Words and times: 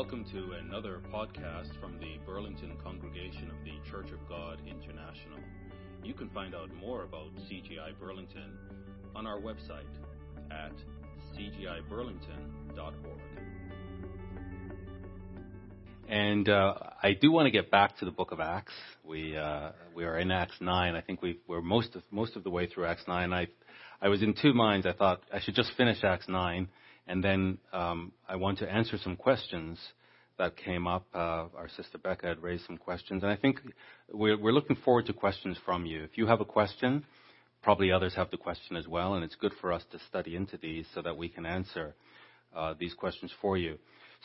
Welcome 0.00 0.24
to 0.32 0.52
another 0.52 1.02
podcast 1.12 1.78
from 1.78 1.98
the 1.98 2.16
Burlington 2.24 2.72
Congregation 2.82 3.50
of 3.50 3.56
the 3.66 3.90
Church 3.90 4.10
of 4.12 4.26
God 4.30 4.58
International. 4.66 5.38
You 6.02 6.14
can 6.14 6.30
find 6.30 6.54
out 6.54 6.74
more 6.74 7.04
about 7.04 7.26
CGI 7.40 7.92
Burlington 8.00 8.56
on 9.14 9.26
our 9.26 9.38
website 9.38 9.84
at 10.50 10.72
cgiburlington.org. 11.36 13.20
And 16.08 16.48
uh, 16.48 16.74
I 17.02 17.12
do 17.12 17.30
want 17.30 17.44
to 17.44 17.50
get 17.50 17.70
back 17.70 17.98
to 17.98 18.06
the 18.06 18.10
book 18.10 18.32
of 18.32 18.40
Acts. 18.40 18.72
We 19.04 19.36
uh, 19.36 19.72
we 19.94 20.06
are 20.06 20.18
in 20.18 20.30
Acts 20.30 20.56
nine. 20.62 20.94
I 20.94 21.02
think 21.02 21.20
we 21.20 21.40
we're 21.46 21.60
most 21.60 21.94
of 21.94 22.02
most 22.10 22.36
of 22.36 22.44
the 22.44 22.50
way 22.50 22.66
through 22.66 22.86
Acts 22.86 23.04
nine. 23.06 23.34
I 23.34 23.48
I 24.00 24.08
was 24.08 24.22
in 24.22 24.34
two 24.40 24.54
minds. 24.54 24.86
I 24.86 24.94
thought 24.94 25.20
I 25.30 25.40
should 25.40 25.54
just 25.54 25.72
finish 25.76 26.02
Acts 26.02 26.26
nine 26.26 26.68
and 27.10 27.24
then 27.24 27.58
um, 27.72 28.12
I 28.28 28.36
want 28.36 28.58
to 28.58 28.70
answer 28.70 28.96
some 29.02 29.16
questions 29.16 29.80
that 30.38 30.56
came 30.56 30.86
up. 30.86 31.06
Uh, 31.12 31.48
our 31.58 31.68
sister 31.76 31.98
Becca 31.98 32.24
had 32.24 32.40
raised 32.40 32.66
some 32.66 32.76
questions, 32.76 33.24
and 33.24 33.32
I 33.32 33.34
think 33.34 33.58
we're, 34.12 34.38
we're, 34.38 34.52
looking 34.52 34.76
forward 34.76 35.06
to 35.06 35.12
questions 35.12 35.58
from 35.66 35.86
you. 35.86 36.04
If 36.04 36.16
you 36.16 36.28
have 36.28 36.40
a 36.40 36.44
question, 36.44 37.04
probably 37.64 37.90
others 37.90 38.14
have 38.14 38.30
the 38.30 38.36
question 38.36 38.76
as 38.76 38.86
well, 38.86 39.14
and 39.14 39.24
it's 39.24 39.34
good 39.34 39.52
for 39.60 39.72
us 39.72 39.82
to 39.90 39.98
study 40.08 40.36
into 40.36 40.56
these 40.56 40.86
so 40.94 41.02
that 41.02 41.16
we 41.16 41.28
can 41.28 41.44
answer 41.46 41.96
uh, 42.54 42.74
these 42.78 42.94
questions 42.94 43.32
for 43.42 43.58
you. 43.58 43.76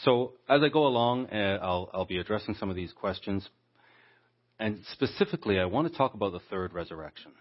So 0.03 0.33
as 0.47 0.61
I 0.61 0.70
go 0.70 0.86
along, 0.86 1.30
uh, 1.31 1.58
I'll, 1.63 1.89
I'll 1.91 2.05
be 2.05 2.20
addressing 2.20 2.53
some 2.53 2.70
of 2.70 2.75
these 2.75 2.94
questions. 2.94 3.49
And 4.59 4.80
specifically, 4.91 5.59
I 5.59 5.66
want 5.66 5.91
to 5.91 5.97
talk 5.97 6.13
about 6.13 6.33
the 6.33 6.41
third 6.52 6.72
resurrection. 6.72 7.31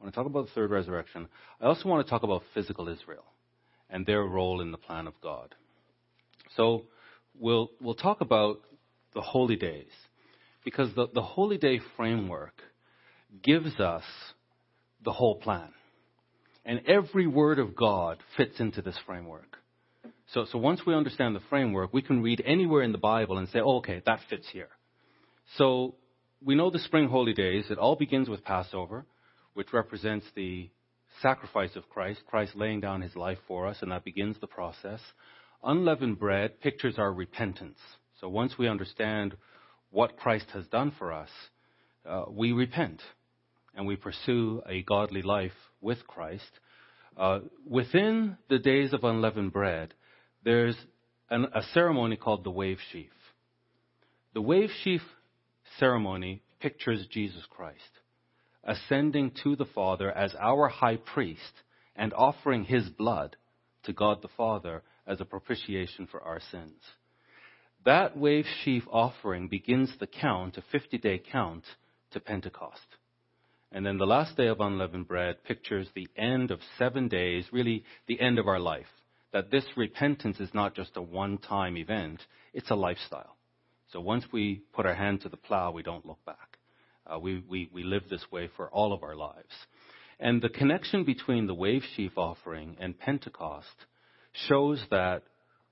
I 0.00 0.04
want 0.04 0.14
to 0.14 0.18
talk 0.18 0.26
about 0.26 0.46
the 0.46 0.52
third 0.52 0.70
resurrection. 0.70 1.28
I 1.60 1.66
also 1.66 1.90
want 1.90 2.06
to 2.06 2.10
talk 2.10 2.22
about 2.22 2.42
physical 2.54 2.88
Israel 2.88 3.24
and 3.90 4.06
their 4.06 4.22
role 4.22 4.60
in 4.60 4.72
the 4.72 4.78
plan 4.78 5.06
of 5.06 5.14
God. 5.22 5.54
So 6.56 6.84
we'll, 7.38 7.70
we'll 7.80 7.94
talk 7.94 8.20
about 8.20 8.60
the 9.14 9.20
holy 9.20 9.56
days 9.56 9.90
because 10.64 10.94
the, 10.94 11.08
the 11.12 11.22
holy 11.22 11.58
day 11.58 11.80
framework 11.96 12.54
gives 13.42 13.78
us 13.80 14.04
the 15.04 15.12
whole 15.12 15.36
plan. 15.36 15.70
And 16.64 16.82
every 16.86 17.26
word 17.26 17.58
of 17.58 17.74
God 17.74 18.18
fits 18.36 18.60
into 18.60 18.82
this 18.82 18.98
framework. 19.06 19.56
So, 20.32 20.46
so 20.50 20.58
once 20.58 20.82
we 20.86 20.94
understand 20.94 21.34
the 21.34 21.40
framework, 21.48 21.92
we 21.92 22.02
can 22.02 22.22
read 22.22 22.42
anywhere 22.44 22.82
in 22.82 22.92
the 22.92 22.98
Bible 22.98 23.38
and 23.38 23.48
say, 23.48 23.60
oh, 23.60 23.78
okay, 23.78 24.02
that 24.06 24.20
fits 24.28 24.46
here. 24.52 24.68
So 25.56 25.96
we 26.44 26.54
know 26.54 26.70
the 26.70 26.78
spring 26.78 27.08
holy 27.08 27.32
days. 27.32 27.66
It 27.70 27.78
all 27.78 27.96
begins 27.96 28.28
with 28.28 28.44
Passover, 28.44 29.06
which 29.54 29.72
represents 29.72 30.26
the 30.36 30.70
sacrifice 31.22 31.76
of 31.76 31.88
Christ, 31.88 32.20
Christ 32.26 32.56
laying 32.56 32.80
down 32.80 33.02
his 33.02 33.16
life 33.16 33.38
for 33.46 33.66
us, 33.66 33.78
and 33.82 33.92
that 33.92 34.04
begins 34.04 34.36
the 34.40 34.46
process. 34.46 35.00
Unleavened 35.62 36.18
bread 36.18 36.60
pictures 36.60 36.98
our 36.98 37.12
repentance. 37.12 37.78
So 38.20 38.28
once 38.28 38.56
we 38.58 38.68
understand 38.68 39.36
what 39.90 40.16
Christ 40.16 40.46
has 40.52 40.66
done 40.66 40.92
for 40.98 41.12
us, 41.12 41.30
uh, 42.08 42.24
we 42.30 42.52
repent 42.52 43.00
and 43.74 43.86
we 43.86 43.96
pursue 43.96 44.62
a 44.66 44.82
godly 44.82 45.22
life 45.22 45.52
with 45.80 46.06
Christ. 46.06 46.50
Uh, 47.16 47.40
within 47.66 48.36
the 48.48 48.58
days 48.58 48.92
of 48.92 49.04
unleavened 49.04 49.52
bread, 49.52 49.94
there's 50.44 50.76
an, 51.28 51.46
a 51.54 51.62
ceremony 51.74 52.16
called 52.16 52.44
the 52.44 52.50
wave 52.50 52.78
sheaf. 52.92 53.10
The 54.32 54.42
wave 54.42 54.70
sheaf 54.82 55.02
ceremony 55.78 56.42
pictures 56.60 57.06
Jesus 57.10 57.42
Christ 57.50 57.78
ascending 58.64 59.32
to 59.42 59.56
the 59.56 59.64
Father 59.64 60.10
as 60.10 60.34
our 60.38 60.68
high 60.68 60.96
priest 60.96 61.62
and 61.96 62.12
offering 62.14 62.64
his 62.64 62.88
blood 62.88 63.36
to 63.84 63.92
God 63.92 64.22
the 64.22 64.28
Father 64.36 64.82
as 65.06 65.20
a 65.20 65.24
propitiation 65.24 66.06
for 66.06 66.22
our 66.22 66.40
sins. 66.50 66.80
That 67.84 68.16
wave 68.16 68.44
sheaf 68.62 68.84
offering 68.90 69.48
begins 69.48 69.90
the 69.98 70.06
count, 70.06 70.58
a 70.58 70.62
50 70.70 70.98
day 70.98 71.18
count, 71.32 71.64
to 72.12 72.20
Pentecost. 72.20 72.80
And 73.72 73.86
then 73.86 73.98
the 73.98 74.06
last 74.06 74.36
day 74.36 74.48
of 74.48 74.60
unleavened 74.60 75.08
bread 75.08 75.44
pictures 75.44 75.88
the 75.94 76.08
end 76.16 76.50
of 76.50 76.60
seven 76.76 77.08
days, 77.08 77.46
really 77.52 77.84
the 78.06 78.20
end 78.20 78.38
of 78.38 78.48
our 78.48 78.58
life. 78.58 78.86
That 79.32 79.50
this 79.50 79.64
repentance 79.76 80.40
is 80.40 80.52
not 80.52 80.74
just 80.74 80.96
a 80.96 81.02
one 81.02 81.38
time 81.38 81.76
event, 81.76 82.20
it's 82.52 82.70
a 82.70 82.74
lifestyle. 82.74 83.36
So 83.92 84.00
once 84.00 84.24
we 84.32 84.62
put 84.72 84.86
our 84.86 84.94
hand 84.94 85.22
to 85.22 85.28
the 85.28 85.36
plow, 85.36 85.70
we 85.70 85.82
don't 85.82 86.04
look 86.04 86.24
back. 86.24 86.49
Uh, 87.12 87.18
we, 87.18 87.42
we, 87.48 87.70
we 87.72 87.82
live 87.82 88.02
this 88.08 88.24
way 88.30 88.48
for 88.56 88.68
all 88.70 88.92
of 88.92 89.02
our 89.02 89.16
lives. 89.16 89.52
And 90.18 90.42
the 90.42 90.48
connection 90.48 91.04
between 91.04 91.46
the 91.46 91.54
wave 91.54 91.82
sheaf 91.96 92.12
offering 92.16 92.76
and 92.78 92.98
Pentecost 92.98 93.66
shows 94.48 94.82
that 94.90 95.22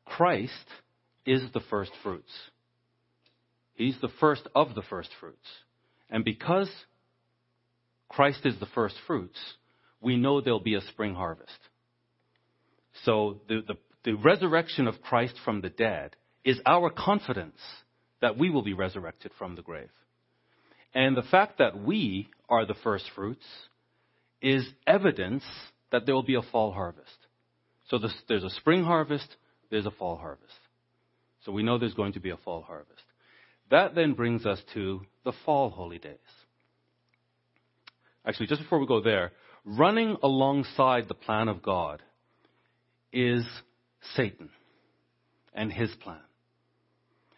Christ 0.04 0.52
is 1.26 1.42
the 1.52 1.60
first 1.68 1.92
fruits. 2.02 2.32
He's 3.74 3.96
the 4.00 4.08
first 4.20 4.48
of 4.54 4.74
the 4.74 4.82
first 4.82 5.10
fruits. 5.20 5.46
And 6.10 6.24
because 6.24 6.70
Christ 8.08 8.40
is 8.44 8.58
the 8.58 8.66
first 8.74 8.96
fruits, 9.06 9.38
we 10.00 10.16
know 10.16 10.40
there'll 10.40 10.60
be 10.60 10.74
a 10.74 10.80
spring 10.80 11.14
harvest. 11.14 11.58
So 13.04 13.42
the, 13.48 13.62
the, 13.66 13.74
the 14.04 14.14
resurrection 14.14 14.88
of 14.88 15.02
Christ 15.02 15.34
from 15.44 15.60
the 15.60 15.68
dead 15.68 16.16
is 16.44 16.60
our 16.64 16.90
confidence 16.90 17.60
that 18.20 18.38
we 18.38 18.50
will 18.50 18.62
be 18.62 18.72
resurrected 18.72 19.32
from 19.38 19.54
the 19.54 19.62
grave. 19.62 19.90
And 20.94 21.16
the 21.16 21.22
fact 21.22 21.58
that 21.58 21.78
we 21.82 22.28
are 22.48 22.66
the 22.66 22.74
first 22.82 23.04
fruits 23.14 23.44
is 24.40 24.66
evidence 24.86 25.44
that 25.90 26.06
there 26.06 26.14
will 26.14 26.22
be 26.22 26.34
a 26.34 26.42
fall 26.42 26.72
harvest. 26.72 27.16
So 27.88 27.98
there's 28.28 28.44
a 28.44 28.50
spring 28.50 28.84
harvest, 28.84 29.36
there's 29.70 29.86
a 29.86 29.90
fall 29.90 30.16
harvest. 30.16 30.52
So 31.44 31.52
we 31.52 31.62
know 31.62 31.78
there's 31.78 31.94
going 31.94 32.12
to 32.14 32.20
be 32.20 32.30
a 32.30 32.36
fall 32.36 32.62
harvest. 32.62 33.02
That 33.70 33.94
then 33.94 34.14
brings 34.14 34.46
us 34.46 34.60
to 34.74 35.02
the 35.24 35.32
fall 35.44 35.70
holy 35.70 35.98
days. 35.98 36.16
Actually, 38.26 38.46
just 38.46 38.62
before 38.62 38.78
we 38.78 38.86
go 38.86 39.00
there, 39.00 39.32
running 39.64 40.16
alongside 40.22 41.08
the 41.08 41.14
plan 41.14 41.48
of 41.48 41.62
God 41.62 42.02
is 43.12 43.46
Satan 44.14 44.50
and 45.54 45.72
his 45.72 45.90
plan. 46.02 46.20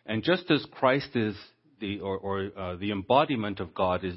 And 0.06 0.24
just 0.24 0.50
as 0.50 0.66
Christ 0.72 1.14
is 1.14 1.36
the 1.80 2.00
or, 2.00 2.16
or 2.18 2.50
uh, 2.56 2.76
the 2.76 2.92
embodiment 2.92 3.60
of 3.60 3.74
God 3.74 4.04
is 4.04 4.14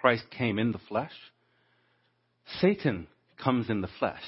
Christ 0.00 0.24
came 0.30 0.58
in 0.58 0.72
the 0.72 0.80
flesh. 0.88 1.12
Satan 2.60 3.08
comes 3.42 3.68
in 3.68 3.80
the 3.80 3.88
flesh 3.98 4.22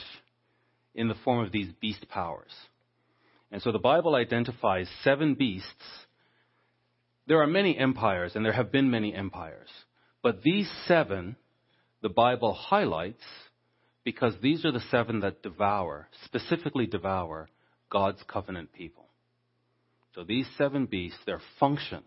in 0.94 1.08
the 1.08 1.14
form 1.24 1.44
of 1.44 1.52
these 1.52 1.68
beast 1.80 2.08
powers. 2.08 2.52
And 3.52 3.62
so 3.62 3.72
the 3.72 3.78
Bible 3.78 4.14
identifies 4.14 4.88
seven 5.04 5.34
beasts. 5.34 5.84
There 7.26 7.40
are 7.40 7.46
many 7.46 7.78
empires, 7.78 8.32
and 8.34 8.44
there 8.44 8.52
have 8.52 8.72
been 8.72 8.90
many 8.90 9.14
empires. 9.14 9.68
But 10.22 10.42
these 10.42 10.70
seven, 10.86 11.36
the 12.02 12.08
Bible 12.08 12.52
highlights 12.52 13.22
because 14.04 14.34
these 14.42 14.64
are 14.64 14.72
the 14.72 14.82
seven 14.90 15.20
that 15.20 15.42
devour, 15.42 16.08
specifically 16.24 16.86
devour, 16.86 17.48
God's 17.90 18.22
covenant 18.26 18.72
people. 18.72 19.06
So 20.14 20.24
these 20.24 20.46
seven 20.56 20.86
beasts, 20.86 21.20
their 21.26 21.40
function 21.60 22.02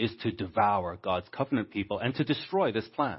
is 0.00 0.12
to 0.22 0.32
devour 0.32 0.98
God's 1.00 1.28
covenant 1.30 1.70
people 1.70 1.98
and 1.98 2.14
to 2.14 2.24
destroy 2.24 2.72
this 2.72 2.88
plan. 2.88 3.18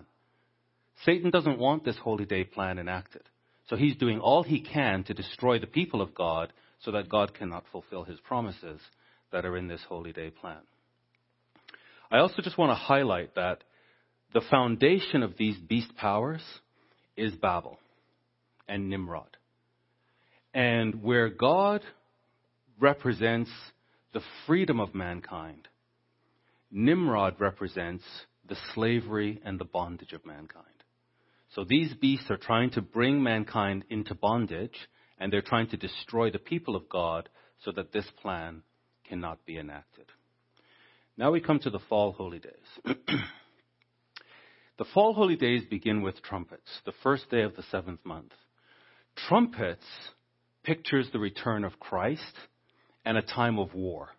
Satan 1.06 1.32
doesn't 1.32 1.60
want 1.60 1.84
this 1.84 1.98
holy 1.98 2.26
day 2.26 2.44
plan 2.44 2.80
enacted. 2.80 3.24
So 3.70 3.76
he's 3.76 3.96
doing 3.96 4.20
all 4.20 4.44
he 4.44 4.62
can 4.62 5.04
to 5.06 5.14
destroy 5.14 5.60
the 5.60 5.68
people 5.68 6.02
of 6.02 6.14
God 6.14 6.52
so 6.84 6.92
that 6.92 7.10
God 7.10 7.34
cannot 7.34 7.64
fulfill 7.72 8.04
his 8.04 8.20
promises 8.20 8.80
that 9.32 9.46
are 9.46 9.56
in 9.56 9.68
this 9.68 9.82
holy 9.88 10.12
day 10.12 10.30
plan. 10.30 10.60
I 12.12 12.18
also 12.18 12.42
just 12.42 12.58
want 12.58 12.72
to 12.72 12.76
highlight 12.76 13.36
that 13.36 13.64
the 14.34 14.42
foundation 14.50 15.24
of 15.24 15.38
these 15.38 15.58
beast 15.58 15.96
powers 15.96 16.42
is 17.16 17.34
Babel 17.34 17.80
and 18.68 18.90
Nimrod. 18.90 19.38
And 20.54 21.02
where 21.02 21.30
God 21.30 21.82
represents 22.80 23.52
the 24.14 24.22
freedom 24.46 24.80
of 24.80 24.94
mankind, 24.94 25.68
Nimrod 26.72 27.36
represents 27.40 28.04
the 28.48 28.56
slavery 28.74 29.42
and 29.44 29.60
the 29.60 29.66
bondage 29.66 30.14
of 30.14 30.26
mankind. 30.26 30.66
So 31.54 31.66
these 31.68 31.94
beasts 31.96 32.32
are 32.32 32.38
trying 32.38 32.72
to 32.72 32.82
bring 32.82 33.22
mankind 33.22 33.84
into 33.90 34.16
bondage, 34.16 34.78
and 35.20 35.32
they're 35.32 35.42
trying 35.42 35.68
to 35.68 35.78
destroy 35.78 36.32
the 36.32 36.40
people 36.40 36.76
of 36.76 36.88
God 36.88 37.30
so 37.66 37.72
that 37.74 37.92
this 37.92 38.06
plan 38.22 38.64
cannot 39.08 39.46
be 39.46 39.58
enacted. 39.58 40.06
Now 41.18 41.32
we 41.32 41.42
come 41.42 41.60
to 41.60 41.70
the 41.70 41.80
fall 41.90 42.14
holy 42.14 42.40
days. 42.40 42.54
the 44.78 44.86
fall 44.94 45.14
holy 45.14 45.36
days 45.36 45.64
begin 45.70 46.02
with 46.02 46.24
trumpets, 46.24 46.70
the 46.86 46.94
first 47.04 47.30
day 47.30 47.42
of 47.42 47.56
the 47.56 47.64
seventh 47.70 48.04
month. 48.06 48.32
Trumpets 49.28 49.86
pictures 50.64 51.10
the 51.12 51.20
return 51.20 51.66
of 51.66 51.80
Christ 51.80 52.34
and 53.04 53.18
a 53.18 53.22
time 53.22 53.60
of 53.60 53.74
war. 53.74 54.10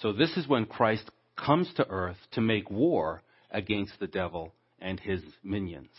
So 0.00 0.12
this 0.12 0.36
is 0.36 0.46
when 0.46 0.66
Christ 0.66 1.10
comes 1.36 1.72
to 1.74 1.88
earth 1.88 2.16
to 2.32 2.40
make 2.40 2.70
war 2.70 3.22
against 3.50 3.98
the 4.00 4.06
devil 4.06 4.52
and 4.80 5.00
his 5.00 5.22
minions, 5.42 5.90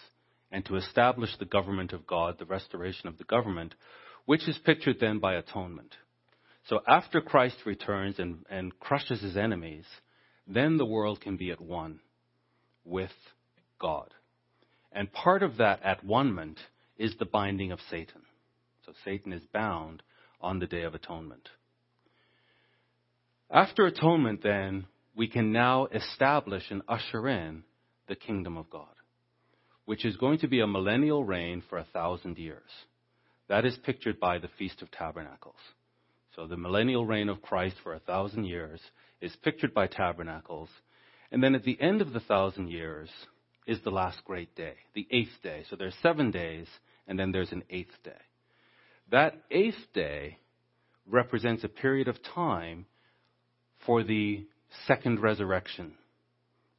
and 0.51 0.65
to 0.65 0.75
establish 0.75 1.35
the 1.37 1.45
government 1.45 1.93
of 1.93 2.05
God, 2.07 2.37
the 2.37 2.45
restoration 2.45 3.07
of 3.07 3.17
the 3.17 3.23
government, 3.23 3.73
which 4.25 4.47
is 4.47 4.57
pictured 4.65 4.97
then 4.99 5.19
by 5.19 5.35
atonement. 5.35 5.95
So 6.67 6.81
after 6.87 7.21
Christ 7.21 7.57
returns 7.65 8.19
and, 8.19 8.45
and 8.49 8.77
crushes 8.79 9.21
his 9.21 9.37
enemies, 9.37 9.85
then 10.45 10.77
the 10.77 10.85
world 10.85 11.21
can 11.21 11.37
be 11.37 11.51
at 11.51 11.61
one 11.61 11.99
with 12.83 13.11
God. 13.79 14.13
And 14.91 15.11
part 15.11 15.43
of 15.43 15.57
that 15.57 15.83
at 15.83 16.03
one 16.03 16.55
is 16.97 17.15
the 17.17 17.25
binding 17.25 17.71
of 17.71 17.79
Satan. 17.89 18.21
So 18.85 18.93
Satan 19.05 19.33
is 19.33 19.43
bound 19.53 20.01
on 20.41 20.59
the 20.59 20.67
Day 20.67 20.83
of 20.83 20.95
Atonement. 20.95 21.49
After 23.49 23.85
atonement, 23.85 24.43
then, 24.43 24.87
we 25.17 25.27
can 25.27 25.51
now 25.51 25.87
establish 25.87 26.63
and 26.69 26.83
usher 26.87 27.27
in 27.27 27.63
the 28.07 28.15
kingdom 28.15 28.55
of 28.55 28.69
God, 28.69 28.85
which 29.85 30.05
is 30.05 30.15
going 30.15 30.37
to 30.39 30.47
be 30.47 30.59
a 30.59 30.67
millennial 30.67 31.25
reign 31.25 31.63
for 31.67 31.79
a 31.79 31.87
thousand 31.91 32.37
years. 32.37 32.69
That 33.49 33.65
is 33.65 33.77
pictured 33.83 34.19
by 34.19 34.37
the 34.37 34.49
Feast 34.59 34.83
of 34.83 34.91
Tabernacles. 34.91 35.55
So 36.35 36.45
the 36.45 36.55
millennial 36.55 37.03
reign 37.03 37.29
of 37.29 37.41
Christ 37.41 37.77
for 37.83 37.95
a 37.95 37.99
thousand 37.99 38.45
years 38.45 38.79
is 39.19 39.35
pictured 39.37 39.73
by 39.73 39.87
tabernacles. 39.87 40.69
And 41.31 41.43
then 41.43 41.55
at 41.55 41.63
the 41.63 41.81
end 41.81 42.01
of 42.01 42.13
the 42.13 42.19
thousand 42.19 42.69
years 42.69 43.09
is 43.65 43.79
the 43.83 43.89
last 43.89 44.23
great 44.23 44.55
day, 44.55 44.75
the 44.93 45.07
eighth 45.09 45.41
day. 45.41 45.63
So 45.69 45.75
there's 45.75 45.95
seven 46.03 46.29
days, 46.29 46.67
and 47.07 47.17
then 47.17 47.31
there's 47.31 47.51
an 47.51 47.63
eighth 47.71 48.03
day. 48.03 48.11
That 49.09 49.33
eighth 49.49 49.93
day 49.95 50.37
represents 51.09 51.63
a 51.63 51.69
period 51.69 52.07
of 52.07 52.17
time 52.35 52.85
for 53.83 54.03
the 54.03 54.45
second 54.85 55.21
resurrection. 55.21 55.93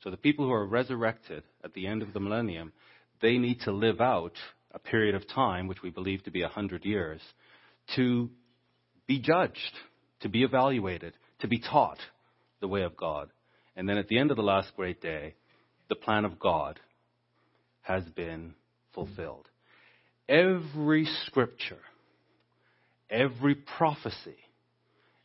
So 0.02 0.11
the 0.11 0.17
people 0.17 0.46
who 0.46 0.52
are 0.52 0.67
resurrected 0.67 1.43
at 1.64 1.75
the 1.75 1.87
end 1.87 2.02
of 2.02 2.12
the 2.12 2.20
millennium, 2.20 2.73
they 3.20 3.38
need 3.38 3.61
to 3.62 3.73
live 3.73 4.00
out 4.00 4.35
a 4.73 4.79
period 4.79 5.14
of 5.14 5.26
time, 5.29 5.67
which 5.67 5.82
we 5.82 5.90
believe 5.90 6.23
to 6.25 6.31
be 6.31 6.43
a 6.43 6.49
hundred 6.49 6.85
years, 6.85 7.20
to 7.96 8.31
be 9.06 9.19
judged, 9.19 9.73
to 10.20 10.29
be 10.29 10.44
evaluated, 10.44 11.14
to 11.40 11.49
be 11.49 11.58
taught 11.58 11.99
the 12.61 12.69
way 12.69 12.82
of 12.82 12.96
God. 12.96 13.31
And 13.76 13.88
then 13.88 13.99
at 13.99 14.08
the 14.08 14.19
end 14.19 14.31
of 14.31 14.37
the 14.37 14.43
last 14.43 14.73
great 14.76 15.00
day, 15.00 15.35
the 15.88 15.94
plan 15.94 16.25
of 16.25 16.38
God 16.38 16.79
has 17.82 18.05
been 18.05 18.55
fulfilled. 18.94 19.46
Every 20.29 21.06
scripture, 21.26 21.81
every 23.08 23.55
prophecy, 23.55 24.37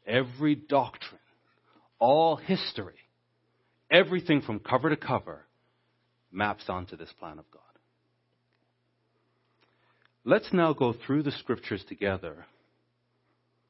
every 0.07 0.55
doctrine, 0.55 1.19
all 2.03 2.35
history, 2.35 2.97
everything 3.89 4.41
from 4.41 4.59
cover 4.59 4.89
to 4.89 4.97
cover 4.97 5.45
maps 6.33 6.65
onto 6.67 6.97
this 6.97 7.13
plan 7.17 7.39
of 7.39 7.49
God. 7.49 7.61
Let's 10.25 10.51
now 10.51 10.73
go 10.73 10.93
through 10.93 11.23
the 11.23 11.31
scriptures 11.31 11.81
together 11.87 12.45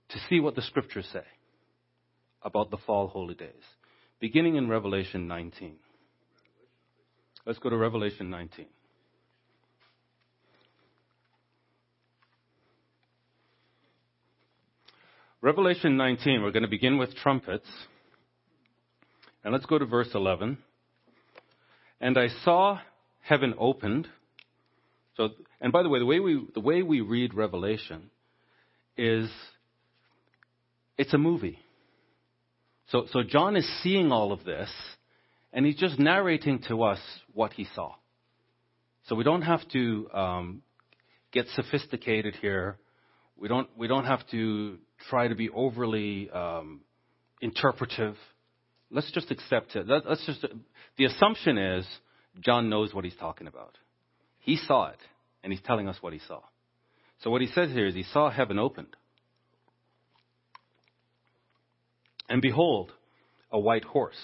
to 0.09 0.17
see 0.27 0.39
what 0.39 0.55
the 0.55 0.63
scriptures 0.63 1.07
say 1.13 1.25
about 2.41 2.71
the 2.71 2.77
fall 2.77 3.07
holy 3.07 3.35
days, 3.35 3.51
beginning 4.19 4.55
in 4.55 4.67
Revelation 4.67 5.27
19. 5.27 5.75
Let's 7.45 7.59
go 7.59 7.69
to 7.69 7.77
Revelation 7.77 8.31
19. 8.31 8.65
Revelation 15.39 15.97
19, 15.97 16.41
we're 16.41 16.49
going 16.49 16.63
to 16.63 16.69
begin 16.69 16.97
with 16.97 17.15
trumpets. 17.17 17.67
And 19.43 19.51
let's 19.53 19.65
go 19.65 19.77
to 19.77 19.85
verse 19.85 20.09
11. 20.13 20.57
And 21.99 22.17
I 22.17 22.27
saw 22.43 22.79
heaven 23.21 23.53
opened. 23.57 24.07
So, 25.15 25.29
and 25.59 25.71
by 25.71 25.83
the 25.83 25.89
way, 25.89 25.99
the 25.99 26.05
way 26.05 26.19
we, 26.19 26.47
the 26.53 26.59
way 26.59 26.81
we 26.81 27.01
read 27.01 27.33
Revelation 27.33 28.09
is 28.97 29.29
it's 30.97 31.13
a 31.13 31.17
movie. 31.17 31.59
So, 32.87 33.05
so 33.11 33.23
John 33.23 33.55
is 33.55 33.67
seeing 33.81 34.11
all 34.11 34.31
of 34.31 34.43
this, 34.43 34.69
and 35.51 35.65
he's 35.65 35.77
just 35.77 35.99
narrating 35.99 36.61
to 36.67 36.83
us 36.83 36.99
what 37.33 37.53
he 37.53 37.67
saw. 37.75 37.95
So 39.07 39.15
we 39.15 39.23
don't 39.23 39.41
have 39.41 39.67
to 39.69 40.09
um, 40.13 40.61
get 41.31 41.47
sophisticated 41.55 42.35
here. 42.35 42.77
We 43.37 43.47
don't, 43.47 43.67
we 43.77 43.87
don't 43.87 44.05
have 44.05 44.25
to 44.31 44.77
try 45.09 45.27
to 45.27 45.35
be 45.35 45.49
overly 45.49 46.29
um, 46.29 46.81
interpretive 47.41 48.15
let's 48.93 49.11
just 49.11 49.31
accept 49.31 49.75
it. 49.75 49.87
Let's 49.87 50.25
just, 50.25 50.45
the 50.97 51.05
assumption 51.05 51.57
is 51.57 51.85
John 52.39 52.69
knows 52.69 52.93
what 52.93 53.03
he's 53.03 53.15
talking 53.15 53.47
about. 53.47 53.77
He 54.39 54.55
saw 54.55 54.89
it, 54.89 54.99
and 55.43 55.51
he's 55.51 55.61
telling 55.61 55.87
us 55.87 55.97
what 56.01 56.13
he 56.13 56.19
saw. 56.27 56.41
So 57.21 57.29
what 57.29 57.41
he 57.41 57.47
says 57.47 57.71
here 57.71 57.87
is 57.87 57.95
he 57.95 58.03
saw 58.03 58.29
heaven 58.29 58.59
opened. 58.59 58.95
And 62.29 62.41
behold, 62.41 62.91
a 63.51 63.59
white 63.59 63.83
horse. 63.83 64.19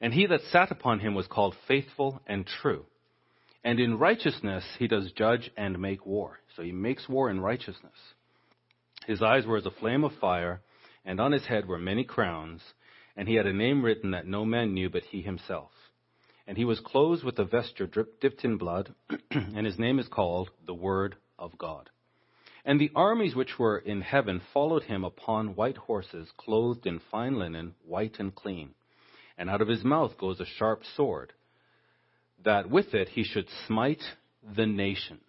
And 0.00 0.12
he 0.12 0.26
that 0.26 0.40
sat 0.50 0.70
upon 0.70 1.00
him 1.00 1.14
was 1.14 1.26
called 1.26 1.54
faithful 1.68 2.20
and 2.26 2.46
true. 2.46 2.84
And 3.64 3.78
in 3.78 3.98
righteousness 3.98 4.64
he 4.78 4.88
does 4.88 5.12
judge 5.12 5.50
and 5.56 5.80
make 5.80 6.04
war. 6.04 6.40
So 6.56 6.62
he 6.62 6.72
makes 6.72 7.08
war 7.08 7.30
in 7.30 7.40
righteousness. 7.40 7.92
His 9.06 9.22
eyes 9.22 9.46
were 9.46 9.56
as 9.56 9.66
a 9.66 9.70
flame 9.70 10.04
of 10.04 10.12
fire, 10.20 10.60
and 11.04 11.20
on 11.20 11.32
his 11.32 11.46
head 11.46 11.66
were 11.66 11.78
many 11.78 12.04
crowns 12.04 12.60
and 13.16 13.28
he 13.28 13.34
had 13.34 13.46
a 13.46 13.52
name 13.52 13.84
written 13.84 14.12
that 14.12 14.26
no 14.26 14.44
man 14.44 14.74
knew 14.74 14.88
but 14.88 15.04
he 15.04 15.22
himself. 15.22 15.70
And 16.46 16.56
he 16.56 16.64
was 16.64 16.80
clothed 16.80 17.24
with 17.24 17.38
a 17.38 17.44
vesture 17.44 17.86
dipped 18.20 18.44
in 18.44 18.56
blood, 18.56 18.94
and 19.30 19.64
his 19.64 19.78
name 19.78 19.98
is 19.98 20.08
called 20.08 20.50
the 20.66 20.74
Word 20.74 21.16
of 21.38 21.56
God. 21.56 21.90
And 22.64 22.80
the 22.80 22.90
armies 22.94 23.34
which 23.34 23.58
were 23.58 23.78
in 23.78 24.02
heaven 24.02 24.40
followed 24.52 24.84
him 24.84 25.04
upon 25.04 25.56
white 25.56 25.76
horses, 25.76 26.30
clothed 26.36 26.86
in 26.86 27.00
fine 27.10 27.38
linen, 27.38 27.74
white 27.84 28.16
and 28.18 28.34
clean. 28.34 28.70
And 29.36 29.50
out 29.50 29.60
of 29.60 29.68
his 29.68 29.82
mouth 29.82 30.16
goes 30.18 30.40
a 30.40 30.46
sharp 30.46 30.82
sword, 30.96 31.32
that 32.44 32.70
with 32.70 32.94
it 32.94 33.08
he 33.08 33.24
should 33.24 33.48
smite 33.66 34.02
the 34.56 34.66
nations. 34.66 35.20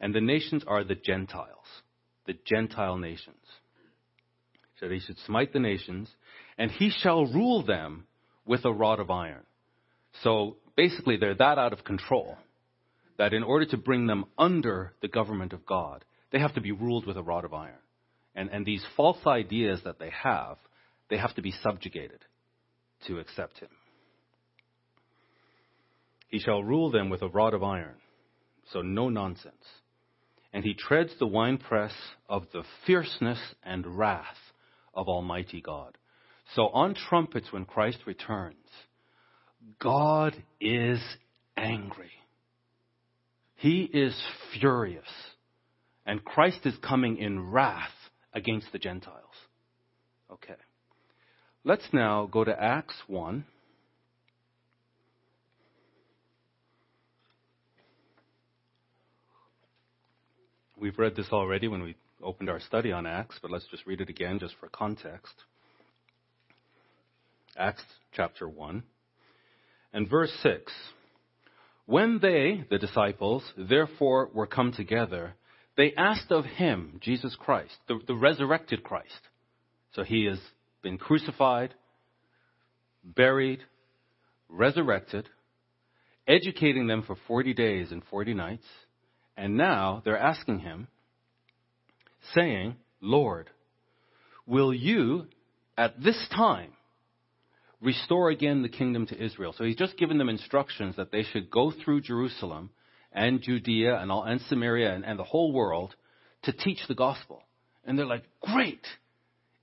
And 0.00 0.14
the 0.14 0.20
nations 0.20 0.64
are 0.66 0.84
the 0.84 0.94
Gentiles, 0.94 1.66
the 2.26 2.34
Gentile 2.44 2.98
nations. 2.98 3.36
So 4.80 4.88
he 4.88 4.98
should 4.98 5.18
smite 5.20 5.52
the 5.52 5.60
nations, 5.60 6.08
and 6.58 6.70
he 6.70 6.90
shall 6.90 7.26
rule 7.26 7.62
them 7.64 8.06
with 8.44 8.64
a 8.64 8.72
rod 8.72 9.00
of 9.00 9.10
iron. 9.10 9.44
So 10.22 10.56
basically, 10.76 11.16
they're 11.16 11.34
that 11.34 11.58
out 11.58 11.72
of 11.72 11.84
control 11.84 12.36
that 13.18 13.32
in 13.32 13.42
order 13.42 13.66
to 13.66 13.76
bring 13.76 14.06
them 14.06 14.24
under 14.36 14.92
the 15.00 15.08
government 15.08 15.52
of 15.52 15.66
God, 15.66 16.04
they 16.30 16.38
have 16.38 16.54
to 16.54 16.60
be 16.60 16.72
ruled 16.72 17.06
with 17.06 17.16
a 17.16 17.22
rod 17.22 17.44
of 17.44 17.54
iron. 17.54 17.74
And, 18.34 18.50
and 18.50 18.64
these 18.64 18.84
false 18.96 19.18
ideas 19.26 19.80
that 19.84 19.98
they 19.98 20.10
have, 20.10 20.56
they 21.10 21.18
have 21.18 21.34
to 21.34 21.42
be 21.42 21.52
subjugated 21.62 22.24
to 23.06 23.18
accept 23.18 23.58
him. 23.58 23.68
He 26.28 26.38
shall 26.38 26.62
rule 26.62 26.90
them 26.90 27.10
with 27.10 27.20
a 27.20 27.28
rod 27.28 27.52
of 27.52 27.62
iron. 27.62 27.96
So 28.72 28.80
no 28.80 29.10
nonsense. 29.10 29.54
And 30.52 30.64
he 30.64 30.74
treads 30.74 31.12
the 31.18 31.26
winepress 31.26 31.92
of 32.28 32.46
the 32.52 32.62
fierceness 32.86 33.38
and 33.62 33.98
wrath 33.98 34.36
of 34.94 35.08
Almighty 35.08 35.60
God. 35.60 35.98
So 36.54 36.68
on 36.68 36.94
trumpets, 36.94 37.52
when 37.52 37.64
Christ 37.64 37.98
returns, 38.06 38.56
God 39.78 40.36
is 40.60 41.00
angry. 41.56 42.10
He 43.56 43.82
is 43.82 44.20
furious. 44.58 45.08
And 46.04 46.24
Christ 46.24 46.60
is 46.64 46.74
coming 46.82 47.16
in 47.16 47.50
wrath 47.50 47.90
against 48.34 48.72
the 48.72 48.78
Gentiles. 48.78 49.16
Okay. 50.30 50.56
Let's 51.64 51.86
now 51.92 52.26
go 52.26 52.42
to 52.42 52.60
Acts 52.60 52.96
1. 53.06 53.44
We've 60.76 60.98
read 60.98 61.14
this 61.14 61.28
already 61.30 61.68
when 61.68 61.82
we 61.84 61.94
opened 62.20 62.50
our 62.50 62.58
study 62.58 62.90
on 62.90 63.06
Acts, 63.06 63.38
but 63.40 63.52
let's 63.52 63.66
just 63.70 63.86
read 63.86 64.00
it 64.00 64.08
again 64.08 64.40
just 64.40 64.56
for 64.58 64.68
context. 64.68 65.34
Acts 67.56 67.82
chapter 68.12 68.48
1 68.48 68.82
and 69.92 70.08
verse 70.08 70.32
6. 70.42 70.72
When 71.84 72.18
they, 72.22 72.64
the 72.70 72.78
disciples, 72.78 73.44
therefore 73.56 74.30
were 74.32 74.46
come 74.46 74.72
together, 74.72 75.34
they 75.76 75.92
asked 75.96 76.30
of 76.30 76.44
him, 76.44 76.98
Jesus 77.02 77.36
Christ, 77.38 77.74
the, 77.88 77.98
the 78.06 78.14
resurrected 78.14 78.82
Christ. 78.82 79.28
So 79.94 80.02
he 80.02 80.24
has 80.24 80.38
been 80.82 80.96
crucified, 80.96 81.74
buried, 83.04 83.60
resurrected, 84.48 85.28
educating 86.26 86.86
them 86.86 87.02
for 87.02 87.16
40 87.26 87.52
days 87.52 87.92
and 87.92 88.02
40 88.10 88.32
nights, 88.32 88.66
and 89.36 89.56
now 89.56 90.00
they're 90.04 90.18
asking 90.18 90.60
him, 90.60 90.88
saying, 92.34 92.76
Lord, 93.00 93.50
will 94.46 94.72
you 94.72 95.26
at 95.76 96.00
this 96.02 96.28
time 96.34 96.72
restore 97.82 98.30
again 98.30 98.62
the 98.62 98.68
kingdom 98.68 99.06
to 99.06 99.22
Israel. 99.22 99.54
So 99.56 99.64
he's 99.64 99.76
just 99.76 99.98
given 99.98 100.18
them 100.18 100.28
instructions 100.28 100.96
that 100.96 101.10
they 101.10 101.24
should 101.24 101.50
go 101.50 101.72
through 101.72 102.02
Jerusalem 102.02 102.70
and 103.12 103.42
Judea 103.42 103.96
and, 103.96 104.10
all, 104.10 104.22
and 104.22 104.40
Samaria 104.42 104.94
and, 104.94 105.04
and 105.04 105.18
the 105.18 105.24
whole 105.24 105.52
world 105.52 105.94
to 106.44 106.52
teach 106.52 106.78
the 106.88 106.94
gospel. 106.94 107.42
And 107.84 107.98
they're 107.98 108.06
like, 108.06 108.24
great. 108.40 108.84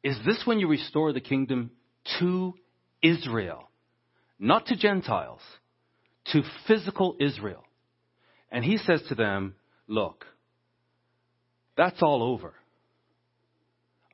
Is 0.03 0.17
this 0.25 0.43
when 0.45 0.59
you 0.59 0.67
restore 0.67 1.13
the 1.13 1.21
kingdom 1.21 1.71
to 2.19 2.53
Israel? 3.01 3.69
Not 4.37 4.67
to 4.67 4.77
Gentiles, 4.77 5.41
to 6.31 6.43
physical 6.67 7.15
Israel. 7.19 7.63
And 8.51 8.63
he 8.63 8.77
says 8.77 9.01
to 9.09 9.15
them, 9.15 9.55
Look, 9.87 10.25
that's 11.75 12.01
all 12.01 12.21
over. 12.23 12.53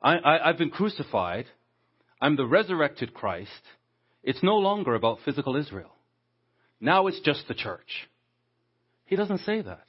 I, 0.02 0.38
have 0.44 0.58
been 0.58 0.70
crucified. 0.70 1.46
I'm 2.20 2.36
the 2.36 2.46
resurrected 2.46 3.12
Christ. 3.12 3.50
It's 4.26 4.42
no 4.42 4.56
longer 4.56 4.94
about 4.94 5.20
physical 5.24 5.56
Israel. 5.56 5.92
Now 6.80 7.06
it's 7.06 7.20
just 7.20 7.46
the 7.46 7.54
church. 7.54 8.08
He 9.06 9.14
doesn't 9.14 9.38
say 9.38 9.62
that. 9.62 9.86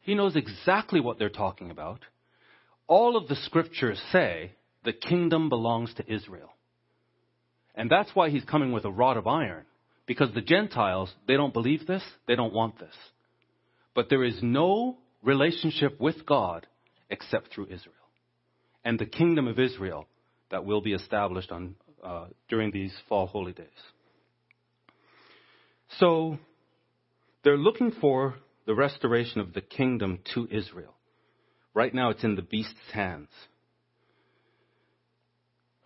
He 0.00 0.14
knows 0.14 0.36
exactly 0.36 1.00
what 1.00 1.18
they're 1.18 1.28
talking 1.28 1.72
about. 1.72 1.98
All 2.86 3.16
of 3.16 3.26
the 3.26 3.34
scriptures 3.34 4.00
say 4.12 4.52
the 4.84 4.92
kingdom 4.92 5.48
belongs 5.48 5.92
to 5.94 6.10
Israel. 6.10 6.50
And 7.74 7.90
that's 7.90 8.10
why 8.14 8.30
he's 8.30 8.44
coming 8.44 8.70
with 8.72 8.84
a 8.84 8.90
rod 8.90 9.16
of 9.16 9.26
iron. 9.26 9.64
Because 10.06 10.32
the 10.32 10.40
Gentiles, 10.40 11.12
they 11.26 11.34
don't 11.34 11.52
believe 11.52 11.84
this, 11.86 12.02
they 12.28 12.36
don't 12.36 12.54
want 12.54 12.78
this. 12.78 12.94
But 13.92 14.08
there 14.08 14.24
is 14.24 14.38
no 14.40 14.98
relationship 15.22 16.00
with 16.00 16.24
God 16.24 16.66
except 17.10 17.52
through 17.52 17.66
Israel. 17.66 17.94
And 18.84 19.00
the 19.00 19.06
kingdom 19.06 19.48
of 19.48 19.58
Israel 19.58 20.06
that 20.52 20.64
will 20.64 20.80
be 20.80 20.92
established 20.92 21.50
on, 21.50 21.74
uh, 22.02 22.26
during 22.48 22.70
these 22.70 22.94
fall 23.08 23.26
holy 23.26 23.52
days. 23.52 23.66
So, 25.98 26.38
they're 27.44 27.56
looking 27.56 27.92
for 28.00 28.34
the 28.66 28.74
restoration 28.74 29.40
of 29.40 29.54
the 29.54 29.60
kingdom 29.60 30.18
to 30.34 30.46
Israel. 30.50 30.94
Right 31.72 31.94
now, 31.94 32.10
it's 32.10 32.24
in 32.24 32.34
the 32.34 32.42
beast's 32.42 32.74
hands. 32.92 33.28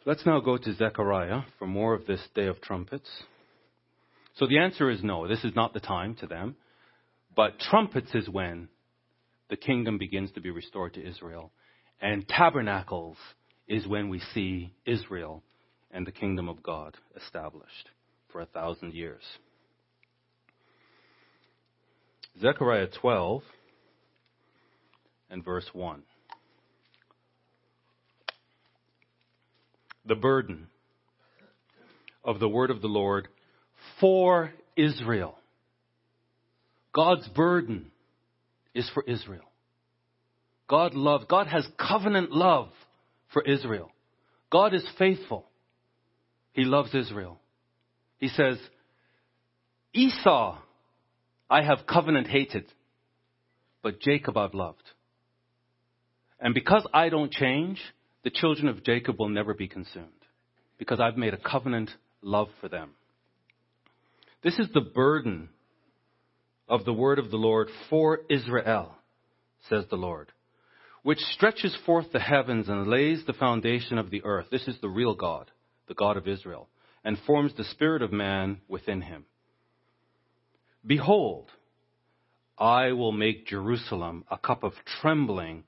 Let's 0.05 0.27
now 0.27 0.41
go 0.41 0.57
to 0.57 0.75
Zechariah 0.75 1.43
for 1.59 1.67
more 1.67 1.95
of 1.95 2.07
this 2.07 2.21
Day 2.35 2.47
of 2.47 2.61
Trumpets. 2.61 3.09
So 4.35 4.47
the 4.49 4.59
answer 4.59 4.91
is 4.91 5.03
no, 5.05 5.29
this 5.29 5.45
is 5.45 5.55
not 5.55 5.75
the 5.75 5.81
time 5.81 6.17
to 6.17 6.27
them. 6.27 6.57
But 7.37 7.61
trumpets 7.61 8.15
is 8.15 8.29
when 8.29 8.69
the 9.49 9.57
kingdom 9.57 9.99
begins 9.99 10.33
to 10.33 10.41
be 10.41 10.51
restored 10.51 10.95
to 10.95 11.07
Israel. 11.07 11.53
And 12.01 12.27
tabernacles 12.27 13.17
is 13.69 13.87
when 13.87 14.09
we 14.09 14.21
see 14.35 14.75
Israel 14.85 15.43
and 15.93 16.07
the 16.07 16.13
kingdom 16.13 16.49
of 16.49 16.63
God 16.63 16.97
established 17.17 17.91
for 18.31 18.41
a 18.41 18.47
thousand 18.47 18.95
years. 18.95 19.23
Zechariah 22.41 22.89
12 23.01 23.43
and 25.31 25.45
verse 25.45 25.69
1. 25.73 26.03
the 30.05 30.15
burden 30.15 30.69
of 32.25 32.41
the 32.41 32.49
word 32.49 32.71
of 32.71 32.83
the 32.83 32.89
Lord 32.89 33.29
for 34.01 34.53
Israel. 34.77 35.37
God's 36.95 37.27
burden 37.29 37.91
is 38.75 38.91
for 38.93 39.03
Israel. 39.05 39.45
God 40.69 40.95
loves, 40.95 41.25
God 41.29 41.47
has 41.47 41.67
covenant 41.79 42.33
love 42.33 42.69
for 43.33 43.43
Israel. 43.43 43.91
God 44.51 44.75
is 44.75 44.87
faithful. 44.99 45.47
He 46.53 46.65
loves 46.65 46.95
Israel. 46.95 47.39
He 48.19 48.29
says, 48.29 48.59
Esau 49.93 50.59
I 51.51 51.63
have 51.63 51.87
covenant 51.87 52.29
hated, 52.29 52.65
but 53.83 54.01
Jacob 54.01 54.39
I've 54.39 54.55
loved. 54.55 54.83
And 56.41 56.55
because 56.55 56.87
I 56.95 57.11
don't 57.11 57.31
change, 57.31 57.79
the 58.25 58.31
children 58.31 58.69
of 58.69 58.85
Jacob 58.85 59.19
will 59.19 59.29
never 59.29 59.53
be 59.53 59.69
consumed 59.69 60.09
because 60.79 60.99
I've 60.99 61.19
made 61.19 61.35
a 61.35 61.37
covenant 61.37 61.91
love 62.23 62.49
for 62.61 62.69
them. 62.69 62.93
This 64.43 64.59
is 64.59 64.69
the 64.73 64.81
burden 64.81 65.51
of 66.69 66.85
the 66.87 66.93
word 66.93 67.19
of 67.19 67.31
the 67.31 67.37
Lord 67.37 67.69
for 67.91 68.21
Israel, 68.31 68.95
says 69.69 69.85
the 69.91 69.97
Lord, 69.97 70.33
which 71.03 71.19
stretches 71.19 71.77
forth 71.85 72.07
the 72.13 72.19
heavens 72.21 72.69
and 72.69 72.89
lays 72.89 73.25
the 73.27 73.35
foundation 73.35 73.99
of 73.99 74.11
the 74.11 74.25
earth. 74.25 74.47
This 74.51 74.67
is 74.67 74.77
the 74.81 74.89
real 74.89 75.15
God, 75.15 75.51
the 75.89 75.95
God 75.95 76.17
of 76.17 76.29
Israel, 76.29 76.69
and 77.05 77.19
forms 77.27 77.53
the 77.57 77.65
spirit 77.65 78.03
of 78.03 78.13
man 78.13 78.61
within 78.69 79.03
him. 79.03 79.25
Behold, 80.87 81.51
I 82.59 82.93
will 82.93 83.13
make 83.13 83.47
Jerusalem 83.47 84.25
a 84.31 84.39
cup 84.39 84.63
of 84.63 84.73
trembling 85.01 85.65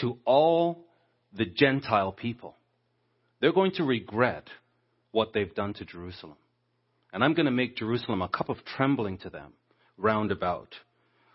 to 0.00 0.18
all 0.24 0.86
the 1.32 1.44
Gentile 1.44 2.12
people. 2.12 2.56
They're 3.40 3.52
going 3.52 3.72
to 3.72 3.84
regret 3.84 4.48
what 5.10 5.32
they've 5.32 5.54
done 5.54 5.74
to 5.74 5.84
Jerusalem. 5.84 6.36
And 7.12 7.22
I'm 7.22 7.34
going 7.34 7.46
to 7.46 7.52
make 7.52 7.76
Jerusalem 7.76 8.22
a 8.22 8.28
cup 8.28 8.48
of 8.48 8.64
trembling 8.76 9.18
to 9.18 9.30
them 9.30 9.52
round 9.98 10.32
about, 10.32 10.74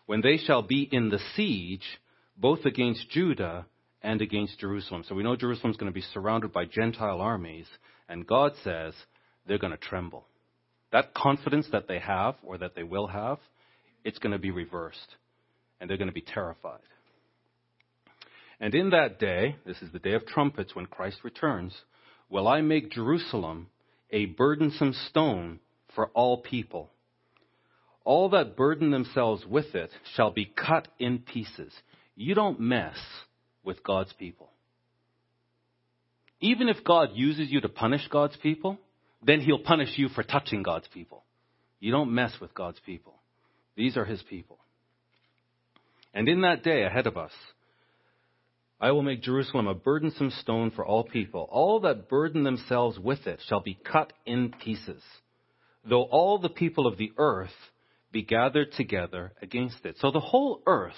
when 0.07 0.21
they 0.21 0.37
shall 0.37 0.61
be 0.61 0.87
in 0.91 1.09
the 1.09 1.19
siege, 1.35 1.85
both 2.35 2.65
against 2.65 3.09
Judah 3.09 3.65
and 4.01 4.21
against 4.21 4.59
Jerusalem. 4.59 5.03
So 5.07 5.15
we 5.15 5.23
know 5.23 5.35
Jerusalem's 5.35 5.77
going 5.77 5.91
to 5.91 5.95
be 5.95 6.05
surrounded 6.13 6.51
by 6.51 6.65
Gentile 6.65 7.21
armies, 7.21 7.67
and 8.09 8.27
God 8.27 8.53
says 8.63 8.93
they're 9.47 9.57
going 9.57 9.71
to 9.71 9.77
tremble. 9.77 10.25
That 10.91 11.13
confidence 11.13 11.67
that 11.71 11.87
they 11.87 11.99
have, 11.99 12.35
or 12.43 12.57
that 12.57 12.75
they 12.75 12.83
will 12.83 13.07
have, 13.07 13.39
it's 14.03 14.19
going 14.19 14.31
to 14.31 14.39
be 14.39 14.51
reversed, 14.51 15.15
and 15.79 15.89
they're 15.89 15.97
going 15.97 16.09
to 16.09 16.13
be 16.13 16.21
terrified. 16.21 16.79
And 18.59 18.73
in 18.73 18.91
that 18.91 19.19
day, 19.19 19.57
this 19.65 19.81
is 19.81 19.91
the 19.91 19.99
day 19.99 20.13
of 20.13 20.25
trumpets 20.25 20.75
when 20.75 20.85
Christ 20.85 21.17
returns, 21.23 21.75
will 22.29 22.47
I 22.47 22.61
make 22.61 22.91
Jerusalem 22.91 23.67
a 24.11 24.25
burdensome 24.25 24.93
stone 25.09 25.59
for 25.95 26.07
all 26.13 26.37
people. 26.37 26.89
All 28.03 28.29
that 28.29 28.55
burden 28.55 28.91
themselves 28.91 29.45
with 29.45 29.75
it 29.75 29.89
shall 30.15 30.31
be 30.31 30.45
cut 30.45 30.87
in 30.97 31.19
pieces. 31.19 31.73
You 32.15 32.35
don't 32.35 32.59
mess 32.59 32.97
with 33.63 33.83
God's 33.83 34.13
people. 34.13 34.49
Even 36.39 36.69
if 36.69 36.83
God 36.83 37.09
uses 37.13 37.51
you 37.51 37.61
to 37.61 37.69
punish 37.69 38.07
God's 38.09 38.37
people, 38.37 38.77
then 39.23 39.41
he'll 39.41 39.59
punish 39.59 39.97
you 39.97 40.09
for 40.09 40.23
touching 40.23 40.63
God's 40.63 40.87
people. 40.87 41.23
You 41.79 41.91
don't 41.91 42.13
mess 42.13 42.33
with 42.39 42.53
God's 42.53 42.79
people. 42.85 43.15
These 43.75 43.97
are 43.97 44.05
his 44.05 44.21
people. 44.23 44.57
And 46.13 46.27
in 46.27 46.41
that 46.41 46.63
day 46.63 46.83
ahead 46.83 47.07
of 47.07 47.17
us, 47.17 47.31
I 48.79 48.91
will 48.91 49.01
make 49.01 49.23
Jerusalem 49.23 49.67
a 49.67 49.73
burdensome 49.73 50.31
stone 50.31 50.71
for 50.71 50.85
all 50.85 51.03
people. 51.03 51.47
All 51.51 51.79
that 51.81 52.09
burden 52.09 52.43
themselves 52.43 52.99
with 52.99 53.25
it 53.25 53.39
shall 53.47 53.59
be 53.59 53.73
cut 53.83 54.13
in 54.25 54.53
pieces, 54.63 55.01
though 55.87 56.03
all 56.03 56.37
the 56.37 56.49
people 56.49 56.85
of 56.85 56.97
the 56.97 57.11
earth 57.17 57.49
be 58.11 58.21
gathered 58.21 58.71
together 58.73 59.33
against 59.41 59.83
it. 59.85 59.95
So 59.99 60.11
the 60.11 60.19
whole 60.19 60.61
earth 60.67 60.93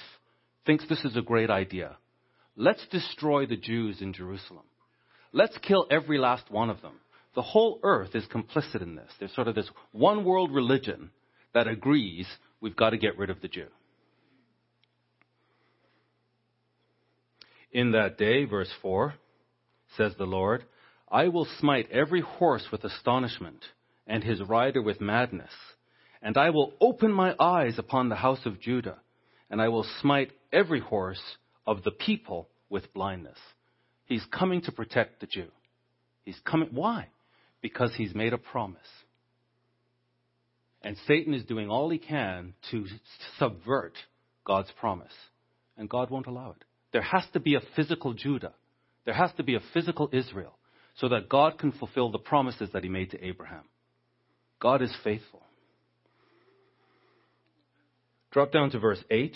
thinks 0.65 0.85
this 0.87 1.05
is 1.05 1.15
a 1.15 1.21
great 1.21 1.49
idea. 1.49 1.97
Let's 2.55 2.85
destroy 2.87 3.45
the 3.45 3.57
Jews 3.57 4.01
in 4.01 4.13
Jerusalem. 4.13 4.65
Let's 5.31 5.57
kill 5.59 5.85
every 5.91 6.17
last 6.17 6.49
one 6.49 6.69
of 6.69 6.81
them. 6.81 6.93
The 7.35 7.41
whole 7.41 7.79
earth 7.83 8.15
is 8.15 8.25
complicit 8.25 8.81
in 8.81 8.95
this. 8.95 9.11
There's 9.19 9.33
sort 9.35 9.47
of 9.47 9.55
this 9.55 9.69
one 9.91 10.23
world 10.23 10.51
religion 10.53 11.11
that 11.53 11.67
agrees 11.67 12.27
we've 12.59 12.75
got 12.75 12.91
to 12.91 12.97
get 12.97 13.17
rid 13.17 13.29
of 13.29 13.41
the 13.41 13.47
Jew. 13.47 13.67
In 17.71 17.91
that 17.91 18.17
day, 18.17 18.45
verse 18.45 18.71
4, 18.81 19.13
says 19.95 20.13
the 20.17 20.25
Lord, 20.25 20.63
I 21.11 21.27
will 21.27 21.47
smite 21.59 21.91
every 21.91 22.21
horse 22.21 22.65
with 22.71 22.83
astonishment, 22.83 23.63
and 24.07 24.23
his 24.23 24.41
rider 24.41 24.81
with 24.81 24.99
madness. 24.99 25.51
And 26.21 26.35
I 26.35 26.49
will 26.49 26.73
open 26.81 27.11
my 27.11 27.35
eyes 27.39 27.77
upon 27.77 28.09
the 28.09 28.15
house 28.15 28.45
of 28.45 28.59
Judah, 28.59 28.97
and 29.49 29.61
I 29.61 29.69
will 29.69 29.85
smite 30.01 30.31
every 30.51 30.79
horse 30.79 31.21
of 31.65 31.83
the 31.83 31.91
people 31.91 32.49
with 32.69 32.93
blindness. 32.93 33.37
He's 34.09 34.25
coming 34.31 34.61
to 34.63 34.71
protect 34.71 35.21
the 35.21 35.27
Jew. 35.27 35.47
He's 36.25 36.39
coming. 36.43 36.69
Why? 36.71 37.09
Because 37.61 37.93
he's 37.95 38.15
made 38.15 38.33
a 38.33 38.39
promise. 38.39 38.81
And 40.81 40.97
Satan 41.07 41.35
is 41.35 41.45
doing 41.45 41.69
all 41.69 41.89
he 41.91 41.99
can 41.99 42.55
to 42.71 42.85
subvert 43.37 43.93
God's 44.45 44.71
promise. 44.79 45.13
And 45.77 45.87
God 45.87 46.09
won't 46.09 46.25
allow 46.25 46.51
it. 46.51 46.65
There 46.91 47.03
has 47.03 47.23
to 47.33 47.39
be 47.39 47.53
a 47.53 47.61
physical 47.75 48.13
Judah. 48.13 48.53
There 49.05 49.13
has 49.13 49.31
to 49.37 49.43
be 49.43 49.53
a 49.53 49.61
physical 49.73 50.09
Israel 50.11 50.57
so 50.95 51.09
that 51.09 51.29
God 51.29 51.59
can 51.59 51.71
fulfill 51.71 52.11
the 52.11 52.17
promises 52.17 52.69
that 52.73 52.83
he 52.83 52.89
made 52.89 53.11
to 53.11 53.23
Abraham. 53.23 53.63
God 54.59 54.81
is 54.81 54.93
faithful. 55.03 55.43
Drop 58.31 58.51
down 58.51 58.71
to 58.71 58.79
verse 58.79 59.03
8. 59.11 59.35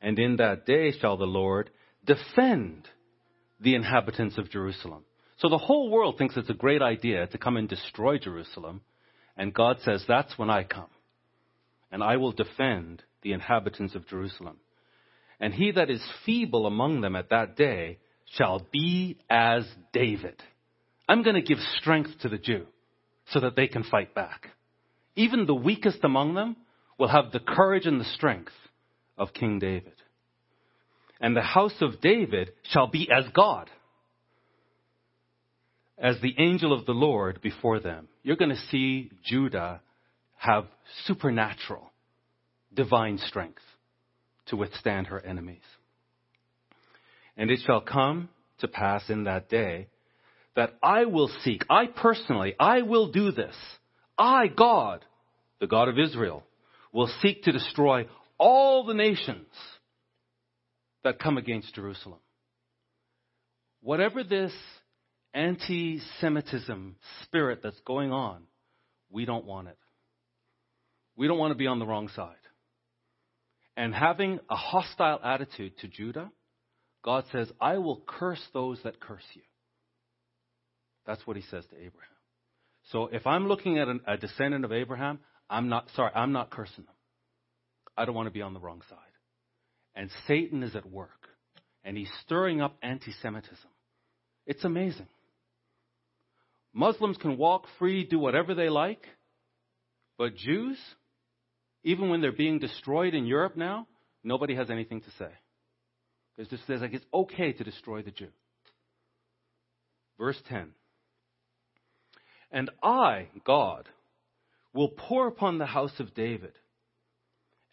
And 0.00 0.18
in 0.18 0.36
that 0.36 0.64
day 0.64 0.92
shall 0.98 1.18
the 1.18 1.26
Lord 1.26 1.70
defend 2.04 2.88
the 3.60 3.74
inhabitants 3.74 4.38
of 4.38 4.50
Jerusalem. 4.50 5.04
So 5.38 5.48
the 5.48 5.58
whole 5.58 5.90
world 5.90 6.16
thinks 6.16 6.36
it's 6.36 6.50
a 6.50 6.54
great 6.54 6.82
idea 6.82 7.26
to 7.28 7.38
come 7.38 7.56
and 7.56 7.68
destroy 7.68 8.18
Jerusalem. 8.18 8.82
And 9.36 9.52
God 9.52 9.78
says, 9.84 10.04
That's 10.06 10.38
when 10.38 10.50
I 10.50 10.64
come. 10.64 10.86
And 11.90 12.02
I 12.02 12.16
will 12.16 12.32
defend 12.32 13.02
the 13.22 13.32
inhabitants 13.32 13.94
of 13.94 14.06
Jerusalem. 14.06 14.58
And 15.40 15.52
he 15.52 15.72
that 15.72 15.90
is 15.90 16.02
feeble 16.24 16.66
among 16.66 17.00
them 17.00 17.16
at 17.16 17.30
that 17.30 17.56
day 17.56 17.98
shall 18.36 18.66
be 18.72 19.18
as 19.28 19.64
David. 19.92 20.40
I'm 21.08 21.22
going 21.22 21.36
to 21.36 21.42
give 21.42 21.58
strength 21.78 22.10
to 22.22 22.28
the 22.28 22.38
Jew 22.38 22.66
so 23.30 23.40
that 23.40 23.56
they 23.56 23.66
can 23.66 23.82
fight 23.84 24.14
back. 24.14 24.48
Even 25.16 25.46
the 25.46 25.54
weakest 25.54 25.98
among 26.02 26.34
them 26.34 26.56
will 26.98 27.08
have 27.08 27.32
the 27.32 27.40
courage 27.40 27.86
and 27.86 28.00
the 28.00 28.04
strength 28.04 28.52
of 29.18 29.32
King 29.32 29.58
David. 29.58 29.93
And 31.24 31.34
the 31.34 31.40
house 31.40 31.80
of 31.80 32.02
David 32.02 32.52
shall 32.64 32.86
be 32.86 33.08
as 33.10 33.24
God, 33.32 33.70
as 35.96 36.20
the 36.20 36.34
angel 36.36 36.70
of 36.70 36.84
the 36.84 36.92
Lord 36.92 37.40
before 37.40 37.80
them. 37.80 38.08
You're 38.22 38.36
going 38.36 38.50
to 38.50 38.66
see 38.70 39.10
Judah 39.24 39.80
have 40.36 40.66
supernatural, 41.06 41.90
divine 42.74 43.16
strength 43.16 43.62
to 44.48 44.56
withstand 44.56 45.06
her 45.06 45.18
enemies. 45.18 45.62
And 47.38 47.50
it 47.50 47.60
shall 47.64 47.80
come 47.80 48.28
to 48.58 48.68
pass 48.68 49.08
in 49.08 49.24
that 49.24 49.48
day 49.48 49.86
that 50.56 50.74
I 50.82 51.06
will 51.06 51.30
seek, 51.42 51.64
I 51.70 51.86
personally, 51.86 52.54
I 52.60 52.82
will 52.82 53.10
do 53.10 53.32
this. 53.32 53.56
I, 54.18 54.48
God, 54.48 55.02
the 55.58 55.68
God 55.68 55.88
of 55.88 55.98
Israel, 55.98 56.42
will 56.92 57.08
seek 57.22 57.44
to 57.44 57.52
destroy 57.52 58.08
all 58.36 58.84
the 58.84 58.92
nations 58.92 59.46
that 61.04 61.18
come 61.18 61.38
against 61.38 61.74
Jerusalem. 61.74 62.18
Whatever 63.80 64.24
this 64.24 64.52
anti 65.32 66.00
Semitism 66.20 66.96
spirit 67.22 67.60
that's 67.62 67.80
going 67.86 68.10
on, 68.10 68.44
we 69.10 69.24
don't 69.24 69.44
want 69.44 69.68
it. 69.68 69.78
We 71.16 71.28
don't 71.28 71.38
want 71.38 71.52
to 71.52 71.58
be 71.58 71.66
on 71.66 71.78
the 71.78 71.86
wrong 71.86 72.08
side. 72.08 72.34
And 73.76 73.94
having 73.94 74.40
a 74.48 74.56
hostile 74.56 75.20
attitude 75.22 75.78
to 75.78 75.88
Judah, 75.88 76.30
God 77.04 77.24
says, 77.32 77.50
I 77.60 77.78
will 77.78 78.02
curse 78.06 78.42
those 78.52 78.80
that 78.84 79.00
curse 79.00 79.24
you. 79.34 79.42
That's 81.06 81.24
what 81.26 81.36
he 81.36 81.42
says 81.42 81.64
to 81.70 81.76
Abraham. 81.76 82.10
So 82.90 83.08
if 83.12 83.26
I'm 83.26 83.46
looking 83.46 83.78
at 83.78 83.88
a 84.06 84.16
descendant 84.16 84.64
of 84.64 84.72
Abraham, 84.72 85.18
I'm 85.50 85.68
not, 85.68 85.88
sorry, 85.94 86.12
I'm 86.14 86.32
not 86.32 86.50
cursing 86.50 86.84
them. 86.84 86.94
I 87.96 88.04
don't 88.04 88.14
want 88.14 88.26
to 88.26 88.32
be 88.32 88.42
on 88.42 88.54
the 88.54 88.60
wrong 88.60 88.82
side. 88.88 88.98
And 89.94 90.10
Satan 90.26 90.62
is 90.62 90.74
at 90.74 90.90
work. 90.90 91.10
And 91.84 91.96
he's 91.96 92.10
stirring 92.22 92.60
up 92.60 92.76
anti 92.82 93.12
Semitism. 93.22 93.70
It's 94.46 94.64
amazing. 94.64 95.08
Muslims 96.72 97.16
can 97.18 97.36
walk 97.36 97.66
free, 97.78 98.04
do 98.04 98.18
whatever 98.18 98.54
they 98.54 98.68
like. 98.68 99.06
But 100.18 100.36
Jews, 100.36 100.78
even 101.84 102.08
when 102.08 102.20
they're 102.20 102.32
being 102.32 102.58
destroyed 102.58 103.14
in 103.14 103.26
Europe 103.26 103.56
now, 103.56 103.86
nobody 104.22 104.54
has 104.56 104.70
anything 104.70 105.00
to 105.02 105.10
say. 105.18 105.30
It's 106.36 106.50
just 106.50 106.66
says 106.66 106.80
like 106.80 106.94
it's 106.94 107.06
okay 107.12 107.52
to 107.52 107.64
destroy 107.64 108.02
the 108.02 108.10
Jew. 108.10 108.28
Verse 110.18 110.40
10. 110.48 110.70
And 112.50 112.70
I, 112.82 113.28
God, 113.44 113.88
will 114.72 114.88
pour 114.88 115.28
upon 115.28 115.58
the 115.58 115.66
house 115.66 115.98
of 115.98 116.14
David 116.14 116.52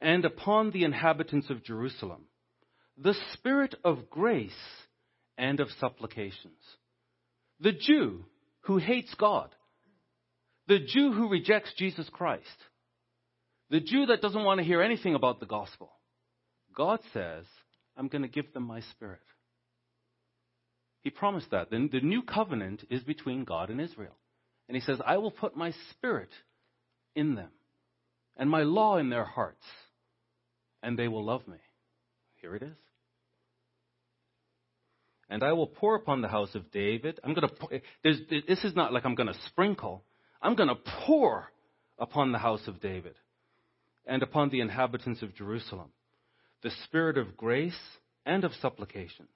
and 0.01 0.25
upon 0.25 0.71
the 0.71 0.83
inhabitants 0.83 1.49
of 1.49 1.63
Jerusalem 1.63 2.25
the 2.97 3.15
spirit 3.33 3.73
of 3.83 4.09
grace 4.09 4.51
and 5.37 5.59
of 5.59 5.69
supplications. 5.79 6.59
The 7.59 7.71
Jew 7.71 8.25
who 8.61 8.77
hates 8.77 9.13
God, 9.15 9.49
the 10.67 10.79
Jew 10.79 11.11
who 11.11 11.29
rejects 11.29 11.73
Jesus 11.77 12.07
Christ, 12.11 12.45
the 13.69 13.79
Jew 13.79 14.07
that 14.07 14.21
doesn't 14.21 14.43
want 14.43 14.59
to 14.59 14.65
hear 14.65 14.81
anything 14.81 15.15
about 15.15 15.39
the 15.39 15.45
gospel, 15.45 15.91
God 16.75 16.99
says, 17.13 17.45
I'm 17.97 18.07
going 18.07 18.23
to 18.23 18.27
give 18.27 18.53
them 18.53 18.63
my 18.63 18.81
spirit. 18.91 19.21
He 21.01 21.09
promised 21.09 21.51
that. 21.51 21.71
The, 21.71 21.89
the 21.91 22.01
new 22.01 22.21
covenant 22.21 22.85
is 22.89 23.01
between 23.03 23.43
God 23.43 23.69
and 23.69 23.81
Israel. 23.81 24.15
And 24.67 24.75
he 24.75 24.81
says, 24.81 24.99
I 25.05 25.17
will 25.17 25.31
put 25.31 25.57
my 25.57 25.73
spirit 25.91 26.29
in 27.15 27.35
them 27.35 27.49
and 28.37 28.49
my 28.49 28.63
law 28.63 28.97
in 28.97 29.09
their 29.09 29.25
hearts, 29.25 29.65
and 30.81 30.97
they 30.97 31.07
will 31.07 31.23
love 31.23 31.47
me. 31.47 31.57
Here 32.41 32.55
it 32.55 32.63
is. 32.63 32.77
And 35.29 35.43
I 35.43 35.53
will 35.53 35.67
pour 35.67 35.95
upon 35.95 36.21
the 36.21 36.27
house 36.27 36.53
of 36.55 36.71
David. 36.71 37.19
I'm 37.23 37.33
going 37.33 37.47
to. 37.47 37.81
This 38.03 38.63
is 38.63 38.75
not 38.75 38.91
like 38.91 39.05
I'm 39.05 39.15
going 39.15 39.31
to 39.31 39.39
sprinkle. 39.47 40.03
I'm 40.41 40.55
going 40.55 40.69
to 40.69 40.77
pour 41.05 41.51
upon 41.97 42.31
the 42.31 42.37
house 42.37 42.67
of 42.67 42.81
David 42.81 43.15
and 44.05 44.23
upon 44.23 44.49
the 44.49 44.59
inhabitants 44.59 45.21
of 45.21 45.35
Jerusalem 45.35 45.91
the 46.61 46.71
spirit 46.85 47.17
of 47.17 47.37
grace 47.37 47.79
and 48.25 48.43
of 48.43 48.51
supplications. 48.61 49.29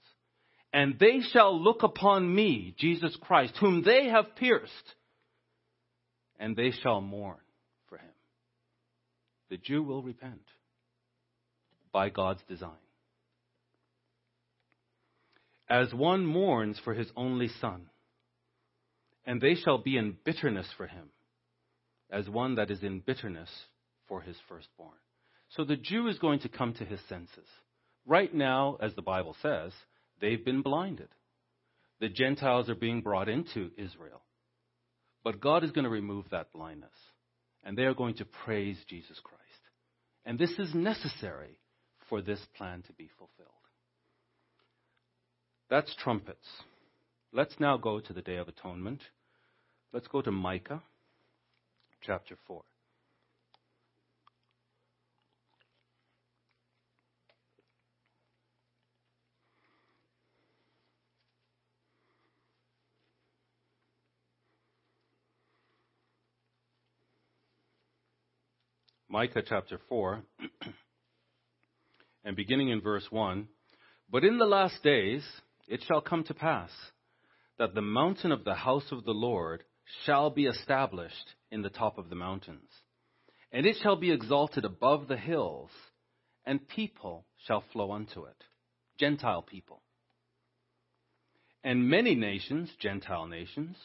And 0.73 0.99
they 0.99 1.21
shall 1.31 1.59
look 1.59 1.83
upon 1.83 2.33
me, 2.33 2.75
Jesus 2.77 3.15
Christ, 3.21 3.53
whom 3.59 3.83
they 3.83 4.09
have 4.09 4.35
pierced, 4.35 4.71
and 6.39 6.55
they 6.55 6.71
shall 6.71 7.01
mourn 7.01 7.37
for 7.87 7.97
him. 7.97 8.11
The 9.49 9.57
Jew 9.57 9.83
will 9.83 10.03
repent 10.03 10.41
by 11.95 12.09
God's 12.09 12.41
design. 12.49 12.83
As 15.69 15.93
one 15.93 16.25
mourns 16.25 16.77
for 16.83 16.93
his 16.93 17.07
only 17.15 17.47
son, 17.61 17.85
and 19.25 19.39
they 19.39 19.55
shall 19.55 19.77
be 19.77 19.95
in 19.95 20.17
bitterness 20.25 20.67
for 20.75 20.87
him, 20.87 21.07
as 22.11 22.27
one 22.27 22.55
that 22.55 22.69
is 22.69 22.83
in 22.83 22.99
bitterness 22.99 23.49
for 24.09 24.19
his 24.19 24.35
firstborn. 24.49 24.97
So 25.51 25.63
the 25.63 25.77
Jew 25.77 26.09
is 26.09 26.19
going 26.19 26.39
to 26.39 26.49
come 26.49 26.73
to 26.73 26.83
his 26.83 26.99
senses. 27.07 27.47
Right 28.05 28.33
now, 28.33 28.77
as 28.81 28.93
the 28.95 29.01
Bible 29.01 29.37
says, 29.41 29.71
they've 30.19 30.43
been 30.43 30.63
blinded. 30.63 31.07
The 32.01 32.09
Gentiles 32.09 32.69
are 32.69 32.75
being 32.75 32.99
brought 33.03 33.29
into 33.29 33.71
Israel. 33.77 34.21
But 35.23 35.39
God 35.39 35.63
is 35.63 35.71
going 35.71 35.85
to 35.85 35.89
remove 35.89 36.25
that 36.31 36.51
blindness. 36.51 36.91
And 37.63 37.77
they 37.77 37.83
are 37.83 37.93
going 37.93 38.15
to 38.15 38.25
praise 38.25 38.75
Jesus 38.89 39.17
Christ. 39.23 39.39
And 40.25 40.37
this 40.37 40.51
is 40.59 40.75
necessary 40.75 41.57
for 42.09 42.21
this 42.21 42.39
plan 42.57 42.83
to 42.83 42.93
be 42.93 43.09
fulfilled. 43.17 43.49
That's 45.69 45.95
trumpets. 45.95 46.47
Let's 47.33 47.59
now 47.59 47.77
go 47.77 47.99
to 47.99 48.13
the 48.13 48.21
Day 48.21 48.37
of 48.37 48.47
Atonement. 48.47 49.01
Let's 49.91 50.07
go 50.07 50.21
to 50.21 50.31
Micah 50.31 50.83
chapter 52.01 52.37
4. 52.47 52.61
Micah 69.15 69.43
chapter 69.47 69.79
4, 69.87 70.23
and 72.25 72.35
beginning 72.35 72.69
in 72.69 72.81
verse 72.81 73.05
1 73.09 73.47
But 74.11 74.25
in 74.25 74.37
the 74.37 74.45
last 74.45 74.83
days 74.83 75.23
it 75.67 75.83
shall 75.87 76.01
come 76.01 76.23
to 76.25 76.33
pass 76.33 76.71
that 77.57 77.73
the 77.73 77.81
mountain 77.81 78.31
of 78.31 78.43
the 78.43 78.55
house 78.55 78.91
of 78.91 79.05
the 79.05 79.13
Lord 79.13 79.63
shall 80.03 80.29
be 80.29 80.45
established 80.45 81.35
in 81.51 81.61
the 81.61 81.69
top 81.69 81.97
of 81.97 82.09
the 82.09 82.15
mountains, 82.15 82.69
and 83.51 83.65
it 83.65 83.77
shall 83.81 83.95
be 83.95 84.11
exalted 84.11 84.65
above 84.65 85.07
the 85.07 85.17
hills, 85.17 85.69
and 86.45 86.67
people 86.67 87.25
shall 87.45 87.63
flow 87.71 87.91
unto 87.91 88.25
it, 88.25 88.43
Gentile 88.99 89.43
people. 89.43 89.81
And 91.63 91.89
many 91.89 92.15
nations, 92.15 92.69
Gentile 92.79 93.27
nations, 93.27 93.77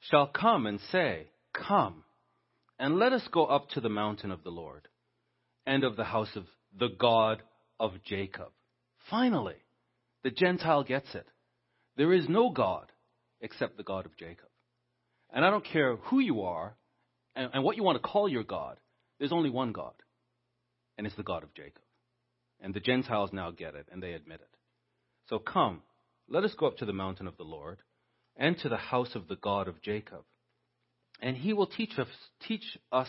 shall 0.00 0.26
come 0.26 0.66
and 0.66 0.80
say, 0.90 1.28
Come 1.52 2.04
and 2.78 2.98
let 2.98 3.12
us 3.12 3.26
go 3.30 3.44
up 3.44 3.68
to 3.70 3.80
the 3.80 3.88
mountain 3.88 4.30
of 4.30 4.42
the 4.42 4.50
Lord 4.50 4.88
and 5.66 5.84
of 5.84 5.96
the 5.96 6.04
house 6.04 6.34
of 6.34 6.46
the 6.78 6.88
God 6.88 7.42
of 7.80 7.92
Jacob. 8.04 8.50
Finally, 9.10 9.56
the 10.22 10.30
Gentile 10.30 10.84
gets 10.84 11.12
it. 11.16 11.26
There 11.96 12.12
is 12.12 12.28
no 12.28 12.50
God 12.50 12.92
except 13.40 13.76
the 13.76 13.82
God 13.82 14.06
of 14.06 14.16
Jacob. 14.16 14.48
And 15.32 15.44
I 15.44 15.50
don't 15.50 15.64
care 15.64 15.96
who 15.96 16.20
you 16.20 16.42
are 16.42 16.76
and, 17.34 17.50
and 17.52 17.64
what 17.64 17.76
you 17.76 17.82
want 17.82 18.00
to 18.00 18.08
call 18.08 18.28
your 18.28 18.44
God, 18.44 18.76
there's 19.18 19.32
only 19.32 19.50
one 19.50 19.72
God, 19.72 19.94
and 20.96 21.06
it's 21.06 21.16
the 21.16 21.22
God 21.24 21.42
of 21.42 21.54
Jacob. 21.54 21.82
And 22.60 22.72
the 22.72 22.80
Gentiles 22.80 23.30
now 23.32 23.50
get 23.50 23.74
it, 23.74 23.86
and 23.90 24.02
they 24.02 24.12
admit 24.12 24.40
it. 24.40 24.56
So 25.28 25.38
come, 25.38 25.82
let 26.28 26.44
us 26.44 26.54
go 26.56 26.66
up 26.66 26.76
to 26.78 26.84
the 26.84 26.92
mountain 26.92 27.26
of 27.26 27.36
the 27.36 27.44
Lord 27.44 27.78
and 28.36 28.56
to 28.58 28.68
the 28.68 28.76
house 28.76 29.14
of 29.14 29.26
the 29.26 29.36
God 29.36 29.66
of 29.66 29.80
Jacob 29.82 30.24
and 31.20 31.36
he 31.36 31.52
will 31.52 31.66
teach 31.66 31.98
us, 31.98 32.08
teach 32.46 32.78
us 32.90 33.08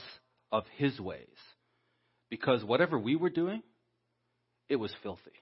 of 0.52 0.64
his 0.78 1.00
ways. 1.00 1.28
Because 2.30 2.64
whatever 2.64 2.98
we 3.00 3.16
were 3.16 3.30
doing, 3.30 3.64
it 4.72 4.78
was 4.78 4.94
filthy. 5.04 5.34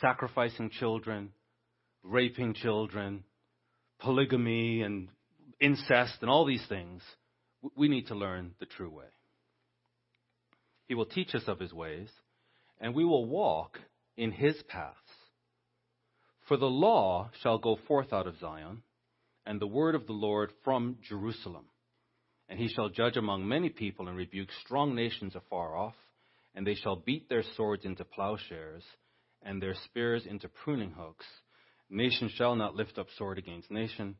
Sacrificing 0.00 0.70
children, 0.70 1.30
raping 2.02 2.52
children, 2.52 3.22
polygamy 4.00 4.82
and 4.82 5.08
incest 5.60 6.18
and 6.20 6.28
all 6.28 6.44
these 6.44 6.66
things, 6.68 7.00
we 7.76 7.86
need 7.86 8.08
to 8.08 8.16
learn 8.16 8.54
the 8.58 8.66
true 8.66 8.90
way. 8.90 9.06
He 10.88 10.96
will 10.96 11.06
teach 11.06 11.32
us 11.36 11.44
of 11.46 11.60
his 11.60 11.72
ways, 11.72 12.08
and 12.80 12.92
we 12.92 13.04
will 13.04 13.24
walk 13.24 13.78
in 14.16 14.32
his 14.32 14.56
paths. 14.66 14.96
For 16.48 16.56
the 16.56 16.66
law 16.66 17.30
shall 17.40 17.58
go 17.58 17.78
forth 17.86 18.12
out 18.12 18.26
of 18.26 18.40
Zion, 18.40 18.82
and 19.46 19.60
the 19.60 19.66
word 19.68 19.94
of 19.94 20.08
the 20.08 20.12
Lord 20.12 20.50
from 20.64 20.96
Jerusalem. 21.08 21.66
And 22.48 22.58
he 22.58 22.66
shall 22.66 22.88
judge 22.88 23.16
among 23.16 23.46
many 23.46 23.68
people 23.68 24.08
and 24.08 24.16
rebuke 24.16 24.48
strong 24.64 24.96
nations 24.96 25.36
afar 25.36 25.76
off, 25.76 25.94
and 26.54 26.66
they 26.66 26.74
shall 26.74 26.96
beat 26.96 27.28
their 27.28 27.44
swords 27.56 27.84
into 27.84 28.04
plowshares, 28.04 28.84
and 29.42 29.60
their 29.60 29.74
spears 29.84 30.24
into 30.26 30.48
pruning 30.48 30.92
hooks. 30.92 31.26
Nation 31.90 32.30
shall 32.34 32.54
not 32.56 32.74
lift 32.74 32.98
up 32.98 33.08
sword 33.16 33.38
against 33.38 33.70
nation, 33.70 34.16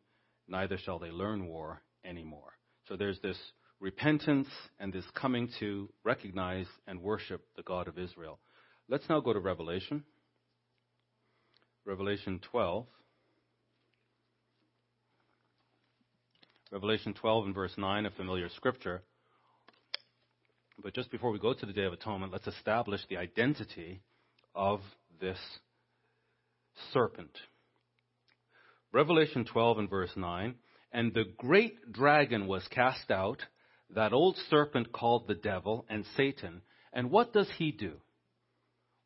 neither 0.49 0.77
shall 0.79 0.99
they 0.99 1.11
learn 1.11 1.47
war 1.47 1.83
anymore. 2.05 2.53
So 2.89 2.97
there's 2.97 3.21
this 3.21 3.39
repentance 3.81 4.49
and 4.79 4.93
this 4.93 5.05
coming 5.15 5.49
to 5.61 5.89
recognize 6.05 6.67
and 6.87 7.01
worship 7.01 7.43
the 7.57 7.63
God 7.63 7.89
of 7.89 7.99
Israel. 7.99 8.39
Let's 8.89 9.09
now 9.09 9.21
go 9.21 9.33
to 9.33 9.41
Revelation. 9.41 10.05
Revelation 11.85 12.41
12. 12.51 12.87
Revelation 16.71 17.13
12 17.15 17.47
and 17.47 17.55
verse 17.55 17.75
9, 17.77 18.07
a 18.07 18.11
familiar 18.11 18.49
scripture. 18.51 19.03
But 20.83 20.95
just 20.95 21.11
before 21.13 21.31
we 21.31 21.39
go 21.39 21.55
to 21.55 21.67
the 21.67 21.73
Day 21.73 21.85
of 21.85 21.93
Atonement, 21.93 22.33
let's 22.33 22.47
establish 22.49 23.01
the 23.09 23.17
identity 23.17 24.03
of 24.55 24.81
this 25.21 25.39
serpent. 26.93 27.31
Revelation 28.93 29.45
12 29.45 29.79
and 29.79 29.91
verse 29.91 30.11
9, 30.17 30.55
and 30.93 31.15
the 31.15 31.25
great 31.39 31.93
dragon 31.93 32.47
was 32.47 32.67
cast 32.69 33.11
out, 33.11 33.39
that 33.95 34.13
old 34.13 34.37
serpent 34.51 34.93
called 34.93 35.29
the 35.29 35.35
devil 35.35 35.87
and 35.89 36.05
Satan. 36.17 36.63
And 36.93 37.11
what 37.11 37.33
does 37.33 37.49
he 37.59 37.71
do? 37.71 37.95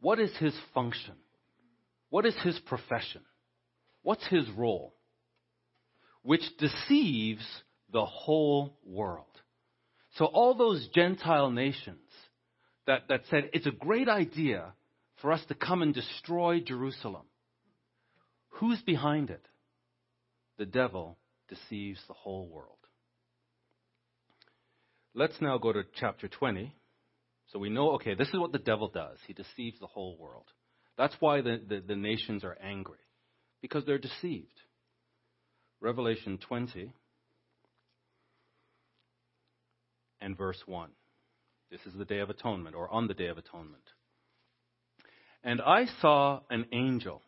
What 0.00 0.18
is 0.18 0.34
his 0.38 0.56
function? 0.72 1.14
What 2.08 2.24
is 2.24 2.36
his 2.42 2.58
profession? 2.60 3.22
What's 4.02 4.26
his 4.28 4.48
role? 4.50 4.94
Which 6.22 6.42
deceives 6.58 7.44
the 7.92 8.04
whole 8.04 8.78
world. 8.84 9.26
So 10.16 10.24
all 10.24 10.54
those 10.54 10.88
Gentile 10.94 11.50
nations 11.50 11.98
that, 12.86 13.02
that 13.08 13.22
said 13.30 13.50
it's 13.52 13.66
a 13.66 13.70
great 13.70 14.08
idea 14.08 14.72
for 15.20 15.32
us 15.32 15.42
to 15.48 15.54
come 15.54 15.82
and 15.82 15.94
destroy 15.94 16.60
Jerusalem. 16.60 17.24
Who's 18.48 18.80
behind 18.82 19.30
it? 19.30 19.44
The 20.58 20.66
devil 20.66 21.18
deceives 21.48 22.00
the 22.08 22.14
whole 22.14 22.48
world. 22.48 22.70
Let's 25.14 25.40
now 25.40 25.58
go 25.58 25.72
to 25.72 25.82
chapter 25.98 26.28
20. 26.28 26.74
So 27.52 27.58
we 27.58 27.68
know, 27.68 27.92
okay, 27.92 28.14
this 28.14 28.28
is 28.28 28.38
what 28.38 28.52
the 28.52 28.58
devil 28.58 28.88
does. 28.88 29.18
He 29.26 29.34
deceives 29.34 29.78
the 29.80 29.86
whole 29.86 30.16
world. 30.18 30.46
That's 30.96 31.14
why 31.20 31.42
the, 31.42 31.60
the, 31.66 31.82
the 31.86 31.96
nations 31.96 32.42
are 32.42 32.56
angry, 32.62 32.98
because 33.60 33.84
they're 33.84 33.98
deceived. 33.98 34.60
Revelation 35.80 36.38
20 36.48 36.92
and 40.26 40.36
verse 40.36 40.60
1. 40.66 40.90
This 41.70 41.80
is 41.86 41.94
the 41.96 42.04
Day 42.04 42.18
of 42.18 42.30
Atonement, 42.30 42.74
or 42.74 42.92
on 42.92 43.06
the 43.06 43.14
Day 43.14 43.28
of 43.28 43.38
Atonement. 43.38 43.84
And 45.44 45.62
I 45.62 45.86
saw 46.02 46.40
an 46.50 46.66
angel. 46.72 47.22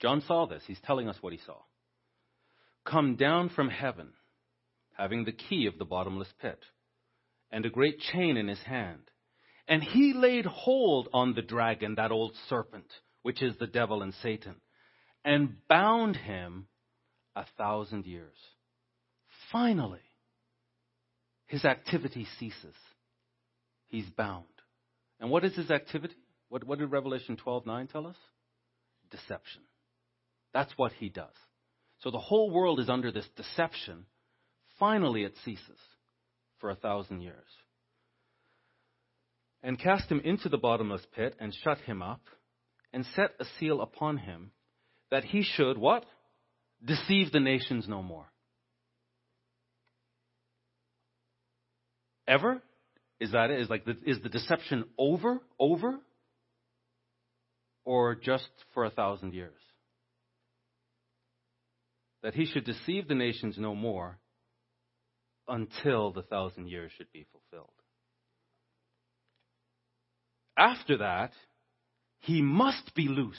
John 0.00 0.22
saw 0.26 0.46
this. 0.46 0.62
He's 0.66 0.80
telling 0.86 1.06
us 1.10 1.18
what 1.20 1.34
he 1.34 1.38
saw. 1.44 1.58
Come 2.86 3.16
down 3.16 3.50
from 3.50 3.68
heaven, 3.68 4.14
having 4.96 5.26
the 5.26 5.32
key 5.32 5.66
of 5.66 5.78
the 5.78 5.84
bottomless 5.84 6.32
pit, 6.40 6.58
and 7.52 7.66
a 7.66 7.70
great 7.70 8.00
chain 8.00 8.38
in 8.38 8.48
his 8.48 8.62
hand. 8.62 9.02
And 9.68 9.82
he 9.82 10.14
laid 10.14 10.46
hold 10.46 11.08
on 11.12 11.34
the 11.34 11.42
dragon, 11.42 11.96
that 11.96 12.10
old 12.10 12.32
serpent, 12.48 12.90
which 13.20 13.42
is 13.42 13.54
the 13.58 13.66
devil 13.66 14.02
and 14.02 14.14
Satan, 14.22 14.54
and 15.26 15.56
bound 15.68 16.16
him 16.16 16.68
a 17.36 17.44
thousand 17.58 18.06
years. 18.06 18.38
Finally, 19.52 20.00
his 21.48 21.64
activity 21.64 22.26
ceases. 22.38 22.74
He's 23.88 24.08
bound. 24.10 24.44
And 25.18 25.30
what 25.30 25.44
is 25.44 25.56
his 25.56 25.70
activity? 25.70 26.14
What, 26.48 26.64
what 26.64 26.78
did 26.78 26.90
Revelation 26.90 27.36
12:9 27.44 27.90
tell 27.90 28.06
us? 28.06 28.16
Deception. 29.10 29.62
That's 30.54 30.72
what 30.76 30.92
he 30.92 31.08
does. 31.08 31.34
So 32.00 32.10
the 32.10 32.18
whole 32.18 32.50
world 32.50 32.78
is 32.78 32.88
under 32.88 33.10
this 33.10 33.28
deception. 33.36 34.06
Finally, 34.78 35.24
it 35.24 35.34
ceases 35.44 35.80
for 36.60 36.70
a 36.70 36.76
thousand 36.76 37.22
years 37.22 37.48
and 39.62 39.78
cast 39.78 40.10
him 40.10 40.20
into 40.24 40.48
the 40.48 40.58
bottomless 40.58 41.04
pit, 41.14 41.34
and 41.40 41.54
shut 41.64 41.78
him 41.78 42.02
up, 42.02 42.20
and 42.92 43.04
set 43.16 43.30
a 43.40 43.44
seal 43.58 43.80
upon 43.80 44.18
him, 44.18 44.52
that 45.10 45.24
he 45.24 45.42
should 45.42 45.76
what? 45.76 46.04
Deceive 46.84 47.32
the 47.32 47.40
nations 47.40 47.86
no 47.88 48.02
more. 48.02 48.26
Ever? 52.28 52.62
Is 53.18 53.32
that 53.32 53.50
it? 53.50 53.60
Is 53.60 53.70
like 53.70 53.84
the, 53.84 53.96
is 54.06 54.20
the 54.22 54.28
deception 54.28 54.84
over? 54.98 55.40
Over? 55.58 55.98
Or 57.84 58.14
just 58.14 58.50
for 58.74 58.84
a 58.84 58.90
thousand 58.90 59.32
years? 59.32 59.58
That 62.22 62.34
he 62.34 62.44
should 62.44 62.64
deceive 62.64 63.08
the 63.08 63.14
nations 63.14 63.56
no 63.58 63.74
more 63.74 64.18
until 65.48 66.12
the 66.12 66.22
thousand 66.22 66.68
years 66.68 66.92
should 66.96 67.10
be 67.12 67.26
fulfilled. 67.32 67.70
After 70.56 70.98
that, 70.98 71.32
he 72.18 72.42
must 72.42 72.94
be 72.94 73.08
loosed 73.08 73.38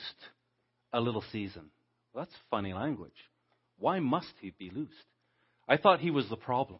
a 0.91 0.99
little 0.99 1.23
season. 1.31 1.69
Well, 2.13 2.23
that's 2.23 2.35
funny 2.49 2.73
language. 2.73 3.11
Why 3.77 3.99
must 3.99 4.33
he 4.41 4.53
be 4.57 4.71
loosed? 4.73 4.93
I 5.67 5.77
thought 5.77 5.99
he 5.99 6.09
was 6.09 6.27
the 6.29 6.37
problem. 6.37 6.79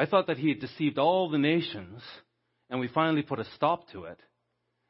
I 0.00 0.06
thought 0.06 0.28
that 0.28 0.38
he 0.38 0.48
had 0.48 0.60
deceived 0.60 0.96
all 0.96 1.28
the 1.28 1.36
nations, 1.36 2.00
and 2.70 2.80
we 2.80 2.88
finally 2.88 3.20
put 3.20 3.38
a 3.38 3.44
stop 3.56 3.86
to 3.92 4.04
it. 4.04 4.18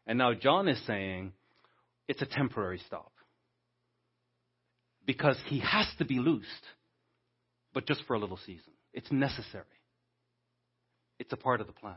And 0.06 0.16
now 0.16 0.34
John 0.34 0.68
is 0.68 0.80
saying 0.86 1.32
it's 2.06 2.22
a 2.22 2.26
temporary 2.26 2.80
stop. 2.86 3.10
Because 5.04 5.36
he 5.46 5.58
has 5.58 5.88
to 5.98 6.04
be 6.04 6.20
loosed, 6.20 6.46
but 7.74 7.88
just 7.88 8.04
for 8.06 8.14
a 8.14 8.20
little 8.20 8.38
season. 8.46 8.72
It's 8.92 9.10
necessary, 9.10 9.64
it's 11.18 11.32
a 11.32 11.36
part 11.36 11.60
of 11.60 11.66
the 11.66 11.72
plan. 11.72 11.96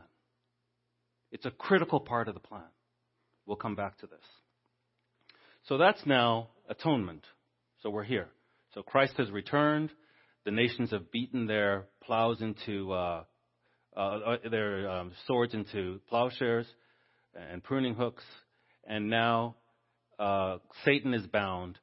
It's 1.30 1.46
a 1.46 1.52
critical 1.52 2.00
part 2.00 2.26
of 2.26 2.34
the 2.34 2.40
plan. 2.40 2.62
We'll 3.46 3.56
come 3.56 3.76
back 3.76 3.96
to 3.98 4.08
this. 4.08 4.26
So 5.68 5.78
that's 5.78 6.04
now 6.04 6.48
atonement. 6.68 7.22
So 7.80 7.90
we're 7.90 8.02
here. 8.02 8.26
So 8.74 8.82
Christ 8.82 9.14
has 9.18 9.30
returned. 9.30 9.90
The 10.44 10.50
nations 10.50 10.90
have 10.90 11.10
beaten 11.10 11.46
their 11.46 11.86
plows 12.02 12.42
into 12.42 12.92
uh, 12.92 13.24
uh, 13.96 14.00
uh, 14.00 14.36
their 14.50 14.90
um, 14.90 15.12
swords 15.26 15.54
into 15.54 16.00
plowshares 16.08 16.66
and 17.34 17.62
pruning 17.62 17.94
hooks, 17.94 18.24
and 18.86 19.08
now 19.08 19.56
uh, 20.18 20.58
Satan 20.84 21.14
is 21.14 21.26
bound, 21.26 21.78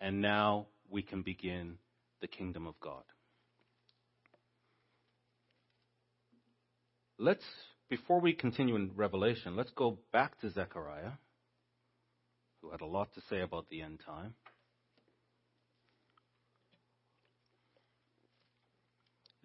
and 0.00 0.20
now 0.20 0.66
we 0.90 1.02
can 1.02 1.22
begin 1.22 1.76
the 2.20 2.26
kingdom 2.26 2.66
of 2.66 2.74
God. 2.80 3.04
Let's 7.18 7.44
before 7.88 8.20
we 8.20 8.32
continue 8.32 8.76
in 8.76 8.92
Revelation, 8.94 9.56
let's 9.56 9.72
go 9.76 9.98
back 10.12 10.40
to 10.40 10.50
Zechariah, 10.50 11.12
who 12.62 12.70
had 12.70 12.80
a 12.80 12.86
lot 12.86 13.12
to 13.14 13.20
say 13.28 13.40
about 13.40 13.68
the 13.68 13.82
end 13.82 14.00
time. 14.06 14.34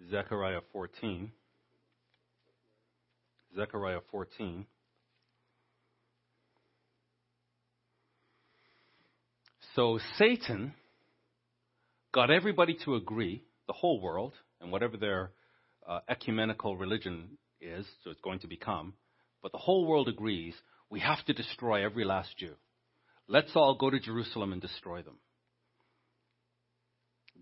Zechariah 0.09 0.61
14. 0.71 1.31
Zechariah 3.55 3.99
14. 4.11 4.65
So 9.75 9.99
Satan 10.17 10.73
got 12.13 12.31
everybody 12.31 12.77
to 12.85 12.95
agree, 12.95 13.43
the 13.67 13.73
whole 13.73 13.99
world, 13.99 14.33
and 14.61 14.71
whatever 14.71 14.95
their 14.95 15.31
uh, 15.87 15.99
ecumenical 16.07 16.77
religion 16.77 17.37
is, 17.59 17.85
so 18.03 18.09
it's 18.11 18.21
going 18.21 18.39
to 18.39 18.47
become, 18.47 18.93
but 19.41 19.51
the 19.51 19.57
whole 19.57 19.85
world 19.85 20.07
agrees 20.07 20.53
we 20.89 20.99
have 21.01 21.23
to 21.25 21.33
destroy 21.33 21.83
every 21.83 22.05
last 22.05 22.37
Jew. 22.37 22.53
Let's 23.27 23.51
all 23.55 23.75
go 23.75 23.89
to 23.89 23.99
Jerusalem 23.99 24.53
and 24.53 24.61
destroy 24.61 25.01
them. 25.01 25.17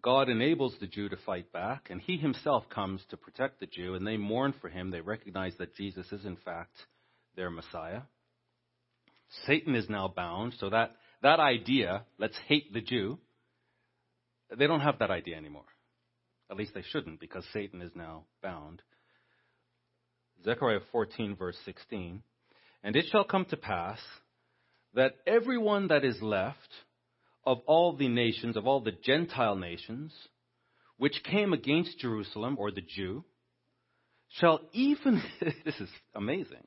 God 0.03 0.27
enables 0.27 0.75
the 0.79 0.87
Jew 0.87 1.07
to 1.07 1.17
fight 1.25 1.51
back, 1.53 1.87
and 1.89 2.01
he 2.01 2.17
himself 2.17 2.65
comes 2.69 3.01
to 3.09 3.17
protect 3.17 3.61
the 3.61 3.65
Jew, 3.65 3.95
and 3.95 4.05
they 4.05 4.17
mourn 4.17 4.53
for 4.59 4.67
him. 4.67 4.91
They 4.91 4.99
recognize 4.99 5.53
that 5.59 5.75
Jesus 5.75 6.11
is, 6.11 6.25
in 6.25 6.35
fact, 6.35 6.75
their 7.37 7.49
Messiah. 7.49 8.01
Satan 9.47 9.75
is 9.75 9.89
now 9.89 10.09
bound, 10.13 10.55
so 10.59 10.69
that, 10.69 10.91
that 11.21 11.39
idea, 11.39 12.03
let's 12.19 12.37
hate 12.47 12.73
the 12.73 12.81
Jew, 12.81 13.17
they 14.55 14.67
don't 14.67 14.81
have 14.81 14.99
that 14.99 15.09
idea 15.09 15.37
anymore. 15.37 15.63
At 16.51 16.57
least 16.57 16.73
they 16.75 16.83
shouldn't, 16.83 17.21
because 17.21 17.45
Satan 17.53 17.81
is 17.81 17.91
now 17.95 18.25
bound. 18.41 18.81
Zechariah 20.43 20.81
14, 20.91 21.37
verse 21.37 21.57
16. 21.63 22.21
And 22.83 22.95
it 22.97 23.05
shall 23.09 23.23
come 23.23 23.45
to 23.45 23.57
pass 23.57 23.99
that 24.93 25.13
everyone 25.25 25.87
that 25.87 26.03
is 26.03 26.21
left 26.21 26.57
of 27.45 27.59
all 27.65 27.95
the 27.95 28.07
nations, 28.07 28.57
of 28.57 28.67
all 28.67 28.81
the 28.81 28.91
Gentile 28.91 29.55
nations, 29.55 30.13
which 30.97 31.23
came 31.23 31.53
against 31.53 31.99
Jerusalem, 31.99 32.57
or 32.59 32.71
the 32.71 32.81
Jew, 32.81 33.23
shall 34.29 34.61
even, 34.71 35.21
this 35.65 35.79
is 35.79 35.89
amazing, 36.15 36.65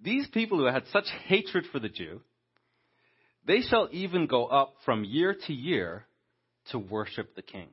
these 0.00 0.26
people 0.28 0.58
who 0.58 0.66
had 0.66 0.86
such 0.92 1.06
hatred 1.26 1.64
for 1.70 1.78
the 1.78 1.88
Jew, 1.88 2.20
they 3.46 3.60
shall 3.60 3.88
even 3.92 4.26
go 4.26 4.46
up 4.46 4.74
from 4.84 5.04
year 5.04 5.36
to 5.46 5.52
year 5.52 6.06
to 6.70 6.78
worship 6.78 7.34
the 7.34 7.42
king. 7.42 7.68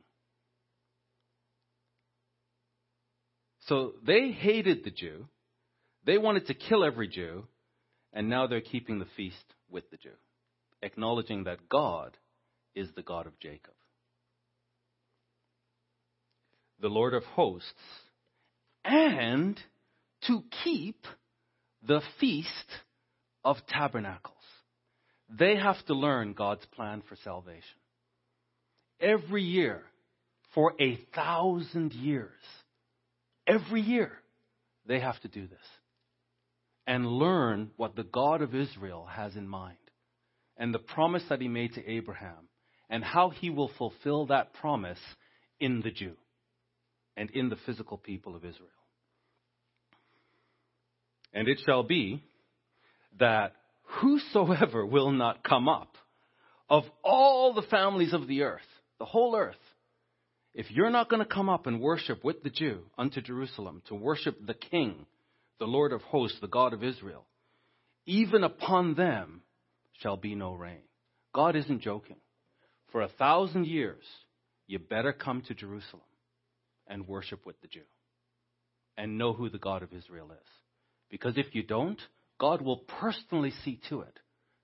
So 3.67 3.93
they 4.05 4.31
hated 4.31 4.83
the 4.83 4.91
Jew. 4.91 5.27
They 6.05 6.17
wanted 6.17 6.47
to 6.47 6.53
kill 6.53 6.83
every 6.83 7.07
Jew. 7.07 7.45
And 8.13 8.29
now 8.29 8.47
they're 8.47 8.59
keeping 8.59 8.99
the 8.99 9.07
feast 9.15 9.37
with 9.69 9.89
the 9.89 9.97
Jew, 9.97 10.11
acknowledging 10.81 11.45
that 11.45 11.69
God 11.69 12.17
is 12.75 12.89
the 12.95 13.01
God 13.01 13.27
of 13.27 13.39
Jacob. 13.39 13.73
The 16.79 16.87
Lord 16.87 17.13
of 17.13 17.23
hosts, 17.23 17.69
and 18.83 19.59
to 20.27 20.43
keep 20.63 21.05
the 21.83 22.01
feast 22.19 22.49
of 23.43 23.57
tabernacles. 23.67 24.35
They 25.29 25.55
have 25.55 25.83
to 25.85 25.93
learn 25.93 26.33
God's 26.33 26.65
plan 26.75 27.03
for 27.07 27.15
salvation. 27.23 27.61
Every 28.99 29.43
year, 29.43 29.83
for 30.53 30.73
a 30.79 30.97
thousand 31.15 31.93
years, 31.93 32.41
every 33.47 33.81
year, 33.81 34.11
they 34.85 34.99
have 34.99 35.19
to 35.21 35.27
do 35.27 35.47
this 35.47 35.59
and 36.85 37.07
learn 37.07 37.71
what 37.77 37.95
the 37.95 38.03
God 38.03 38.41
of 38.41 38.53
Israel 38.53 39.07
has 39.09 39.35
in 39.35 39.47
mind 39.47 39.77
and 40.61 40.71
the 40.71 40.79
promise 40.79 41.23
that 41.27 41.41
he 41.41 41.47
made 41.47 41.73
to 41.73 41.89
Abraham 41.89 42.47
and 42.87 43.03
how 43.03 43.31
he 43.31 43.49
will 43.49 43.71
fulfill 43.79 44.27
that 44.27 44.53
promise 44.53 44.99
in 45.59 45.81
the 45.81 45.89
Jew 45.89 46.13
and 47.17 47.31
in 47.31 47.49
the 47.49 47.55
physical 47.65 47.97
people 47.97 48.35
of 48.35 48.45
Israel. 48.45 48.69
And 51.33 51.47
it 51.47 51.59
shall 51.65 51.81
be 51.81 52.21
that 53.19 53.53
whosoever 53.85 54.85
will 54.85 55.11
not 55.11 55.43
come 55.43 55.67
up 55.67 55.95
of 56.69 56.83
all 57.03 57.55
the 57.55 57.63
families 57.63 58.13
of 58.13 58.27
the 58.27 58.43
earth, 58.43 58.61
the 58.99 59.05
whole 59.05 59.35
earth, 59.35 59.55
if 60.53 60.69
you're 60.69 60.91
not 60.91 61.09
going 61.09 61.23
to 61.23 61.33
come 61.33 61.49
up 61.49 61.65
and 61.65 61.81
worship 61.81 62.23
with 62.23 62.43
the 62.43 62.51
Jew 62.51 62.81
unto 62.99 63.19
Jerusalem, 63.19 63.81
to 63.87 63.95
worship 63.95 64.37
the 64.45 64.53
King, 64.53 65.07
the 65.57 65.65
Lord 65.65 65.91
of 65.91 66.03
hosts, 66.03 66.37
the 66.39 66.47
God 66.47 66.73
of 66.73 66.83
Israel, 66.83 67.25
even 68.05 68.43
upon 68.43 68.93
them 68.93 69.41
shall 70.01 70.17
be 70.17 70.35
no 70.35 70.53
rain. 70.53 70.81
God 71.33 71.55
isn't 71.55 71.81
joking. 71.81 72.17
For 72.91 73.01
a 73.01 73.07
thousand 73.07 73.67
years, 73.67 74.03
you 74.67 74.79
better 74.79 75.13
come 75.13 75.41
to 75.47 75.53
Jerusalem 75.53 76.03
and 76.87 77.07
worship 77.07 77.45
with 77.45 77.59
the 77.61 77.67
Jew 77.67 77.83
and 78.97 79.17
know 79.17 79.33
who 79.33 79.49
the 79.49 79.57
God 79.57 79.83
of 79.83 79.93
Israel 79.93 80.31
is. 80.31 80.47
Because 81.09 81.37
if 81.37 81.53
you 81.53 81.63
don't, 81.63 81.99
God 82.39 82.61
will 82.61 82.77
personally 82.77 83.53
see 83.63 83.79
to 83.89 84.01
it 84.01 84.19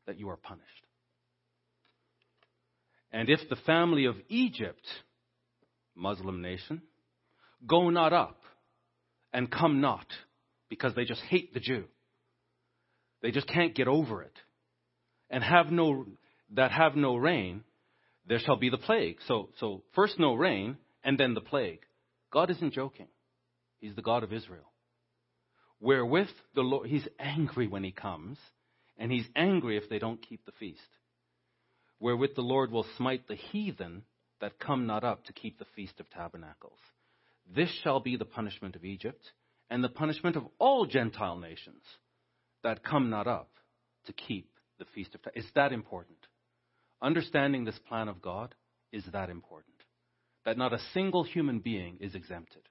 that 0.05 0.19
you 0.19 0.29
are 0.29 0.37
punished. 0.37 0.65
And 3.11 3.29
if 3.29 3.39
the 3.49 3.55
family 3.55 4.05
of 4.05 4.15
Egypt, 4.27 4.85
Muslim 5.95 6.41
nation, 6.41 6.81
go 7.65 7.89
not 7.89 8.13
up 8.13 8.41
and 9.31 9.51
come 9.51 9.81
not, 9.81 10.07
because 10.69 10.93
they 10.95 11.05
just 11.05 11.21
hate 11.21 11.53
the 11.53 11.59
Jew, 11.59 11.85
they 13.21 13.31
just 13.31 13.47
can't 13.47 13.75
get 13.75 13.87
over 13.87 14.21
it, 14.21 14.33
and 15.29 15.43
have 15.43 15.71
no, 15.71 16.05
that 16.55 16.71
have 16.71 16.95
no 16.95 17.15
rain, 17.15 17.63
there 18.25 18.39
shall 18.39 18.57
be 18.57 18.69
the 18.69 18.77
plague. 18.77 19.17
So, 19.27 19.49
so 19.59 19.83
first 19.95 20.19
no 20.19 20.33
rain, 20.33 20.77
and 21.03 21.17
then 21.17 21.33
the 21.33 21.41
plague. 21.41 21.79
God 22.31 22.49
isn't 22.51 22.73
joking. 22.73 23.07
He's 23.79 23.95
the 23.95 24.01
God 24.01 24.23
of 24.23 24.33
Israel 24.33 24.71
wherewith 25.79 26.29
the 26.55 26.61
Lord, 26.61 26.89
he's 26.89 27.07
angry 27.19 27.67
when 27.67 27.83
he 27.83 27.91
comes, 27.91 28.37
and 28.97 29.11
he's 29.11 29.27
angry 29.35 29.77
if 29.77 29.89
they 29.89 29.99
don't 29.99 30.21
keep 30.21 30.45
the 30.45 30.51
feast. 30.53 30.81
Wherewith 31.99 32.35
the 32.35 32.41
Lord 32.41 32.71
will 32.71 32.85
smite 32.97 33.27
the 33.27 33.35
heathen 33.35 34.03
that 34.41 34.59
come 34.59 34.85
not 34.85 35.03
up 35.03 35.25
to 35.25 35.33
keep 35.33 35.57
the 35.57 35.65
feast 35.75 35.99
of 35.99 36.09
tabernacles. 36.09 36.79
This 37.55 37.69
shall 37.83 37.99
be 37.99 38.17
the 38.17 38.25
punishment 38.25 38.75
of 38.75 38.85
Egypt, 38.85 39.31
and 39.69 39.83
the 39.83 39.89
punishment 39.89 40.35
of 40.35 40.43
all 40.59 40.85
Gentile 40.85 41.37
nations 41.37 41.81
that 42.63 42.83
come 42.83 43.09
not 43.09 43.27
up 43.27 43.49
to 44.05 44.13
keep 44.13 44.49
the 44.79 44.85
feast 44.93 45.15
of 45.15 45.21
tabernacles. 45.21 45.45
Is 45.45 45.51
that 45.55 45.71
important? 45.71 46.17
Understanding 47.01 47.65
this 47.65 47.79
plan 47.87 48.07
of 48.07 48.21
God 48.21 48.55
is 48.91 49.03
that 49.11 49.29
important. 49.29 49.75
That 50.45 50.57
not 50.57 50.73
a 50.73 50.79
single 50.93 51.23
human 51.23 51.59
being 51.59 51.97
is 51.99 52.15
exempted. 52.15 52.63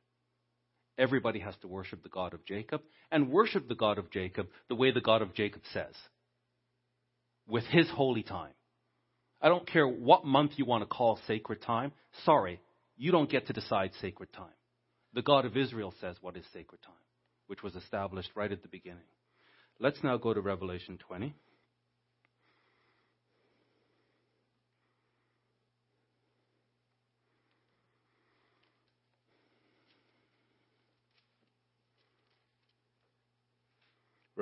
Everybody 0.99 1.41
has 1.41 1.55
to 1.61 1.69
worship 1.69 2.03
the 2.03 2.09
God 2.09 2.33
of 2.33 2.45
Jacob 2.45 2.81
and 3.11 3.31
worship 3.31 3.69
the 3.69 3.75
God 3.75 3.99
of 3.99 4.11
Jacob 4.11 4.49
the 4.69 4.75
way 4.75 4.91
the 4.91 5.01
God 5.01 5.21
of 5.23 5.35
Jacob 5.35 5.63
says, 5.73 5.95
with 7.47 7.65
his 7.65 7.89
holy 7.91 8.23
time. 8.23 8.53
I 9.41 9.49
don't 9.49 9.71
care 9.71 9.87
what 9.87 10.25
month 10.25 10.53
you 10.57 10.65
want 10.65 10.83
to 10.83 10.87
call 10.87 11.21
sacred 11.27 11.61
time. 11.61 11.93
Sorry, 12.25 12.61
you 12.97 13.13
don't 13.13 13.31
get 13.31 13.47
to 13.49 13.53
decide 13.53 13.91
sacred 14.01 14.33
time. 14.33 14.47
The 15.13 15.23
God 15.23 15.45
of 15.45 15.57
Israel 15.57 15.93
says 16.01 16.17
what 16.23 16.37
is 16.37 16.45
sacred 16.53 16.83
time, 16.83 16.95
which 17.47 17.63
was 17.63 17.77
established 17.77 18.31
right 18.35 18.51
at 18.51 18.63
the 18.63 18.69
beginning. 18.69 19.05
Let's 19.79 20.03
now 20.03 20.17
go 20.17 20.33
to 20.33 20.41
Revelation 20.41 20.99
20. 21.07 21.35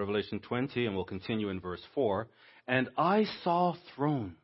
Revelation 0.04 0.38
20, 0.38 0.84
and 0.84 0.94
we'll 0.94 1.06
continue 1.06 1.48
in 1.48 1.60
verse 1.60 1.80
4. 1.94 2.28
And 2.68 2.90
I 2.98 3.24
saw 3.42 3.74
thrones. 3.96 4.36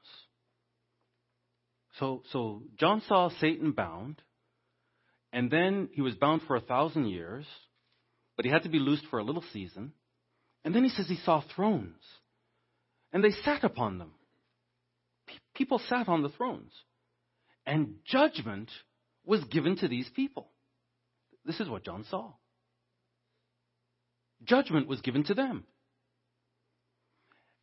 So, 1.99 2.23
so 2.33 2.63
John 2.79 3.03
saw 3.07 3.29
Satan 3.29 3.73
bound, 3.73 4.23
and 5.35 5.51
then 5.51 5.91
he 5.93 6.01
was 6.01 6.15
bound 6.15 6.41
for 6.47 6.57
a 6.57 6.63
thousand 6.63 7.09
years, 7.09 7.45
but 8.37 8.47
he 8.47 8.51
had 8.51 8.63
to 8.63 8.71
be 8.71 8.79
loosed 8.79 9.05
for 9.11 9.19
a 9.19 9.23
little 9.23 9.45
season. 9.53 9.93
And 10.65 10.75
then 10.75 10.83
he 10.83 10.89
says 10.89 11.09
he 11.09 11.17
saw 11.17 11.43
thrones, 11.55 12.01
and 13.13 13.23
they 13.23 13.33
sat 13.45 13.63
upon 13.63 13.99
them. 13.99 14.13
People 15.55 15.79
sat 15.91 16.09
on 16.09 16.23
the 16.23 16.31
thrones, 16.31 16.73
and 17.67 17.97
judgment 18.07 18.71
was 19.27 19.45
given 19.45 19.77
to 19.77 19.89
these 19.89 20.09
people. 20.17 20.49
This 21.45 21.61
is 21.61 21.69
what 21.69 21.85
John 21.85 22.07
saw 22.11 22.33
judgment 24.45 24.89
was 24.89 25.01
given 25.01 25.25
to 25.25 25.35
them. 25.35 25.65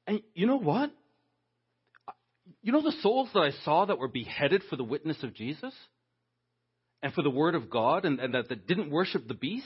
And 0.06 0.22
you 0.34 0.48
know 0.48 0.58
what? 0.58 0.92
You 2.62 2.72
know 2.72 2.82
the 2.82 2.96
souls 3.02 3.30
that 3.34 3.42
I 3.42 3.52
saw 3.63 3.86
that 3.86 4.00
were 4.00 4.08
beheaded 4.08 4.63
for 4.70 4.78
the 4.78 4.84
witness 4.84 5.22
of 5.22 5.34
Jesus 5.34 5.74
and 7.04 7.13
for 7.13 7.22
the 7.22 7.30
word 7.30 7.56
of 7.56 7.70
God 7.70 8.06
and, 8.06 8.20
and 8.20 8.34
that, 8.34 8.50
that 8.50 8.68
didn't 8.68 8.90
worship 8.90 9.28
the 9.28 9.34
beast? 9.34 9.66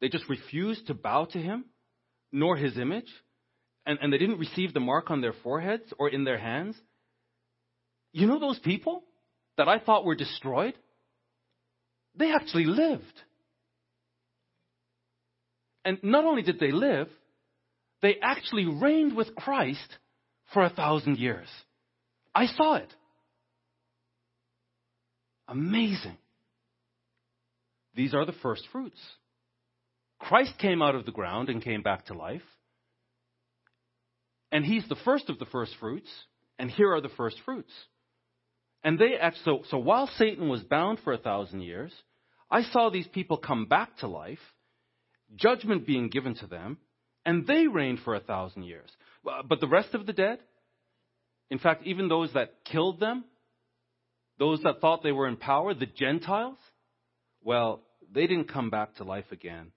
They 0.00 0.08
just 0.08 0.28
refused 0.28 0.86
to 0.86 0.94
bow 0.94 1.26
to 1.26 1.38
him 1.38 1.66
nor 2.32 2.56
his 2.56 2.78
image. 2.78 3.10
And, 3.84 3.98
and 4.00 4.12
they 4.12 4.18
didn't 4.18 4.38
receive 4.38 4.74
the 4.74 4.80
mark 4.80 5.10
on 5.10 5.20
their 5.20 5.34
foreheads 5.44 5.92
or 5.98 6.08
in 6.08 6.24
their 6.24 6.38
hands. 6.38 6.76
You 8.12 8.26
know 8.26 8.40
those 8.40 8.58
people 8.58 9.04
that 9.58 9.68
I 9.68 9.78
thought 9.78 10.04
were 10.04 10.14
destroyed? 10.14 10.74
They 12.16 12.32
actually 12.32 12.64
lived. 12.64 13.04
And 15.86 16.00
not 16.02 16.24
only 16.24 16.42
did 16.42 16.58
they 16.58 16.72
live, 16.72 17.06
they 18.02 18.16
actually 18.20 18.66
reigned 18.66 19.14
with 19.14 19.36
Christ 19.36 19.88
for 20.52 20.64
a 20.64 20.68
thousand 20.68 21.18
years. 21.18 21.46
I 22.34 22.46
saw 22.46 22.74
it. 22.74 22.92
Amazing. 25.46 26.18
These 27.94 28.14
are 28.14 28.26
the 28.26 28.34
first 28.42 28.64
fruits. 28.72 29.00
Christ 30.18 30.54
came 30.58 30.82
out 30.82 30.96
of 30.96 31.06
the 31.06 31.12
ground 31.12 31.50
and 31.50 31.62
came 31.62 31.82
back 31.82 32.06
to 32.06 32.14
life. 32.14 32.42
And 34.50 34.64
he's 34.64 34.88
the 34.88 34.96
first 35.04 35.30
of 35.30 35.38
the 35.38 35.46
first 35.46 35.72
fruits, 35.78 36.10
and 36.58 36.68
here 36.68 36.92
are 36.92 37.00
the 37.00 37.10
first 37.10 37.36
fruits. 37.44 37.72
And 38.82 38.98
they 38.98 39.18
so, 39.44 39.62
so 39.70 39.78
while 39.78 40.08
Satan 40.18 40.48
was 40.48 40.62
bound 40.62 40.98
for 41.04 41.12
a 41.12 41.18
thousand 41.18 41.60
years, 41.60 41.92
I 42.50 42.62
saw 42.64 42.90
these 42.90 43.06
people 43.06 43.36
come 43.36 43.66
back 43.66 43.98
to 43.98 44.08
life 44.08 44.40
judgment 45.34 45.86
being 45.86 46.08
given 46.08 46.34
to 46.36 46.46
them, 46.46 46.78
and 47.24 47.46
they 47.46 47.66
reigned 47.66 48.00
for 48.00 48.14
a 48.14 48.20
thousand 48.20 48.64
years. 48.64 48.90
Uh, 49.26 49.42
but 49.42 49.60
the 49.60 49.68
rest 49.68 49.94
of 49.94 50.06
the 50.06 50.12
dead, 50.12 50.38
in 51.50 51.58
fact, 51.58 51.84
even 51.84 52.08
those 52.08 52.32
that 52.34 52.64
killed 52.64 53.00
them, 53.00 53.24
those 54.38 54.60
that 54.62 54.80
thought 54.80 55.02
they 55.02 55.12
were 55.12 55.28
in 55.28 55.36
power, 55.36 55.74
the 55.74 55.86
Gentiles, 55.86 56.58
well, 57.42 57.80
they 58.12 58.26
didn't 58.26 58.52
come 58.52 58.70
back 58.70 58.94
to 58.96 59.04
life 59.04 59.32
again 59.32 59.72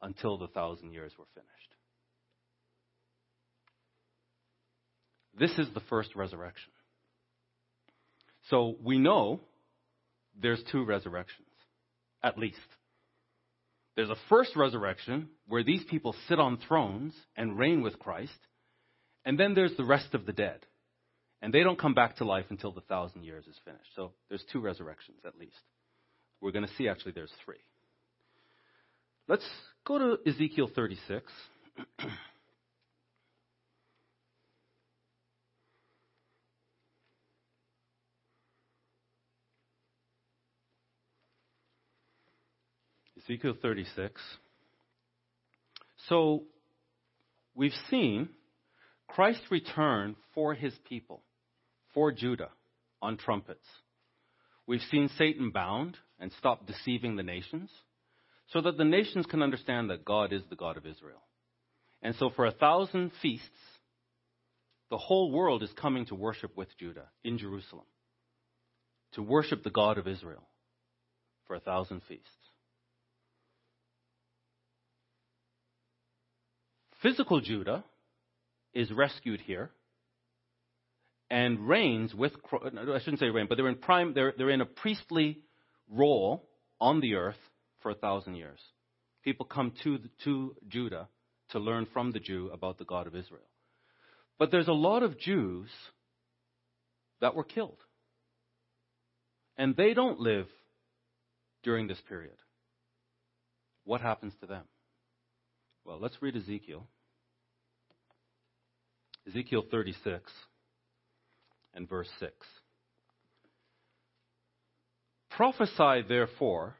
until 0.00 0.36
the 0.36 0.48
thousand 0.48 0.92
years 0.92 1.12
were 1.18 1.26
finished. 1.34 1.48
This 5.38 5.58
is 5.58 5.72
the 5.72 5.80
first 5.88 6.14
resurrection. 6.14 6.72
So 8.50 8.76
we 8.82 8.98
know 8.98 9.40
there's 10.40 10.62
two 10.70 10.84
resurrections, 10.84 11.46
at 12.22 12.38
least. 12.38 12.58
There's 13.96 14.10
a 14.10 14.16
first 14.28 14.56
resurrection 14.56 15.28
where 15.46 15.62
these 15.62 15.84
people 15.84 16.14
sit 16.28 16.38
on 16.38 16.58
thrones 16.66 17.14
and 17.36 17.58
reign 17.58 17.82
with 17.82 17.98
Christ, 17.98 18.32
and 19.24 19.38
then 19.38 19.54
there's 19.54 19.76
the 19.76 19.84
rest 19.84 20.14
of 20.14 20.24
the 20.26 20.32
dead. 20.32 20.60
And 21.42 21.52
they 21.52 21.62
don't 21.62 21.78
come 21.78 21.94
back 21.94 22.16
to 22.16 22.24
life 22.24 22.46
until 22.50 22.72
the 22.72 22.80
thousand 22.82 23.24
years 23.24 23.46
is 23.46 23.56
finished. 23.64 23.90
So 23.96 24.12
there's 24.28 24.44
two 24.52 24.60
resurrections 24.60 25.18
at 25.26 25.38
least. 25.38 25.56
We're 26.40 26.52
going 26.52 26.66
to 26.66 26.74
see 26.74 26.88
actually 26.88 27.12
there's 27.12 27.32
three. 27.44 27.56
Let's 29.28 29.46
go 29.86 29.98
to 29.98 30.18
Ezekiel 30.28 30.70
36. 30.74 31.30
Ezekiel 43.24 43.54
36. 43.60 44.20
So 46.08 46.44
we've 47.54 47.72
seen 47.88 48.30
Christ 49.06 49.42
return 49.50 50.16
for 50.34 50.54
his 50.54 50.72
people, 50.88 51.22
for 51.94 52.10
Judah, 52.10 52.50
on 53.00 53.16
trumpets. 53.16 53.66
We've 54.66 54.80
seen 54.90 55.08
Satan 55.18 55.50
bound 55.50 55.96
and 56.18 56.32
stop 56.38 56.66
deceiving 56.66 57.16
the 57.16 57.22
nations 57.22 57.70
so 58.52 58.60
that 58.60 58.76
the 58.76 58.84
nations 58.84 59.26
can 59.26 59.42
understand 59.42 59.90
that 59.90 60.04
God 60.04 60.32
is 60.32 60.42
the 60.50 60.56
God 60.56 60.76
of 60.76 60.86
Israel. 60.86 61.22
And 62.02 62.14
so 62.16 62.30
for 62.34 62.46
a 62.46 62.52
thousand 62.52 63.12
feasts, 63.20 63.48
the 64.90 64.98
whole 64.98 65.30
world 65.30 65.62
is 65.62 65.70
coming 65.80 66.06
to 66.06 66.14
worship 66.14 66.56
with 66.56 66.68
Judah 66.78 67.06
in 67.24 67.38
Jerusalem, 67.38 67.86
to 69.12 69.22
worship 69.22 69.62
the 69.62 69.70
God 69.70 69.98
of 69.98 70.08
Israel 70.08 70.46
for 71.46 71.54
a 71.54 71.60
thousand 71.60 72.02
feasts. 72.08 72.28
Physical 77.02 77.40
Judah 77.40 77.84
is 78.72 78.90
rescued 78.92 79.40
here 79.40 79.70
and 81.30 81.66
reigns 81.68 82.14
with, 82.14 82.32
I 82.52 82.98
shouldn't 83.00 83.18
say 83.18 83.28
reign, 83.28 83.46
but 83.48 83.56
they're 83.56 83.68
in 83.68 83.76
prime, 83.76 84.14
they're, 84.14 84.32
they're 84.36 84.50
in 84.50 84.60
a 84.60 84.66
priestly 84.66 85.40
role 85.90 86.48
on 86.80 87.00
the 87.00 87.14
earth 87.14 87.38
for 87.80 87.90
a 87.90 87.94
thousand 87.94 88.36
years. 88.36 88.60
People 89.24 89.46
come 89.46 89.72
to, 89.82 89.98
to 90.24 90.54
Judah 90.68 91.08
to 91.50 91.58
learn 91.58 91.86
from 91.92 92.12
the 92.12 92.20
Jew 92.20 92.50
about 92.52 92.78
the 92.78 92.84
God 92.84 93.06
of 93.06 93.16
Israel. 93.16 93.40
But 94.38 94.50
there's 94.50 94.68
a 94.68 94.72
lot 94.72 95.02
of 95.02 95.18
Jews 95.18 95.68
that 97.20 97.34
were 97.34 97.44
killed. 97.44 97.78
And 99.56 99.76
they 99.76 99.94
don't 99.94 100.20
live 100.20 100.46
during 101.62 101.86
this 101.88 102.00
period. 102.08 102.36
What 103.84 104.00
happens 104.00 104.32
to 104.40 104.46
them? 104.46 104.64
Well, 105.84 105.98
let's 106.00 106.20
read 106.20 106.36
Ezekiel. 106.36 106.86
Ezekiel 109.28 109.64
36 109.70 110.32
and 111.74 111.88
verse 111.88 112.08
6. 112.18 112.32
Prophesy, 115.30 116.06
therefore, 116.08 116.76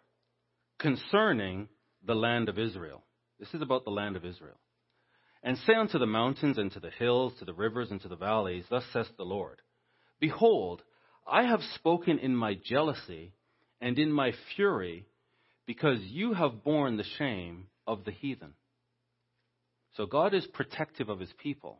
concerning 0.78 1.68
the 2.04 2.14
land 2.14 2.48
of 2.48 2.58
Israel. 2.58 3.02
This 3.38 3.54
is 3.54 3.62
about 3.62 3.84
the 3.84 3.90
land 3.90 4.16
of 4.16 4.24
Israel. 4.24 4.58
And 5.42 5.56
say 5.58 5.74
unto 5.74 5.98
the 5.98 6.06
mountains 6.06 6.58
and 6.58 6.70
to 6.72 6.80
the 6.80 6.90
hills, 6.90 7.32
to 7.38 7.44
the 7.44 7.54
rivers 7.54 7.90
and 7.90 8.00
to 8.02 8.08
the 8.08 8.16
valleys, 8.16 8.64
Thus 8.68 8.84
saith 8.92 9.16
the 9.16 9.24
Lord 9.24 9.60
Behold, 10.20 10.82
I 11.26 11.44
have 11.44 11.60
spoken 11.74 12.18
in 12.18 12.36
my 12.36 12.54
jealousy 12.54 13.32
and 13.80 13.98
in 13.98 14.12
my 14.12 14.32
fury, 14.54 15.06
because 15.66 16.00
you 16.00 16.34
have 16.34 16.62
borne 16.62 16.96
the 16.96 17.04
shame 17.18 17.66
of 17.86 18.04
the 18.04 18.12
heathen. 18.12 18.54
So 19.96 20.06
God 20.06 20.34
is 20.34 20.46
protective 20.46 21.08
of 21.08 21.20
his 21.20 21.32
people, 21.38 21.78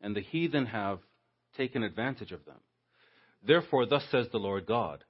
and 0.00 0.14
the 0.14 0.20
heathen 0.20 0.66
have 0.66 1.00
taken 1.56 1.82
advantage 1.82 2.32
of 2.32 2.44
them. 2.44 2.60
Therefore, 3.46 3.86
thus 3.86 4.04
says 4.10 4.26
the 4.30 4.38
Lord 4.38 4.66
God 4.66 5.04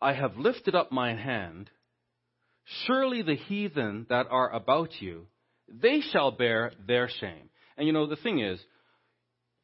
I 0.00 0.14
have 0.14 0.36
lifted 0.36 0.74
up 0.74 0.90
my 0.90 1.14
hand. 1.14 1.70
Surely 2.86 3.22
the 3.22 3.34
heathen 3.34 4.06
that 4.08 4.26
are 4.30 4.50
about 4.50 4.90
you, 5.00 5.26
they 5.68 6.00
shall 6.00 6.30
bear 6.30 6.72
their 6.86 7.08
shame. 7.08 7.50
And 7.76 7.86
you 7.86 7.92
know, 7.92 8.06
the 8.06 8.16
thing 8.16 8.40
is, 8.40 8.60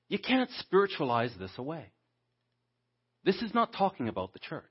you 0.08 0.18
can't 0.18 0.50
spiritualize 0.58 1.32
this 1.38 1.52
away. 1.56 1.92
This 3.24 3.42
is 3.42 3.54
not 3.54 3.72
talking 3.72 4.08
about 4.08 4.32
the 4.32 4.38
church. 4.38 4.64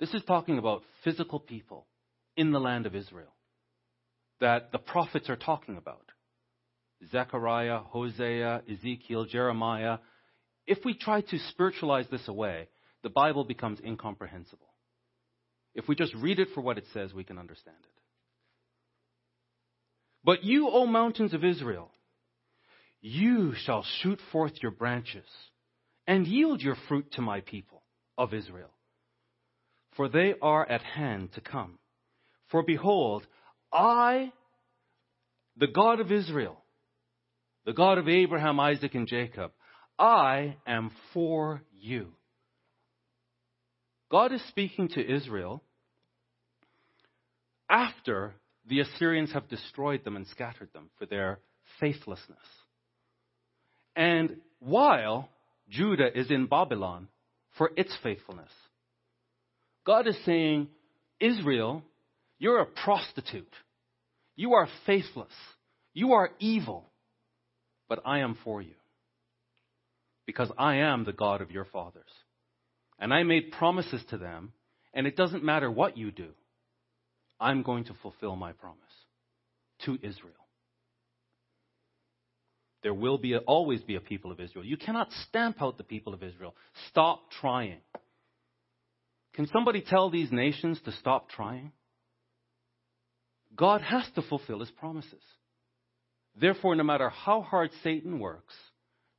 This 0.00 0.12
is 0.14 0.22
talking 0.26 0.58
about 0.58 0.82
physical 1.04 1.38
people 1.38 1.86
in 2.36 2.50
the 2.50 2.60
land 2.60 2.86
of 2.86 2.96
Israel 2.96 3.34
that 4.40 4.72
the 4.72 4.78
prophets 4.78 5.30
are 5.30 5.36
talking 5.36 5.76
about. 5.76 6.04
Zechariah, 7.10 7.78
Hosea, 7.78 8.62
Ezekiel, 8.70 9.24
Jeremiah. 9.26 9.98
If 10.66 10.78
we 10.84 10.94
try 10.94 11.20
to 11.22 11.38
spiritualize 11.50 12.06
this 12.10 12.28
away, 12.28 12.68
the 13.02 13.10
Bible 13.10 13.44
becomes 13.44 13.80
incomprehensible. 13.84 14.68
If 15.74 15.88
we 15.88 15.94
just 15.94 16.14
read 16.14 16.38
it 16.38 16.48
for 16.54 16.60
what 16.60 16.78
it 16.78 16.84
says, 16.92 17.12
we 17.12 17.24
can 17.24 17.38
understand 17.38 17.76
it. 17.80 18.00
But 20.24 20.44
you, 20.44 20.68
O 20.68 20.86
mountains 20.86 21.34
of 21.34 21.44
Israel, 21.44 21.90
you 23.00 23.54
shall 23.64 23.84
shoot 24.00 24.20
forth 24.30 24.52
your 24.62 24.70
branches 24.70 25.26
and 26.06 26.26
yield 26.26 26.60
your 26.60 26.76
fruit 26.88 27.10
to 27.12 27.22
my 27.22 27.40
people 27.40 27.82
of 28.16 28.32
Israel. 28.32 28.70
For 29.96 30.08
they 30.08 30.34
are 30.40 30.68
at 30.68 30.82
hand 30.82 31.32
to 31.34 31.40
come. 31.40 31.78
For 32.50 32.62
behold, 32.62 33.26
I, 33.72 34.32
the 35.56 35.66
God 35.66 36.00
of 36.00 36.12
Israel, 36.12 36.61
the 37.64 37.72
God 37.72 37.98
of 37.98 38.08
Abraham, 38.08 38.58
Isaac, 38.60 38.94
and 38.94 39.06
Jacob, 39.06 39.52
I 39.98 40.56
am 40.66 40.90
for 41.12 41.62
you. 41.78 42.08
God 44.10 44.32
is 44.32 44.42
speaking 44.48 44.88
to 44.88 45.14
Israel 45.14 45.62
after 47.68 48.34
the 48.68 48.80
Assyrians 48.80 49.32
have 49.32 49.48
destroyed 49.48 50.04
them 50.04 50.16
and 50.16 50.26
scattered 50.26 50.72
them 50.72 50.90
for 50.98 51.06
their 51.06 51.38
faithlessness. 51.80 52.38
And 53.96 54.36
while 54.58 55.28
Judah 55.68 56.16
is 56.18 56.30
in 56.30 56.46
Babylon 56.46 57.08
for 57.56 57.70
its 57.76 57.96
faithfulness, 58.02 58.52
God 59.84 60.06
is 60.06 60.16
saying, 60.24 60.68
Israel, 61.18 61.82
you're 62.38 62.60
a 62.60 62.66
prostitute. 62.66 63.52
You 64.36 64.54
are 64.54 64.68
faithless. 64.86 65.32
You 65.94 66.12
are 66.12 66.30
evil. 66.38 66.91
But 67.92 68.00
I 68.06 68.20
am 68.20 68.38
for 68.42 68.62
you. 68.62 68.72
Because 70.24 70.50
I 70.56 70.76
am 70.76 71.04
the 71.04 71.12
God 71.12 71.42
of 71.42 71.50
your 71.50 71.66
fathers. 71.66 72.08
And 72.98 73.12
I 73.12 73.22
made 73.22 73.52
promises 73.52 74.02
to 74.08 74.16
them, 74.16 74.54
and 74.94 75.06
it 75.06 75.14
doesn't 75.14 75.44
matter 75.44 75.70
what 75.70 75.98
you 75.98 76.10
do. 76.10 76.28
I'm 77.38 77.62
going 77.62 77.84
to 77.84 77.94
fulfill 78.00 78.34
my 78.34 78.52
promise 78.52 78.78
to 79.84 79.98
Israel. 80.02 80.32
There 82.82 82.94
will 82.94 83.18
be 83.18 83.34
a, 83.34 83.40
always 83.40 83.82
be 83.82 83.96
a 83.96 84.00
people 84.00 84.32
of 84.32 84.40
Israel. 84.40 84.64
You 84.64 84.78
cannot 84.78 85.12
stamp 85.28 85.60
out 85.60 85.76
the 85.76 85.84
people 85.84 86.14
of 86.14 86.22
Israel. 86.22 86.54
Stop 86.88 87.30
trying. 87.42 87.82
Can 89.34 89.48
somebody 89.52 89.82
tell 89.82 90.08
these 90.08 90.32
nations 90.32 90.80
to 90.86 90.92
stop 90.92 91.28
trying? 91.28 91.72
God 93.54 93.82
has 93.82 94.04
to 94.14 94.22
fulfill 94.22 94.60
his 94.60 94.70
promises. 94.70 95.20
Therefore, 96.40 96.74
no 96.74 96.82
matter 96.82 97.08
how 97.08 97.42
hard 97.42 97.70
Satan 97.82 98.18
works, 98.18 98.54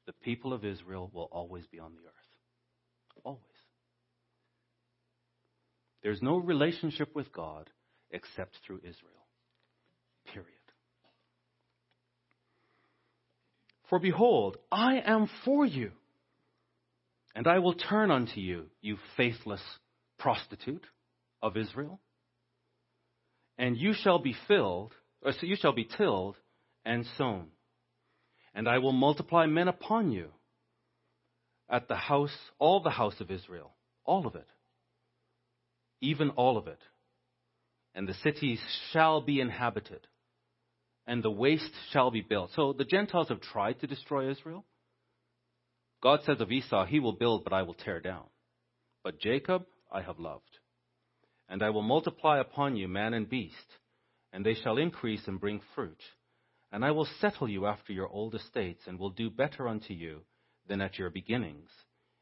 the 0.06 0.14
people 0.14 0.54
of 0.54 0.66
Israel 0.66 1.10
will 1.14 1.30
always 1.32 1.66
be 1.68 1.80
on 1.80 1.94
the 1.94 2.02
earth. 2.08 3.24
Always. 3.24 3.42
There's 6.02 6.22
no 6.22 6.38
relationship 6.38 7.16
with 7.16 7.32
God 7.32 7.70
except 8.12 8.58
through 8.66 8.80
Israel. 8.80 9.28
Period. 10.34 10.50
For 13.90 14.00
behold, 14.00 14.58
I 14.72 15.00
am 15.06 15.30
for 15.46 15.66
you, 15.66 15.92
and 17.36 17.48
I 17.48 17.60
will 17.60 17.76
turn 17.76 18.12
unto 18.12 18.40
you, 18.40 18.66
you 18.82 18.98
faithless 19.16 19.62
prostitute 20.18 20.86
of 21.42 21.58
Israel 21.58 22.00
and 23.58 23.78
you 23.78 23.94
shall 23.94 24.20
be 24.20 24.36
filled, 24.48 24.94
or 25.22 25.32
so 25.32 25.46
you 25.46 25.56
shall 25.56 25.74
be 25.74 25.86
tilled 25.86 26.36
and 26.86 27.06
sown. 27.18 27.48
And 28.54 28.68
I 28.68 28.78
will 28.78 28.94
multiply 28.94 29.46
men 29.46 29.68
upon 29.68 30.12
you 30.12 30.30
at 31.70 31.88
the 31.88 31.96
house, 31.96 32.36
all 32.60 32.82
the 32.82 32.90
house 32.92 33.20
of 33.20 33.32
Israel, 33.32 33.72
all 34.06 34.28
of 34.28 34.36
it, 34.36 34.48
even 36.02 36.30
all 36.32 36.58
of 36.58 36.68
it. 36.68 36.80
And 37.96 38.08
the 38.08 38.14
cities 38.16 38.60
shall 38.92 39.22
be 39.22 39.40
inhabited, 39.40 40.08
and 41.08 41.24
the 41.24 41.32
waste 41.32 41.74
shall 41.92 42.12
be 42.12 42.22
built. 42.22 42.52
So 42.56 42.74
the 42.74 42.86
Gentiles 42.86 43.30
have 43.30 43.42
tried 43.42 43.80
to 43.82 43.88
destroy 43.88 44.30
Israel. 44.30 44.66
God 46.02 46.20
says 46.26 46.42
of 46.42 46.52
Esau, 46.52 46.86
he 46.86 47.00
will 47.00 47.14
build, 47.14 47.44
but 47.44 47.54
I 47.54 47.62
will 47.64 47.76
tear 47.76 48.00
down. 48.00 48.26
but 49.04 49.20
Jacob 49.20 49.66
I 49.92 50.02
have 50.02 50.20
loved. 50.20 50.58
And 51.50 51.62
I 51.62 51.70
will 51.70 51.84
multiply 51.84 52.40
upon 52.40 52.76
you 52.78 52.88
man 52.88 53.14
and 53.14 53.30
beast, 53.30 53.56
and 54.32 54.46
they 54.46 54.56
shall 54.56 54.78
increase 54.78 55.28
and 55.28 55.40
bring 55.40 55.62
fruit. 55.76 56.02
And 56.74 56.84
I 56.84 56.92
will 56.92 57.08
settle 57.22 57.48
you 57.48 57.68
after 57.68 57.94
your 57.94 58.10
old 58.10 58.34
estates, 58.34 58.82
and 58.88 58.98
will 58.98 59.12
do 59.12 59.30
better 59.30 59.68
unto 59.68 59.94
you 59.94 60.22
than 60.68 60.82
at 60.82 60.98
your 60.98 61.12
beginnings, 61.12 61.70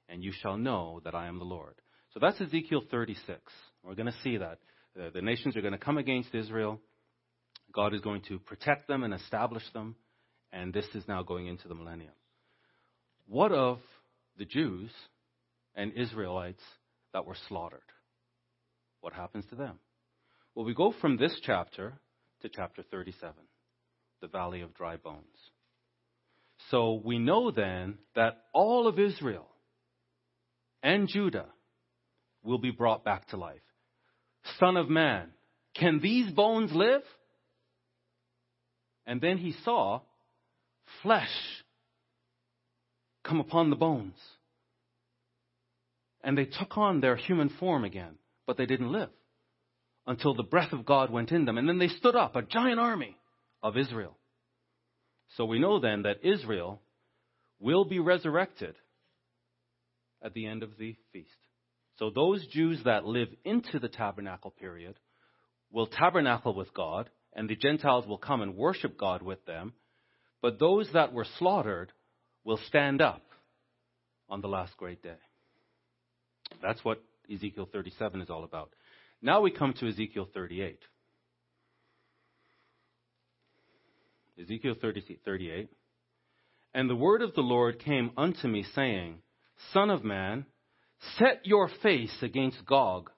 and 0.10 0.22
you 0.22 0.34
shall 0.34 0.58
know 0.58 1.00
that 1.06 1.16
I 1.16 1.28
am 1.28 1.40
the 1.40 1.46
Lord. 1.46 1.76
So 2.14 2.20
that's 2.20 2.42
Ezekiel 2.42 2.82
36. 2.92 3.40
We're 3.82 3.96
going 3.96 4.12
to 4.12 4.22
see 4.24 4.36
that. 4.38 4.60
The, 4.94 5.10
the 5.14 5.22
nations 5.22 5.56
are 5.56 5.62
going 5.62 5.72
to 5.72 5.80
come 5.80 5.98
against 5.98 6.36
Israel. 6.36 6.82
God 7.74 7.94
is 7.94 8.02
going 8.02 8.24
to 8.28 8.40
protect 8.40 8.90
them 8.90 9.04
and 9.04 9.14
establish 9.14 9.64
them, 9.72 9.96
and 10.52 10.74
this 10.74 10.88
is 10.96 11.08
now 11.08 11.24
going 11.24 11.48
into 11.48 11.70
the 11.70 11.76
millennium. 11.76 12.12
What 13.28 13.54
of 13.54 13.80
the 14.38 14.44
Jews 14.44 14.92
and 15.76 15.94
Israelites 15.94 16.62
that 17.14 17.26
were 17.26 17.38
slaughtered? 17.48 17.80
What 19.00 19.14
happens 19.14 19.46
to 19.50 19.56
them? 19.56 19.80
Well, 20.56 20.66
we 20.66 20.74
go 20.74 20.94
from 21.00 21.16
this 21.16 21.40
chapter 21.42 21.94
to 22.42 22.50
chapter 22.50 22.84
37, 22.84 23.34
the 24.22 24.28
valley 24.28 24.62
of 24.62 24.74
dry 24.74 24.98
bones. 24.98 25.26
So 26.70 27.02
we 27.04 27.20
know 27.20 27.52
then 27.52 27.98
that 28.16 28.38
all 28.54 28.88
of 28.88 29.00
Israel 29.00 29.48
and 30.84 31.08
Judah 31.08 31.48
will 32.44 32.60
be 32.60 32.72
brought 32.72 33.04
back 33.04 33.28
to 33.30 33.38
life. 33.38 33.62
Son 34.60 34.78
of 34.78 34.90
man, 34.90 35.30
can 35.76 36.00
these 36.00 36.32
bones 36.32 36.72
live? 36.74 37.02
And 39.06 39.20
then 39.20 39.38
he 39.38 39.54
saw 39.64 40.02
flesh 41.02 41.30
come 43.24 43.40
upon 43.40 43.70
the 43.70 43.76
bones. 43.76 44.16
And 46.24 46.38
they 46.38 46.46
took 46.46 46.78
on 46.78 47.02
their 47.02 47.16
human 47.16 47.50
form 47.60 47.84
again, 47.84 48.16
but 48.46 48.58
they 48.58 48.66
didn't 48.66 48.92
live 48.92 49.10
until 50.06 50.34
the 50.36 50.44
breath 50.44 50.74
of 50.74 50.86
God 50.86 51.10
went 51.12 51.32
in 51.32 51.46
them. 51.46 51.58
And 51.58 51.68
then 51.68 51.80
they 51.80 51.88
stood 51.88 52.16
up, 52.16 52.36
a 52.36 52.42
giant 52.42 52.80
army 52.80 53.18
of 53.64 53.78
Israel. 53.78 54.18
So 55.38 55.46
we 55.46 55.60
know 55.60 55.80
then 55.80 56.04
that 56.04 56.24
Israel 56.24 56.82
will 57.60 57.86
be 57.86 58.00
resurrected 58.00 58.76
at 60.22 60.34
the 60.34 60.46
end 60.46 60.64
of 60.64 60.78
the 60.78 60.96
feast. 61.14 61.30
So 62.00 62.10
those 62.10 62.46
Jews 62.48 62.80
that 62.86 63.06
live 63.06 63.30
into 63.46 63.80
the 63.80 63.88
tabernacle 63.88 64.52
period 64.52 64.96
will 65.72 65.88
tabernacle 65.88 66.54
with 66.54 66.74
God, 66.74 67.10
and 67.34 67.50
the 67.50 67.56
Gentiles 67.56 68.06
will 68.06 68.18
come 68.18 68.42
and 68.42 68.56
worship 68.56 68.98
God 68.98 69.22
with 69.22 69.46
them. 69.46 69.74
But 70.42 70.60
those 70.60 70.90
that 70.94 71.14
were 71.14 71.28
slaughtered 71.38 71.92
will 72.44 72.60
stand 72.68 73.02
up 73.02 73.22
on 74.30 74.42
the 74.42 74.48
last 74.48 74.76
great 74.78 75.04
day. 75.04 75.18
That's 76.62 76.84
what 76.84 77.02
Ezekiel 77.32 77.70
37 77.72 78.22
is 78.22 78.30
all 78.30 78.44
about. 78.44 78.72
Now 79.22 79.42
we 79.42 79.52
come 79.52 79.74
to 79.74 79.88
Ezekiel 79.88 80.28
38. 80.34 80.80
Ezekiel 84.42 84.76
30, 84.82 85.20
38. 85.24 85.70
And 86.74 86.90
the 86.90 86.96
word 86.96 87.22
of 87.22 87.34
the 87.36 87.42
Lord 87.42 87.80
came 87.80 88.12
unto 88.18 88.48
me, 88.48 88.64
saying, 88.76 89.18
Son 89.74 89.90
of 89.90 90.04
man, 90.04 90.46
set 91.18 91.46
your 91.46 91.70
face 91.84 92.16
against 92.22 92.66
Gog, 92.66 93.10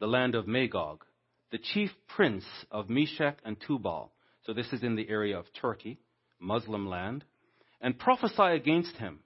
the 0.00 0.06
land 0.06 0.34
of 0.34 0.48
Magog, 0.48 1.04
the 1.52 1.58
chief 1.58 1.90
prince 2.08 2.44
of 2.70 2.90
Meshech 2.90 3.38
and 3.44 3.56
Tubal. 3.66 4.12
So 4.44 4.52
this 4.52 4.72
is 4.72 4.82
in 4.82 4.96
the 4.96 5.08
area 5.08 5.38
of 5.38 5.46
Turkey, 5.60 5.98
Muslim 6.40 6.88
land 6.88 7.24
and 7.80 7.98
prophesy 7.98 8.54
against 8.54 8.96
him, 8.96 9.20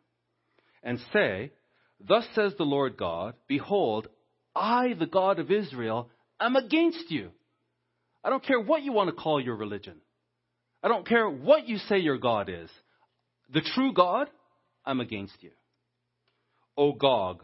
and 0.82 0.98
say, 1.12 1.52
Thus 2.00 2.26
says 2.34 2.52
the 2.56 2.64
Lord 2.64 2.96
God, 2.96 3.34
Behold, 3.46 4.08
I, 4.54 4.94
the 4.98 5.06
God 5.06 5.38
of 5.38 5.50
Israel, 5.50 6.10
am 6.40 6.56
against 6.56 7.10
you. 7.10 7.30
I 8.24 8.30
don't 8.30 8.44
care 8.44 8.60
what 8.60 8.82
you 8.82 8.92
want 8.92 9.08
to 9.08 9.22
call 9.22 9.40
your 9.40 9.56
religion. 9.56 9.96
I 10.82 10.88
don't 10.88 11.06
care 11.06 11.28
what 11.28 11.68
you 11.68 11.78
say 11.78 11.98
your 11.98 12.18
God 12.18 12.48
is. 12.48 12.70
The 13.52 13.60
true 13.74 13.92
God, 13.92 14.28
I'm 14.84 15.00
against 15.00 15.42
you. 15.42 15.50
O 16.76 16.92
Gog, 16.92 17.42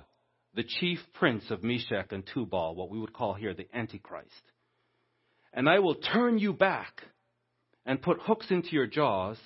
the 0.55 0.65
chief 0.65 0.99
prince 1.15 1.45
of 1.51 1.63
Meshech 1.63 2.13
and 2.13 2.25
Tubal, 2.33 2.75
what 2.75 2.91
we 2.91 2.99
would 2.99 3.13
call 3.13 3.35
here 3.35 3.55
the 3.55 3.69
Antichrist. 3.75 4.31
And 5.53 5.69
I 5.69 5.81
will 5.81 5.97
turn 5.97 6.39
you 6.39 6.53
back 6.53 7.03
and 7.85 8.01
put 8.01 8.21
hooks 8.21 8.47
into 8.51 8.71
your 8.71 8.87
jaws 8.87 9.39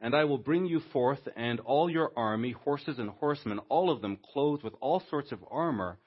and 0.00 0.14
I 0.14 0.24
will 0.24 0.38
bring 0.38 0.66
you 0.66 0.80
forth, 0.92 1.26
and 1.36 1.58
all 1.60 1.88
your 1.88 2.12
army, 2.16 2.52
horses 2.52 2.98
and 2.98 3.08
horsemen, 3.08 3.60
all 3.70 3.90
of 3.90 4.02
them 4.02 4.18
clothed 4.32 4.62
with 4.62 4.74
all 4.80 5.02
sorts 5.08 5.32
of 5.32 5.44
armor, 5.50 5.98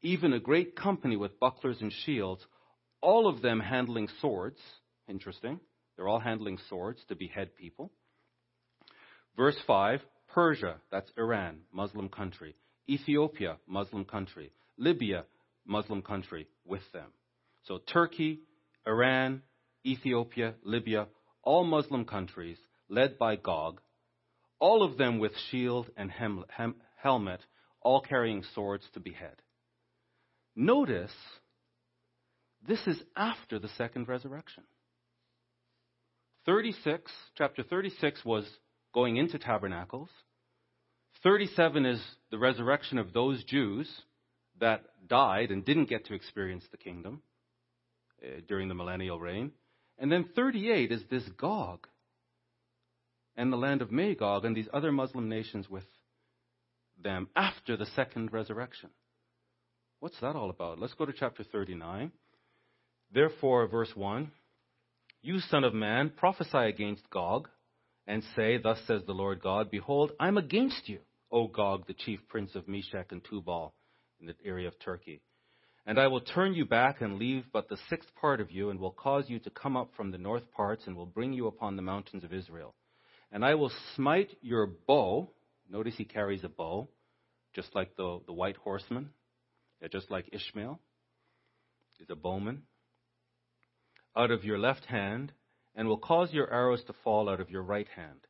even 0.00 0.32
a 0.32 0.40
great 0.40 0.74
company 0.74 1.16
with 1.16 1.38
bucklers 1.38 1.78
and 1.80 1.92
shields, 2.04 2.44
all 3.02 3.28
of 3.28 3.42
them 3.42 3.60
handling 3.60 4.08
swords. 4.20 4.58
Interesting. 5.08 5.60
They're 5.98 6.08
all 6.08 6.20
handling 6.20 6.58
swords 6.68 7.00
to 7.08 7.16
behead 7.16 7.56
people. 7.56 7.90
Verse 9.36 9.56
5 9.66 10.00
Persia, 10.28 10.76
that's 10.92 11.10
Iran, 11.18 11.62
Muslim 11.72 12.08
country. 12.08 12.54
Ethiopia, 12.88 13.56
Muslim 13.66 14.04
country. 14.04 14.52
Libya, 14.76 15.24
Muslim 15.66 16.02
country, 16.02 16.46
with 16.64 16.82
them. 16.92 17.10
So 17.66 17.78
Turkey, 17.92 18.42
Iran, 18.86 19.42
Ethiopia, 19.84 20.54
Libya, 20.62 21.08
all 21.42 21.64
Muslim 21.64 22.04
countries 22.04 22.58
led 22.88 23.18
by 23.18 23.34
Gog, 23.34 23.80
all 24.60 24.84
of 24.84 24.98
them 24.98 25.18
with 25.18 25.32
shield 25.50 25.90
and 25.96 26.10
hem- 26.12 26.44
hem- 26.48 26.76
helmet, 26.96 27.40
all 27.80 28.00
carrying 28.00 28.44
swords 28.54 28.84
to 28.94 29.00
behead. 29.00 29.42
Notice, 30.54 31.14
this 32.66 32.86
is 32.86 33.02
after 33.16 33.58
the 33.58 33.68
second 33.76 34.08
resurrection. 34.08 34.62
36, 36.48 37.12
chapter 37.36 37.62
36 37.62 38.24
was 38.24 38.48
going 38.94 39.18
into 39.18 39.38
tabernacles. 39.38 40.08
37 41.22 41.84
is 41.84 42.02
the 42.30 42.38
resurrection 42.38 42.96
of 42.96 43.12
those 43.12 43.44
Jews 43.44 43.86
that 44.58 44.82
died 45.06 45.50
and 45.50 45.62
didn't 45.62 45.90
get 45.90 46.06
to 46.06 46.14
experience 46.14 46.64
the 46.70 46.78
kingdom 46.78 47.20
uh, 48.24 48.40
during 48.48 48.68
the 48.68 48.74
millennial 48.74 49.20
reign. 49.20 49.52
And 49.98 50.10
then 50.10 50.24
38 50.34 50.90
is 50.90 51.02
this 51.10 51.24
Gog 51.36 51.86
and 53.36 53.52
the 53.52 53.58
land 53.58 53.82
of 53.82 53.92
Magog 53.92 54.46
and 54.46 54.56
these 54.56 54.68
other 54.72 54.90
Muslim 54.90 55.28
nations 55.28 55.68
with 55.68 55.84
them 56.98 57.28
after 57.36 57.76
the 57.76 57.86
second 57.94 58.32
resurrection. 58.32 58.88
What's 60.00 60.18
that 60.20 60.34
all 60.34 60.48
about? 60.48 60.78
Let's 60.78 60.94
go 60.94 61.04
to 61.04 61.12
chapter 61.12 61.44
39. 61.44 62.10
Therefore, 63.12 63.66
verse 63.66 63.92
1 63.94 64.32
You, 65.22 65.40
son 65.40 65.64
of 65.64 65.74
man, 65.74 66.10
prophesy 66.16 66.58
against 66.58 67.10
Gog, 67.10 67.48
and 68.06 68.22
say, 68.36 68.58
Thus 68.58 68.78
says 68.86 69.02
the 69.06 69.12
Lord 69.12 69.40
God, 69.42 69.70
Behold, 69.70 70.12
I'm 70.20 70.38
against 70.38 70.88
you, 70.88 71.00
O 71.30 71.48
Gog, 71.48 71.86
the 71.86 71.94
chief 71.94 72.20
prince 72.28 72.54
of 72.54 72.68
Meshech 72.68 73.10
and 73.10 73.22
Tubal, 73.24 73.74
in 74.20 74.26
the 74.26 74.34
area 74.44 74.68
of 74.68 74.78
Turkey. 74.78 75.20
And 75.84 75.98
I 75.98 76.06
will 76.06 76.20
turn 76.20 76.54
you 76.54 76.64
back 76.64 77.00
and 77.00 77.18
leave 77.18 77.44
but 77.52 77.68
the 77.68 77.78
sixth 77.88 78.08
part 78.20 78.40
of 78.40 78.50
you, 78.50 78.70
and 78.70 78.78
will 78.78 78.92
cause 78.92 79.24
you 79.28 79.38
to 79.40 79.50
come 79.50 79.76
up 79.76 79.90
from 79.96 80.10
the 80.10 80.18
north 80.18 80.50
parts, 80.52 80.86
and 80.86 80.96
will 80.96 81.06
bring 81.06 81.32
you 81.32 81.46
upon 81.46 81.76
the 81.76 81.82
mountains 81.82 82.24
of 82.24 82.32
Israel. 82.32 82.74
And 83.32 83.44
I 83.44 83.56
will 83.56 83.72
smite 83.96 84.30
your 84.40 84.66
bow. 84.66 85.30
Notice 85.68 85.94
he 85.96 86.04
carries 86.04 86.44
a 86.44 86.48
bow, 86.48 86.88
just 87.54 87.74
like 87.74 87.96
the, 87.96 88.20
the 88.26 88.32
white 88.32 88.56
horseman, 88.56 89.10
just 89.90 90.10
like 90.10 90.30
Ishmael 90.32 90.80
is 92.00 92.10
a 92.10 92.16
bowman, 92.16 92.62
out 94.16 94.30
of 94.30 94.44
your 94.44 94.58
left 94.58 94.84
hand, 94.86 95.32
and 95.74 95.88
will 95.88 95.98
cause 95.98 96.32
your 96.32 96.52
arrows 96.52 96.82
to 96.84 96.94
fall 97.04 97.28
out 97.28 97.40
of 97.40 97.50
your 97.50 97.62
right 97.62 97.88
hand. 97.94 98.26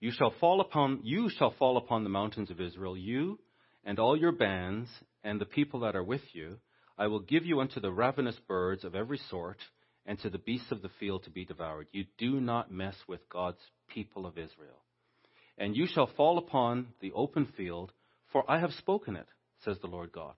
You 0.00 0.10
shall 0.10 0.34
fall 0.40 0.60
upon 0.60 1.00
you 1.04 1.30
shall 1.30 1.54
fall 1.58 1.76
upon 1.76 2.04
the 2.04 2.10
mountains 2.10 2.50
of 2.50 2.60
Israel, 2.60 2.96
you 2.96 3.38
and 3.84 3.98
all 3.98 4.16
your 4.16 4.32
bands 4.32 4.90
and 5.24 5.40
the 5.40 5.46
people 5.46 5.80
that 5.80 5.96
are 5.96 6.04
with 6.04 6.20
you. 6.32 6.58
I 6.98 7.06
will 7.06 7.20
give 7.20 7.46
you 7.46 7.60
unto 7.60 7.80
the 7.80 7.92
ravenous 7.92 8.36
birds 8.46 8.84
of 8.84 8.94
every 8.94 9.20
sort, 9.30 9.58
and 10.04 10.18
to 10.20 10.30
the 10.30 10.38
beasts 10.38 10.70
of 10.70 10.82
the 10.82 10.90
field 11.00 11.24
to 11.24 11.30
be 11.30 11.44
devoured. 11.44 11.88
You 11.92 12.04
do 12.18 12.40
not 12.40 12.70
mess 12.70 12.94
with 13.08 13.28
God's 13.28 13.60
people 13.88 14.26
of 14.26 14.38
Israel. 14.38 14.82
And 15.58 15.76
you 15.76 15.86
shall 15.86 16.10
fall 16.16 16.38
upon 16.38 16.88
the 17.00 17.12
open 17.12 17.46
field, 17.56 17.92
for 18.32 18.50
I 18.50 18.58
have 18.60 18.72
spoken 18.72 19.16
it, 19.16 19.26
says 19.64 19.78
the 19.80 19.88
Lord 19.88 20.12
God. 20.12 20.34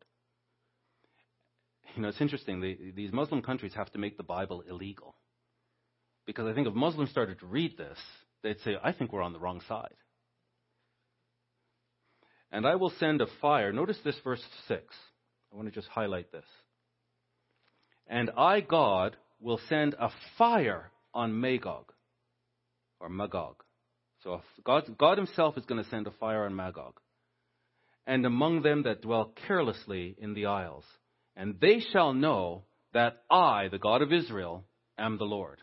You 1.97 2.03
know, 2.03 2.09
it's 2.09 2.21
interesting. 2.21 2.61
these 2.95 3.13
Muslim 3.13 3.43
countries 3.43 3.73
have 3.75 3.91
to 3.93 3.99
make 3.99 4.17
the 4.17 4.23
Bible 4.23 4.63
illegal. 4.69 5.15
Because 6.27 6.47
I 6.47 6.55
think 6.55 6.69
if 6.69 6.75
Muslims 6.75 7.11
started 7.11 7.41
to 7.41 7.47
read 7.47 7.77
this, 7.79 7.99
they'd 8.43 8.61
say, 8.61 8.77
I 8.83 8.93
think 8.93 9.13
we're 9.13 9.23
on 9.23 9.33
the 9.33 9.39
wrong 9.39 9.61
side. 9.67 9.95
And 12.53 12.67
I 12.67 12.77
will 12.77 12.93
send 12.99 13.21
a 13.21 13.27
fire. 13.41 13.73
Notice 13.73 13.99
this 14.05 14.19
verse 14.23 14.43
6. 14.69 14.83
I 15.53 15.57
want 15.57 15.69
to 15.69 15.75
just 15.75 15.89
highlight 15.89 16.31
this. 16.31 16.45
And 18.07 18.31
I, 18.37 18.61
God, 18.61 19.17
will 19.41 19.61
send 19.69 19.95
a 19.99 20.11
fire 20.37 20.91
on 21.15 21.41
Magog 21.41 21.93
or 23.01 23.09
Magog. 23.09 23.63
So 24.23 24.43
God, 24.65 24.97
God 24.99 25.19
Himself 25.19 25.57
is 25.57 25.65
going 25.65 25.83
to 25.83 25.91
send 25.91 26.07
a 26.07 26.11
fire 26.13 26.45
on 26.45 26.55
Magog. 26.55 27.01
and 28.09 28.25
among 28.25 28.63
them 28.63 28.85
that 28.85 29.03
dwell 29.03 29.33
carelessly 29.47 30.17
in 30.19 30.33
the 30.33 30.47
isles. 30.47 30.85
And 31.39 31.61
they 31.61 31.79
shall 31.93 32.13
know 32.13 32.65
that 32.93 33.23
I, 33.31 33.69
the 33.69 33.79
God 33.79 34.03
of 34.03 34.13
Israel, 34.13 34.65
am 34.99 35.19
the 35.19 35.25
Lord. 35.25 35.61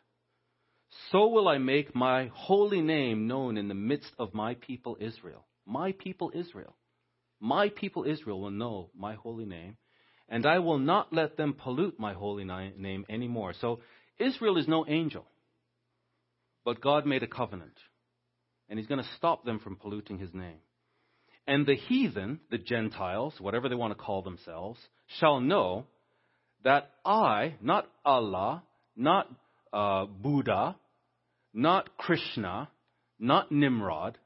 So 1.11 1.28
will 1.28 1.49
I 1.49 1.57
make 1.57 1.93
my 1.93 2.32
holy 2.34 2.80
name 2.80 3.28
known 3.28 3.57
in 3.57 3.67
the 3.67 3.73
midst 3.73 4.13
of 4.17 4.34
my 4.34 4.55
people 4.55 4.95
Israel. 5.01 5.45
My 5.65 5.91
people 5.91 6.32
Israel. 6.34 6.78
My 7.41 7.67
people 7.67 8.05
Israel 8.05 8.39
will 8.39 8.51
know 8.51 8.89
my 8.97 9.15
holy 9.15 9.43
name, 9.43 9.76
and 10.30 10.45
I 10.45 10.59
will 10.59 10.80
not 10.80 11.11
let 11.11 11.36
them 11.36 11.53
pollute 11.53 11.99
my 11.99 12.13
holy 12.13 12.45
name 12.45 13.05
anymore. 13.09 13.53
So 13.59 13.82
Israel 14.17 14.57
is 14.57 14.69
no 14.69 14.86
angel, 14.88 15.26
but 16.63 16.80
God 16.80 17.05
made 17.05 17.23
a 17.23 17.28
covenant, 17.28 17.78
and 18.69 18.80
He's 18.80 18.88
going 18.88 19.03
to 19.03 19.09
stop 19.17 19.43
them 19.43 19.59
from 19.59 19.76
polluting 19.76 20.19
His 20.19 20.34
name. 20.34 20.59
And 21.47 21.65
the 21.65 21.75
heathen, 21.75 22.39
the 22.49 22.57
Gentiles, 22.57 23.35
whatever 23.39 23.69
they 23.69 23.75
want 23.75 23.95
to 23.95 24.03
call 24.03 24.21
themselves, 24.23 24.79
shall 25.19 25.39
know 25.39 25.85
that 26.63 26.89
I, 27.05 27.55
not 27.61 27.87
Allah, 28.03 28.63
not 28.95 29.29
uh, 29.71 30.05
Buddha, 30.05 30.75
not 31.53 31.97
Krishna, 31.97 32.69
not 33.19 33.51
Nimrod, 33.51 34.17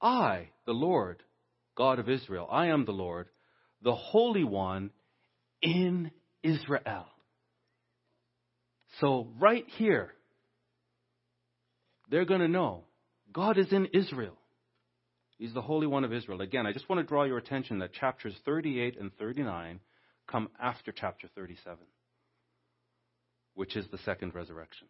I, 0.00 0.50
the 0.66 0.72
Lord, 0.72 1.22
God 1.76 1.98
of 1.98 2.08
Israel, 2.08 2.46
I 2.50 2.66
am 2.66 2.84
the 2.84 2.92
Lord, 2.92 3.28
the 3.82 3.94
Holy 3.94 4.44
One 4.44 4.90
in 5.62 6.10
Israel. 6.42 7.06
So, 9.00 9.28
right 9.38 9.64
here, 9.76 10.12
they're 12.10 12.24
going 12.24 12.40
to 12.40 12.48
know 12.48 12.84
God 13.32 13.58
is 13.58 13.72
in 13.72 13.86
Israel. 13.92 14.37
He's 15.38 15.54
the 15.54 15.62
Holy 15.62 15.86
One 15.86 16.04
of 16.04 16.12
Israel. 16.12 16.40
Again, 16.40 16.66
I 16.66 16.72
just 16.72 16.88
want 16.88 17.00
to 17.00 17.06
draw 17.06 17.22
your 17.22 17.38
attention 17.38 17.78
that 17.78 17.92
chapters 17.92 18.34
38 18.44 18.98
and 18.98 19.16
39 19.16 19.80
come 20.26 20.48
after 20.60 20.92
chapter 20.92 21.28
37, 21.34 21.78
which 23.54 23.76
is 23.76 23.86
the 23.90 23.98
second 23.98 24.34
resurrection. 24.34 24.88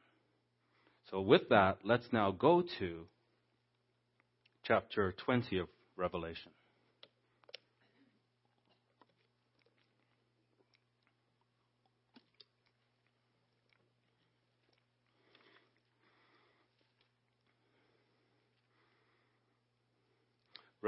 So, 1.10 1.20
with 1.20 1.48
that, 1.50 1.78
let's 1.84 2.06
now 2.12 2.30
go 2.30 2.62
to 2.78 3.06
chapter 4.64 5.14
20 5.24 5.58
of 5.58 5.68
Revelation. 5.96 6.52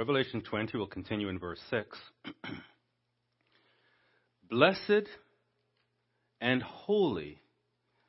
Revelation 0.01 0.41
20 0.41 0.79
will 0.79 0.87
continue 0.87 1.29
in 1.29 1.39
verse 1.39 1.61
6. 1.69 1.87
Blessed 4.51 5.07
and 6.41 6.63
holy. 6.63 7.39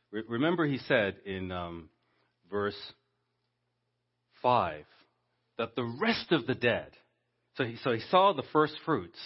Re- 0.09 0.23
remember, 0.25 0.65
he 0.65 0.77
said 0.77 1.17
in 1.25 1.51
um, 1.51 1.89
verse 2.49 2.77
5 4.41 4.85
that 5.57 5.75
the 5.75 5.83
rest 6.01 6.31
of 6.31 6.47
the 6.47 6.55
dead, 6.55 6.91
so 7.57 7.65
he, 7.65 7.75
so 7.83 7.91
he 7.91 7.99
saw 8.09 8.31
the 8.31 8.47
first 8.53 8.75
fruits 8.85 9.19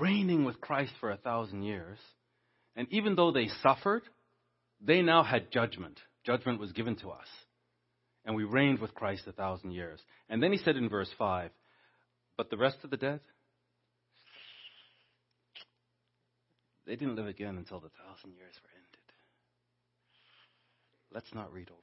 reigning 0.00 0.46
with 0.46 0.62
Christ 0.62 0.92
for 0.98 1.10
a 1.10 1.18
thousand 1.18 1.62
years. 1.62 1.98
And 2.74 2.88
even 2.90 3.16
though 3.16 3.32
they 3.32 3.48
suffered, 3.62 4.04
they 4.80 5.02
now 5.02 5.24
had 5.24 5.52
judgment. 5.52 6.00
Judgment 6.24 6.58
was 6.58 6.72
given 6.72 6.96
to 6.96 7.10
us 7.10 7.28
and 8.28 8.36
we 8.36 8.44
reigned 8.44 8.78
with 8.78 8.94
Christ 8.94 9.22
a 9.26 9.32
thousand 9.32 9.70
years. 9.70 9.98
And 10.28 10.42
then 10.42 10.52
he 10.52 10.58
said 10.58 10.76
in 10.76 10.90
verse 10.90 11.08
5, 11.16 11.50
But 12.36 12.50
the 12.50 12.58
rest 12.58 12.76
of 12.84 12.90
the 12.90 12.98
dead, 12.98 13.20
they 16.86 16.94
didn't 16.94 17.16
live 17.16 17.26
again 17.26 17.56
until 17.56 17.80
the 17.80 17.88
thousand 17.88 18.34
years 18.36 18.52
were 18.62 18.68
ended. 18.76 19.08
Let's 21.10 21.32
not 21.34 21.50
read 21.54 21.70
over 21.70 21.80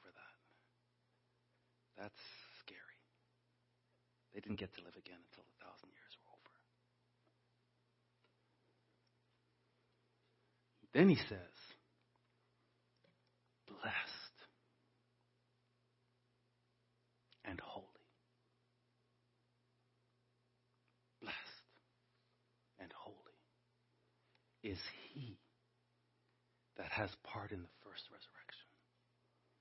that. 1.97 2.03
That's 2.03 2.21
scary. 2.61 2.77
They 4.35 4.39
didn't 4.39 4.59
get 4.59 4.71
to 4.75 4.81
live 4.81 4.93
again 4.95 5.17
until 5.31 5.45
the 5.49 5.65
thousand 5.65 5.89
years 5.97 6.13
were 6.21 6.29
over. 6.29 6.53
Then 10.93 11.09
he 11.09 11.15
says, 11.27 11.57
Blessed 13.65 14.25
and 17.47 17.59
holy. 17.59 17.85
Blessed 21.21 21.35
and 22.79 22.91
holy 22.97 23.15
is 24.65 24.79
he 25.13 25.37
that 26.77 26.91
has 26.91 27.09
part 27.23 27.51
in 27.51 27.61
the 27.61 27.69
first 27.83 28.01
resurrection. 28.09 28.65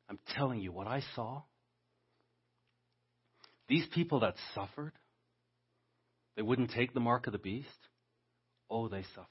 I'm 0.09 0.19
telling 0.37 0.61
you, 0.61 0.73
what 0.73 0.87
I 0.87 1.03
saw, 1.15 1.43
these 3.69 3.87
people 3.95 4.21
that 4.21 4.35
suffered, 4.55 4.93
they 6.37 6.43
wouldn't 6.43 6.71
take 6.71 6.95
the 6.95 7.01
mark 7.01 7.27
of 7.27 7.33
the 7.33 7.39
beast. 7.39 7.69
Oh, 8.71 8.89
they 8.89 9.03
suffered. 9.15 9.29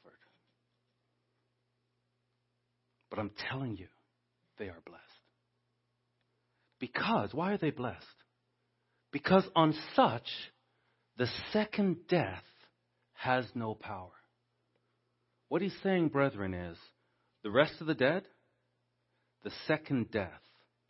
But 3.10 3.20
I'm 3.20 3.32
telling 3.50 3.78
you, 3.78 3.88
they 4.58 4.66
are 4.66 4.82
blessed. 4.86 5.04
Because, 6.80 7.34
why 7.34 7.52
are 7.52 7.58
they 7.58 7.72
blessed? 7.72 8.06
Because 9.12 9.44
on 9.56 9.76
such, 9.96 10.28
the 11.18 11.28
second 11.52 12.08
death 12.08 12.44
has 13.14 13.46
no 13.56 13.74
power. 13.74 14.12
What 15.54 15.62
he's 15.62 15.78
saying, 15.84 16.08
brethren, 16.08 16.56
is 16.56 16.80
the 17.43 17.51
rest 17.51 17.80
of 17.80 17.86
the 17.86 17.93
dead, 17.93 18.24
the 19.43 19.51
second 19.68 20.10
death 20.10 20.41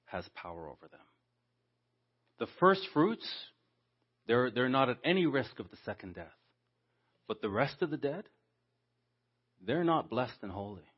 has 0.05 0.23
power 0.35 0.69
over 0.69 0.87
them. 0.89 1.01
The 2.39 2.47
first 2.61 2.87
fruits, 2.93 3.27
they're, 4.25 4.49
they're 4.51 4.69
not 4.69 4.87
at 4.87 4.99
any 5.03 5.25
risk 5.25 5.59
of 5.59 5.69
the 5.69 5.75
second 5.83 6.15
death. 6.15 6.31
But 7.27 7.41
the 7.41 7.49
rest 7.49 7.81
of 7.81 7.89
the 7.89 7.97
dead, 7.97 8.23
they're 9.61 9.83
not 9.83 10.09
blessed 10.09 10.37
and 10.41 10.49
holy. 10.49 10.89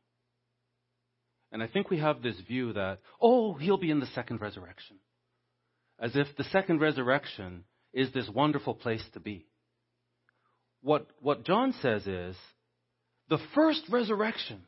And 1.52 1.64
I 1.64 1.68
think 1.68 1.90
we 1.90 1.98
have 1.98 2.22
this 2.22 2.40
view 2.48 2.74
that, 2.74 3.00
oh, 3.20 3.56
he'll 3.56 3.80
be 3.80 3.90
in 3.90 4.00
the 4.00 4.06
second 4.14 4.42
resurrection 4.42 4.98
as 6.00 6.16
if 6.16 6.28
the 6.38 6.44
second 6.44 6.82
resurrection 6.82 7.64
is 7.96 8.14
this 8.14 8.30
wonderful 8.30 8.76
place 8.76 9.04
to 9.14 9.20
be. 9.20 9.48
What, 10.84 11.08
what 11.20 11.46
John 11.46 11.74
says 11.82 12.06
is 12.06 12.36
the 13.30 13.40
first 13.54 13.84
resurrection 13.90 14.64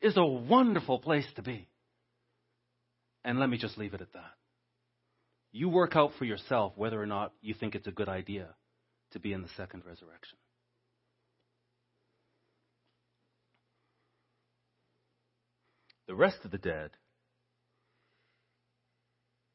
is 0.00 0.16
a 0.16 0.24
wonderful 0.24 0.98
place 0.98 1.26
to 1.36 1.42
be. 1.42 1.68
And 3.24 3.38
let 3.38 3.48
me 3.48 3.56
just 3.56 3.78
leave 3.78 3.94
it 3.94 4.00
at 4.00 4.12
that. 4.12 4.32
You 5.52 5.68
work 5.68 5.96
out 5.96 6.12
for 6.18 6.24
yourself 6.24 6.72
whether 6.76 7.00
or 7.00 7.06
not 7.06 7.32
you 7.40 7.54
think 7.54 7.74
it's 7.74 7.86
a 7.86 7.92
good 7.92 8.08
idea 8.08 8.48
to 9.12 9.20
be 9.20 9.32
in 9.32 9.42
the 9.42 9.48
second 9.56 9.84
resurrection. 9.86 10.38
The 16.08 16.14
rest 16.14 16.38
of 16.44 16.50
the 16.50 16.58
dead 16.58 16.90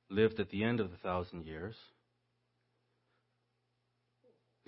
lived 0.09 0.39
at 0.39 0.49
the 0.49 0.63
end 0.63 0.79
of 0.79 0.91
the 0.91 0.97
thousand 0.97 1.45
years. 1.45 1.75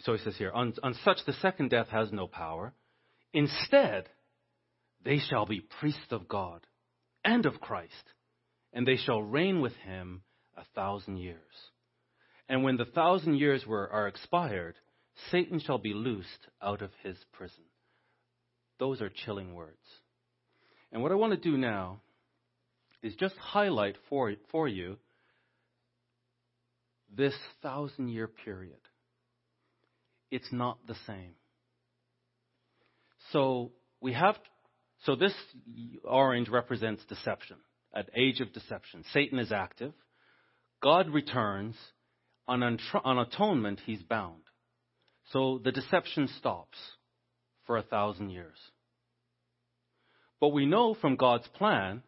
So 0.01 0.13
he 0.13 0.19
says 0.19 0.35
here, 0.37 0.51
on, 0.51 0.73
on 0.83 0.95
such 1.05 1.19
the 1.25 1.33
second 1.33 1.69
death 1.69 1.87
has 1.89 2.11
no 2.11 2.27
power. 2.27 2.73
Instead, 3.33 4.09
they 5.03 5.19
shall 5.19 5.45
be 5.45 5.61
priests 5.79 6.11
of 6.11 6.27
God 6.27 6.65
and 7.23 7.45
of 7.45 7.61
Christ, 7.61 7.93
and 8.73 8.87
they 8.87 8.97
shall 8.97 9.21
reign 9.21 9.61
with 9.61 9.73
him 9.85 10.21
a 10.57 10.63
thousand 10.75 11.17
years. 11.17 11.37
And 12.47 12.63
when 12.63 12.77
the 12.77 12.85
thousand 12.85 13.35
years 13.35 13.65
were, 13.65 13.89
are 13.91 14.07
expired, 14.07 14.75
Satan 15.31 15.59
shall 15.59 15.77
be 15.77 15.93
loosed 15.93 16.47
out 16.61 16.81
of 16.81 16.91
his 17.03 17.17
prison. 17.33 17.63
Those 18.79 19.01
are 19.01 19.09
chilling 19.09 19.53
words. 19.53 19.77
And 20.91 21.03
what 21.03 21.11
I 21.11 21.15
want 21.15 21.33
to 21.33 21.49
do 21.49 21.57
now 21.57 22.01
is 23.03 23.15
just 23.15 23.35
highlight 23.35 23.95
for, 24.09 24.33
for 24.51 24.67
you 24.67 24.97
this 27.15 27.35
thousand 27.61 28.09
year 28.09 28.27
period. 28.27 28.79
It's 30.31 30.51
not 30.51 30.77
the 30.87 30.95
same. 31.07 31.33
So 33.31 33.71
we 34.01 34.13
have, 34.13 34.35
so 35.05 35.15
this 35.15 35.33
orange 36.03 36.49
represents 36.49 37.03
deception, 37.05 37.57
at 37.93 38.09
age 38.15 38.41
of 38.41 38.53
deception. 38.53 39.03
Satan 39.13 39.39
is 39.39 39.51
active. 39.51 39.93
God 40.81 41.09
returns. 41.09 41.75
On, 42.47 42.63
on 42.63 43.19
atonement, 43.19 43.79
he's 43.85 44.01
bound. 44.01 44.41
So 45.31 45.61
the 45.63 45.71
deception 45.71 46.27
stops 46.39 46.77
for 47.67 47.77
a 47.77 47.83
thousand 47.83 48.31
years. 48.31 48.57
But 50.41 50.49
we 50.49 50.65
know 50.65 50.95
from 50.95 51.15
God's 51.15 51.47
plan 51.49 52.01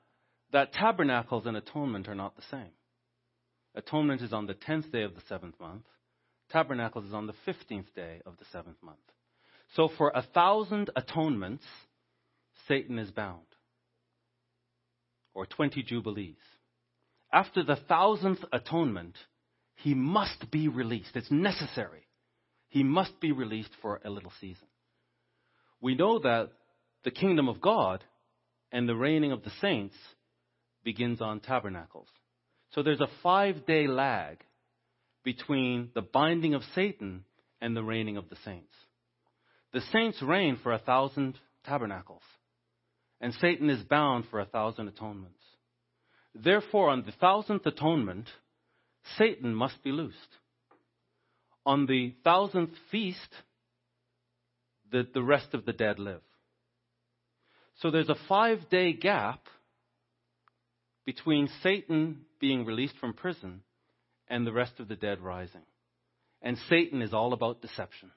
that 0.52 0.74
tabernacles 0.74 1.46
and 1.46 1.56
atonement 1.56 2.08
are 2.08 2.16
not 2.16 2.36
the 2.36 2.44
same. 2.50 2.72
Atonement 3.76 4.22
is 4.22 4.34
on 4.34 4.48
the 4.48 4.54
tenth 4.54 4.92
day 4.92 5.04
of 5.04 5.14
the 5.14 5.22
seventh 5.30 5.60
month. 5.60 5.84
Tabernacles 6.52 7.06
is 7.06 7.14
on 7.14 7.28
the 7.28 7.36
15th 7.48 7.94
day 7.96 8.22
of 8.26 8.38
the 8.38 8.46
seventh 8.52 8.82
month. 8.82 8.98
So 9.76 9.90
for 9.98 10.12
a 10.14 10.22
thousand 10.34 10.90
atonements, 10.96 11.64
Satan 12.68 13.00
is 13.00 13.12
bound. 13.12 13.46
Or 15.34 15.46
20 15.46 15.84
jubilees. 15.84 16.36
After 17.32 17.64
the 17.64 17.78
thousandth 17.88 18.44
atonement, 18.52 19.16
he 19.76 19.94
must 19.94 20.52
be 20.52 20.68
released. 20.68 21.16
It's 21.16 21.32
necessary. 21.32 22.06
He 22.68 22.84
must 22.84 23.20
be 23.22 23.32
released 23.32 23.72
for 23.82 24.02
a 24.04 24.10
little 24.10 24.34
season. 24.42 24.68
We 25.80 25.96
know 25.96 26.20
that 26.20 26.52
the 27.04 27.12
kingdom 27.12 27.48
of 27.48 27.62
God 27.62 28.04
and 28.72 28.88
the 28.88 28.96
reigning 28.96 29.32
of 29.32 29.44
the 29.44 29.52
saints 29.62 29.96
begins 30.84 31.22
on 31.22 31.40
tabernacles. 31.40 32.08
So 32.72 32.84
there's 32.84 33.02
a 33.02 33.10
five 33.24 33.66
day 33.66 33.88
lag 33.88 34.40
between 35.24 35.90
the 35.94 36.02
binding 36.02 36.54
of 36.54 36.64
Satan 36.76 37.26
and 37.62 37.76
the 37.76 37.84
reigning 37.84 38.18
of 38.18 38.30
the 38.30 38.38
saints. 38.44 38.74
The 39.74 39.82
saints 39.92 40.22
reign 40.22 40.58
for 40.62 40.74
a 40.74 40.80
thousand 40.80 41.38
tabernacles, 41.66 42.24
and 43.22 43.34
Satan 43.36 43.70
is 43.70 43.84
bound 43.84 44.26
for 44.30 44.40
a 44.40 44.46
thousand 44.46 44.88
atonements. 44.90 45.40
Therefore, 46.34 46.90
on 46.90 47.04
the 47.06 47.12
thousandth 47.14 47.66
atonement, 47.66 48.28
Satan 49.18 49.54
must 49.54 49.82
be 49.84 49.92
loosed. 49.92 50.18
On 51.66 51.86
the 51.86 52.16
thousandth 52.24 52.74
feast, 52.92 53.30
the, 54.92 55.08
the 55.14 55.24
rest 55.24 55.54
of 55.54 55.66
the 55.66 55.74
dead 55.74 56.00
live. 56.00 56.22
So 57.82 57.92
there's 57.92 58.10
a 58.10 58.18
five 58.28 58.70
day 58.70 58.94
gap 58.94 59.46
between 61.06 61.50
Satan 61.64 62.26
being 62.40 62.66
released 62.66 62.98
from 63.00 63.14
prison 63.14 63.62
and 64.28 64.46
the 64.46 64.52
rest 64.52 64.80
of 64.80 64.88
the 64.88 64.96
dead 64.96 65.20
rising. 65.20 65.62
And 66.42 66.58
Satan 66.70 67.02
is 67.02 67.14
all 67.14 67.34
about 67.34 67.62
deception. 67.62 68.12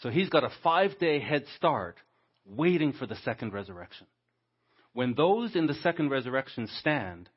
So 0.00 0.10
he's 0.10 0.28
got 0.28 0.44
a 0.44 0.50
five 0.62 0.98
day 0.98 1.20
head 1.20 1.44
start 1.56 1.96
waiting 2.44 2.92
for 2.92 3.06
the 3.06 3.16
second 3.16 3.52
resurrection. 3.52 4.06
When 4.92 5.14
those 5.14 5.56
in 5.56 5.66
the 5.66 5.74
second 5.74 6.10
resurrection 6.10 6.68
stand, 6.78 7.28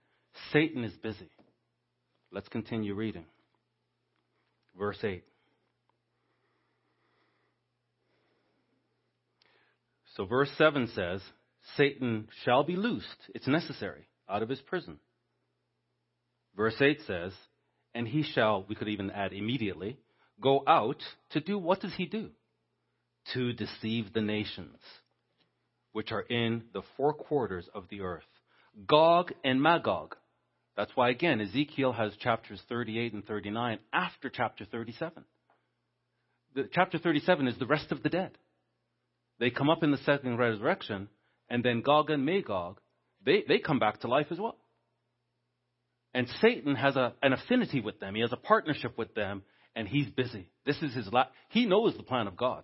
Satan 0.52 0.84
is 0.84 0.94
busy. 0.94 1.30
Let's 2.32 2.50
continue 2.50 2.94
reading. 2.94 3.26
Verse 4.78 5.00
8. 5.04 5.24
So, 10.16 10.26
verse 10.26 10.50
7 10.58 10.88
says, 10.96 11.22
Satan 11.76 12.28
shall 12.44 12.64
be 12.64 12.76
loosed, 12.76 13.06
it's 13.36 13.48
necessary, 13.48 14.08
out 14.28 14.42
of 14.42 14.50
his 14.50 14.60
prison. 14.62 14.98
Verse 16.56 16.76
8 16.82 17.00
says, 17.06 17.34
and 17.94 18.08
he 18.08 18.24
shall, 18.24 18.66
we 18.68 18.76
could 18.76 18.88
even 18.88 19.12
add 19.12 19.32
immediately, 19.32 19.98
go 20.42 20.64
out 20.66 21.02
to 21.32 21.40
do 21.40 21.58
what 21.58 21.82
does 21.82 21.94
he 21.96 22.06
do? 22.06 22.32
To 23.34 23.54
deceive 23.54 24.14
the 24.14 24.22
nations, 24.22 24.78
which 25.92 26.12
are 26.12 26.22
in 26.22 26.64
the 26.74 26.84
four 26.96 27.14
quarters 27.14 27.68
of 27.74 27.86
the 27.90 28.02
earth. 28.02 28.24
Gog 28.88 29.34
and 29.44 29.62
Magog. 29.62 30.16
That's 30.76 30.92
why, 30.96 31.10
again, 31.10 31.42
Ezekiel 31.42 31.92
has 31.92 32.16
chapters 32.18 32.62
38 32.70 33.14
and 33.14 33.26
39 33.26 33.80
after 33.92 34.30
chapter 34.30 34.64
37. 34.66 35.26
The, 36.54 36.70
chapter 36.72 37.00
37 37.00 37.48
is 37.48 37.58
the 37.58 37.66
rest 37.66 37.92
of 37.92 38.04
the 38.04 38.10
dead. 38.10 38.32
They 39.40 39.50
come 39.50 39.70
up 39.70 39.84
in 39.84 39.92
the 39.92 39.98
second 39.98 40.38
resurrection, 40.38 41.10
and 41.50 41.64
then 41.64 41.82
Gog 41.82 42.10
and 42.10 42.26
Magog, 42.26 42.80
they, 43.26 43.44
they 43.48 43.60
come 43.60 43.80
back 43.80 44.02
to 44.02 44.08
life 44.08 44.28
as 44.32 44.40
well. 44.40 44.58
And 46.14 46.28
Satan 46.42 46.76
has 46.76 46.96
a, 46.96 47.14
an 47.22 47.34
affinity 47.34 47.82
with 47.82 48.00
them. 48.00 48.16
He 48.16 48.22
has 48.22 48.34
a 48.34 48.38
partnership 48.38 48.98
with 48.98 49.14
them, 49.14 49.44
and 49.76 49.88
he's 49.88 50.08
busy. 50.08 50.50
This 50.66 50.82
is 50.82 50.94
his. 50.94 51.08
La- 51.12 51.28
he 51.50 51.66
knows 51.66 51.96
the 51.96 52.04
plan 52.04 52.28
of 52.28 52.38
God. 52.38 52.64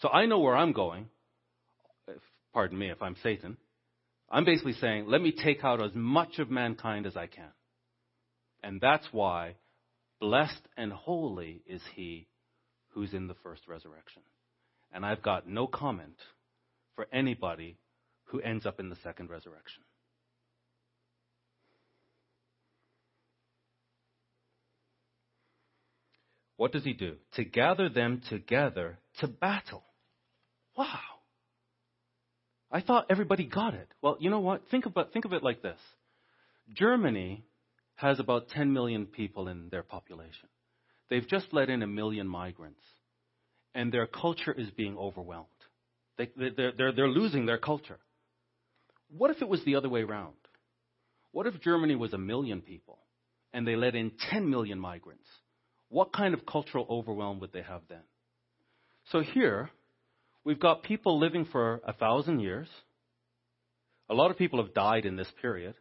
So 0.00 0.08
I 0.08 0.26
know 0.26 0.38
where 0.40 0.56
I'm 0.56 0.72
going. 0.72 1.08
If, 2.08 2.22
pardon 2.52 2.78
me 2.78 2.90
if 2.90 3.02
I'm 3.02 3.16
Satan. 3.22 3.56
I'm 4.30 4.44
basically 4.44 4.74
saying, 4.74 5.06
let 5.08 5.20
me 5.20 5.32
take 5.32 5.64
out 5.64 5.82
as 5.82 5.90
much 5.94 6.38
of 6.38 6.50
mankind 6.50 7.06
as 7.06 7.16
I 7.16 7.26
can. 7.26 7.50
And 8.62 8.80
that's 8.80 9.06
why 9.12 9.56
blessed 10.20 10.62
and 10.76 10.92
holy 10.92 11.62
is 11.66 11.82
he 11.94 12.28
who's 12.90 13.12
in 13.12 13.26
the 13.26 13.34
first 13.42 13.66
resurrection. 13.66 14.22
And 14.92 15.04
I've 15.04 15.22
got 15.22 15.48
no 15.48 15.66
comment 15.66 16.16
for 16.94 17.06
anybody 17.12 17.76
who 18.24 18.40
ends 18.40 18.66
up 18.66 18.80
in 18.80 18.88
the 18.88 18.96
second 19.02 19.30
resurrection. 19.30 19.82
What 26.56 26.72
does 26.72 26.84
he 26.84 26.92
do? 26.92 27.16
To 27.36 27.44
gather 27.44 27.88
them 27.88 28.20
together 28.28 28.98
to 29.20 29.26
battle. 29.26 29.82
Wow. 30.76 30.98
I 32.72 32.80
thought 32.80 33.06
everybody 33.10 33.44
got 33.44 33.74
it. 33.74 33.88
Well, 34.00 34.16
you 34.20 34.30
know 34.30 34.40
what? 34.40 34.62
Think 34.70 34.86
about 34.86 35.12
think 35.12 35.24
of 35.24 35.32
it 35.32 35.42
like 35.42 35.62
this. 35.62 35.78
Germany 36.74 37.44
has 37.96 38.20
about 38.20 38.48
10 38.50 38.72
million 38.72 39.06
people 39.06 39.48
in 39.48 39.68
their 39.70 39.82
population. 39.82 40.48
They've 41.08 41.26
just 41.26 41.46
let 41.52 41.68
in 41.68 41.82
a 41.82 41.86
million 41.86 42.28
migrants, 42.28 42.82
and 43.74 43.92
their 43.92 44.06
culture 44.06 44.52
is 44.52 44.70
being 44.70 44.96
overwhelmed. 44.96 45.48
They, 46.16 46.30
they're, 46.36 46.72
they're, 46.76 46.92
they're 46.92 47.08
losing 47.08 47.46
their 47.46 47.58
culture. 47.58 47.98
What 49.16 49.30
if 49.30 49.42
it 49.42 49.48
was 49.48 49.64
the 49.64 49.74
other 49.74 49.88
way 49.88 50.02
around? 50.02 50.34
What 51.32 51.46
if 51.46 51.60
Germany 51.60 51.96
was 51.96 52.12
a 52.12 52.18
million 52.18 52.60
people 52.60 52.98
and 53.52 53.66
they 53.66 53.74
let 53.74 53.96
in 53.96 54.12
10 54.30 54.48
million 54.48 54.78
migrants? 54.78 55.26
what 55.90 56.12
kind 56.12 56.32
of 56.32 56.46
cultural 56.46 56.86
overwhelm 56.88 57.40
would 57.40 57.52
they 57.52 57.62
have 57.62 57.82
then? 57.88 58.02
So 59.12 59.20
here, 59.20 59.70
we've 60.44 60.60
got 60.60 60.82
people 60.82 61.18
living 61.18 61.44
for 61.44 61.80
a 61.86 61.92
thousand 61.92 62.40
years. 62.40 62.68
A 64.08 64.14
lot 64.14 64.30
of 64.30 64.38
people 64.38 64.62
have 64.62 64.74
died 64.74 65.06
in 65.06 65.16
this 65.16 65.30
period, 65.40 65.74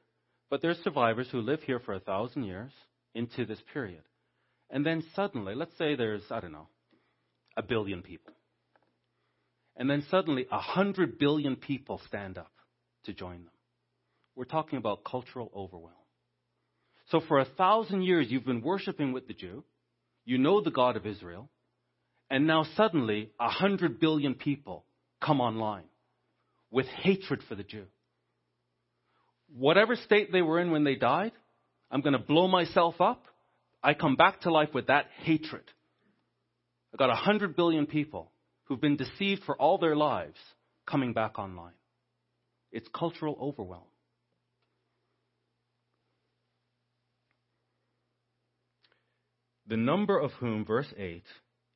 but 0.49 0.61
there's 0.61 0.77
survivors 0.83 1.27
who 1.31 1.41
live 1.41 1.61
here 1.63 1.79
for 1.79 1.93
a 1.93 1.99
thousand 1.99 2.43
years 2.43 2.71
into 3.15 3.45
this 3.45 3.59
period. 3.73 4.03
And 4.69 4.85
then 4.85 5.03
suddenly, 5.15 5.55
let's 5.55 5.77
say 5.77 5.95
there's, 5.95 6.23
I 6.29 6.39
don't 6.39 6.51
know, 6.51 6.67
a 7.57 7.63
billion 7.63 8.01
people. 8.01 8.33
And 9.75 9.89
then 9.89 10.05
suddenly, 10.11 10.45
a 10.51 10.59
hundred 10.59 11.17
billion 11.17 11.55
people 11.55 12.01
stand 12.07 12.37
up 12.37 12.51
to 13.05 13.13
join 13.13 13.45
them. 13.45 13.53
We're 14.35 14.45
talking 14.45 14.77
about 14.77 15.03
cultural 15.03 15.51
overwhelm. 15.55 15.93
So 17.09 17.21
for 17.27 17.39
a 17.39 17.45
thousand 17.45 18.03
years, 18.03 18.27
you've 18.29 18.45
been 18.45 18.61
worshiping 18.61 19.13
with 19.13 19.27
the 19.27 19.33
Jew. 19.33 19.63
You 20.25 20.37
know 20.37 20.61
the 20.61 20.69
God 20.69 20.95
of 20.95 21.07
Israel. 21.07 21.49
And 22.29 22.45
now 22.45 22.65
suddenly, 22.75 23.31
a 23.39 23.49
hundred 23.49 23.99
billion 23.99 24.35
people 24.35 24.85
come 25.21 25.41
online 25.41 25.85
with 26.71 26.85
hatred 26.85 27.41
for 27.47 27.55
the 27.55 27.63
Jew. 27.63 27.85
Whatever 29.57 29.95
state 29.95 30.31
they 30.31 30.43
were 30.43 30.59
in 30.59 30.71
when 30.71 30.83
they 30.83 30.95
died, 30.95 31.31
I'm 31.89 32.01
going 32.01 32.13
to 32.13 32.19
blow 32.19 32.47
myself 32.47 33.01
up. 33.01 33.25
I 33.81 33.95
come 33.95 34.15
back 34.15 34.41
to 34.41 34.51
life 34.51 34.69
with 34.73 34.87
that 34.87 35.07
hatred. 35.23 35.63
I've 36.93 36.99
got 36.99 37.09
a 37.09 37.15
hundred 37.15 37.55
billion 37.55 37.87
people 37.87 38.31
who've 38.65 38.79
been 38.79 38.97
deceived 38.97 39.43
for 39.43 39.55
all 39.55 39.79
their 39.79 39.95
lives 39.95 40.37
coming 40.85 41.13
back 41.13 41.39
online. 41.39 41.73
It's 42.71 42.87
cultural 42.93 43.37
overwhelm. 43.41 43.83
the 49.69 49.77
number 49.77 50.19
of 50.19 50.31
whom, 50.33 50.65
verse 50.65 50.91
8, 50.97 51.23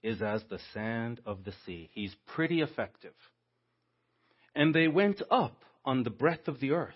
is 0.04 0.22
as 0.22 0.43
the 0.49 0.60
sand 0.74 1.22
of 1.26 1.43
the 1.43 1.54
sea. 1.66 1.89
He's 1.93 2.16
pretty 2.28 2.62
effective. 2.62 3.14
And 4.56 4.76
they 4.76 4.88
went 4.88 5.22
up 5.32 5.64
on 5.86 6.04
the 6.04 6.10
breadth 6.10 6.47
of 6.47 6.60
the 6.60 6.72
earth 6.72 6.93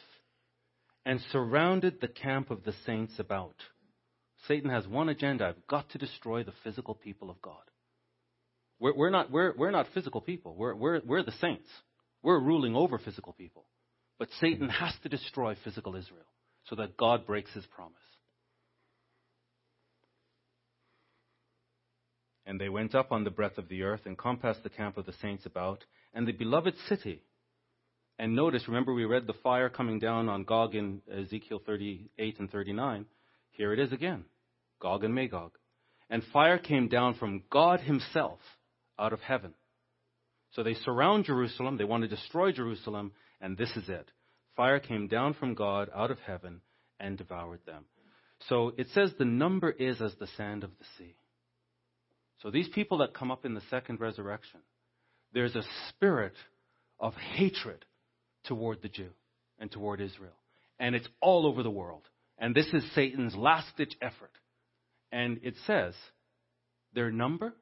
and 1.06 1.20
surrounded 1.32 2.00
the 2.00 2.08
camp 2.08 2.52
of 2.52 2.64
the 2.64 2.74
saints 2.86 3.14
about. 3.18 3.56
Satan 4.48 4.70
has 4.70 4.88
one 4.88 5.10
agenda 5.10 5.46
I've 5.46 5.68
got 5.68 5.90
to 5.92 5.98
destroy 5.98 6.44
the 6.44 6.54
physical 6.64 6.94
people 6.94 7.30
of 7.30 7.42
God. 7.42 7.56
We're, 8.80 8.96
we're 8.96 9.10
not, 9.10 9.32
we're, 9.32 9.54
we're 9.58 9.72
not 9.72 9.88
physical 9.94 10.22
people, 10.22 10.56
we're, 10.56 10.76
we're, 10.76 11.02
we're 11.06 11.24
the 11.24 11.32
saints. 11.42 11.68
We're 12.22 12.40
ruling 12.40 12.76
over 12.76 12.98
physical 12.98 13.34
people. 13.34 13.66
But 14.20 14.30
Satan 14.40 14.70
has 14.70 14.94
to 15.04 15.10
destroy 15.10 15.56
physical 15.64 15.96
Israel 15.96 16.26
so 16.66 16.76
that 16.76 16.98
God 16.98 17.26
breaks 17.26 17.54
his 17.54 17.66
promise. 17.68 17.96
And 22.48 22.60
they 22.60 22.70
went 22.70 22.96
up 22.96 23.12
on 23.12 23.26
the 23.26 23.30
breadth 23.30 23.58
of 23.58 23.68
the 23.68 23.84
earth 23.84 24.06
and 24.06 24.18
compassed 24.18 24.64
the 24.64 24.70
camp 24.70 24.98
of 24.98 25.06
the 25.06 25.14
saints 25.22 25.46
about, 25.46 25.84
and 26.14 26.26
the 26.26 26.32
beloved 26.32 26.74
city. 26.88 27.22
And 28.18 28.36
notice, 28.36 28.68
remember 28.68 28.94
we 28.94 29.06
read 29.06 29.28
the 29.28 29.34
fire 29.44 29.70
coming 29.70 30.00
down 30.00 30.30
on 30.30 30.46
Gog 30.46 30.74
in 30.74 31.02
Ezekiel 31.14 31.62
38 31.66 32.40
and 32.40 32.50
39. 32.50 33.06
Here 33.52 33.74
it 33.74 33.80
is 33.80 33.92
again 33.92 34.26
Gog 34.80 35.04
and 35.04 35.14
Magog. 35.14 35.52
And 36.10 36.24
fire 36.32 36.58
came 36.58 36.88
down 36.88 37.16
from 37.16 37.44
God 37.52 37.82
Himself 37.82 38.40
out 38.98 39.14
of 39.14 39.20
heaven. 39.20 39.54
So 40.52 40.64
they 40.64 40.74
surround 40.74 41.26
Jerusalem, 41.26 41.78
they 41.78 41.84
want 41.84 42.04
to 42.04 42.08
destroy 42.08 42.54
Jerusalem, 42.54 43.12
and 43.42 43.58
this 43.58 43.76
is 43.76 43.90
it. 43.90 44.10
Fire 44.56 44.80
came 44.80 45.08
down 45.08 45.34
from 45.34 45.54
God 45.54 45.90
out 45.94 46.12
of 46.12 46.20
heaven 46.20 46.62
and 47.00 47.18
devoured 47.18 47.60
them. 47.66 47.84
So 48.48 48.72
it 48.78 48.88
says 48.94 49.12
the 49.20 49.26
number 49.26 49.70
is 49.70 50.02
as 50.02 50.16
the 50.16 50.28
sand 50.38 50.64
of 50.64 50.72
the 50.80 50.86
sea. 50.98 51.16
So 52.42 52.52
these 52.52 52.70
people 52.70 53.00
that 53.00 53.14
come 53.14 53.32
up 53.32 53.46
in 53.46 53.54
the 53.54 53.62
second 53.70 54.00
resurrection, 54.00 54.60
there's 55.34 55.56
a 55.56 55.64
spirit 55.90 56.34
of 57.00 57.14
hatred 57.14 57.86
toward 58.46 58.82
the 58.82 58.90
Jew 58.90 59.10
and 59.60 59.72
toward 59.72 60.02
Israel. 60.02 60.36
And 60.80 60.96
it's 60.96 61.08
all 61.22 61.48
over 61.48 61.64
the 61.64 61.72
world. 61.72 62.04
And 62.38 62.54
this 62.54 62.68
is 62.74 62.84
Satan's 62.94 63.36
last 63.36 63.68
ditch 63.78 63.96
effort. 64.02 64.32
And 65.12 65.40
it 65.44 65.56
says 65.66 65.94
their 66.94 67.12
number 67.12 67.54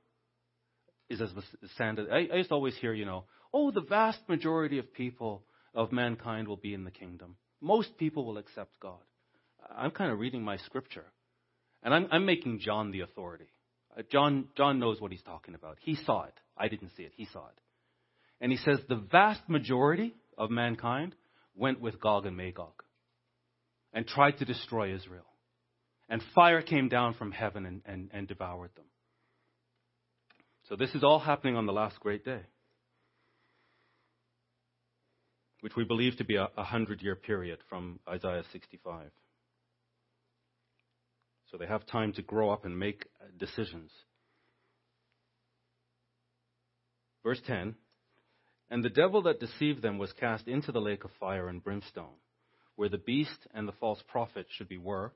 is 1.09 1.21
as 1.21 1.29
the 1.33 1.43
sand. 1.77 1.99
I, 2.11 2.27
I 2.31 2.37
used 2.37 2.49
to 2.49 2.55
always 2.55 2.75
hear, 2.77 2.93
you 2.93 3.05
know, 3.05 3.25
oh, 3.53 3.71
the 3.71 3.81
vast 3.81 4.19
majority 4.27 4.79
of 4.79 4.93
people 4.93 5.43
of 5.73 5.91
mankind 5.91 6.47
will 6.47 6.57
be 6.57 6.73
in 6.73 6.83
the 6.83 6.91
kingdom. 6.91 7.37
Most 7.61 7.97
people 7.97 8.25
will 8.25 8.37
accept 8.37 8.79
God. 8.81 8.99
I'm 9.75 9.91
kind 9.91 10.11
of 10.11 10.19
reading 10.19 10.43
my 10.43 10.57
scripture, 10.57 11.05
and 11.81 11.93
I'm, 11.93 12.07
I'm 12.11 12.25
making 12.25 12.59
John 12.59 12.91
the 12.91 13.01
authority. 13.01 13.47
Uh, 13.97 14.01
John, 14.11 14.47
John 14.57 14.79
knows 14.79 14.99
what 14.99 15.11
he's 15.11 15.21
talking 15.21 15.55
about. 15.55 15.77
He 15.81 15.95
saw 15.95 16.23
it. 16.23 16.33
I 16.57 16.67
didn't 16.67 16.91
see 16.95 17.03
it. 17.03 17.13
He 17.15 17.25
saw 17.31 17.47
it. 17.47 17.59
And 18.41 18.51
he 18.51 18.57
says 18.57 18.79
the 18.87 18.95
vast 18.95 19.41
majority 19.47 20.13
of 20.37 20.51
mankind 20.51 21.15
went 21.55 21.79
with 21.79 22.01
Gog 22.01 22.25
and 22.25 22.35
Magog 22.35 22.83
and 23.93 24.05
tried 24.05 24.37
to 24.39 24.45
destroy 24.45 24.93
Israel. 24.93 25.25
And 26.09 26.21
fire 26.35 26.61
came 26.61 26.89
down 26.89 27.13
from 27.13 27.31
heaven 27.31 27.65
and, 27.65 27.81
and, 27.85 28.09
and 28.13 28.27
devoured 28.27 28.71
them. 28.75 28.85
So 30.69 30.75
this 30.75 30.93
is 30.93 31.03
all 31.03 31.19
happening 31.19 31.55
on 31.55 31.65
the 31.65 31.73
last 31.73 31.99
great 31.99 32.25
day, 32.25 32.41
which 35.61 35.75
we 35.75 35.83
believe 35.83 36.17
to 36.17 36.25
be 36.25 36.35
a, 36.35 36.49
a 36.57 36.63
hundred 36.63 37.01
year 37.01 37.15
period 37.15 37.59
from 37.69 37.99
Isaiah 38.07 38.43
65. 38.51 39.09
So 41.51 41.57
they 41.57 41.67
have 41.67 41.85
time 41.85 42.13
to 42.13 42.21
grow 42.21 42.49
up 42.49 42.65
and 42.65 42.77
make 42.77 43.05
uh, 43.21 43.25
decisions. 43.37 43.91
Verse 47.23 47.41
10 47.45 47.75
And 48.69 48.83
the 48.83 48.89
devil 48.89 49.23
that 49.23 49.39
deceived 49.39 49.81
them 49.81 49.97
was 49.97 50.11
cast 50.13 50.47
into 50.47 50.71
the 50.71 50.81
lake 50.81 51.03
of 51.03 51.11
fire 51.19 51.47
and 51.47 51.63
brimstone, 51.63 52.17
where 52.75 52.89
the 52.89 52.97
beast 52.97 53.47
and 53.53 53.67
the 53.67 53.73
false 53.73 54.01
prophet 54.07 54.47
should 54.49 54.69
be 54.69 54.77
were, 54.77 55.11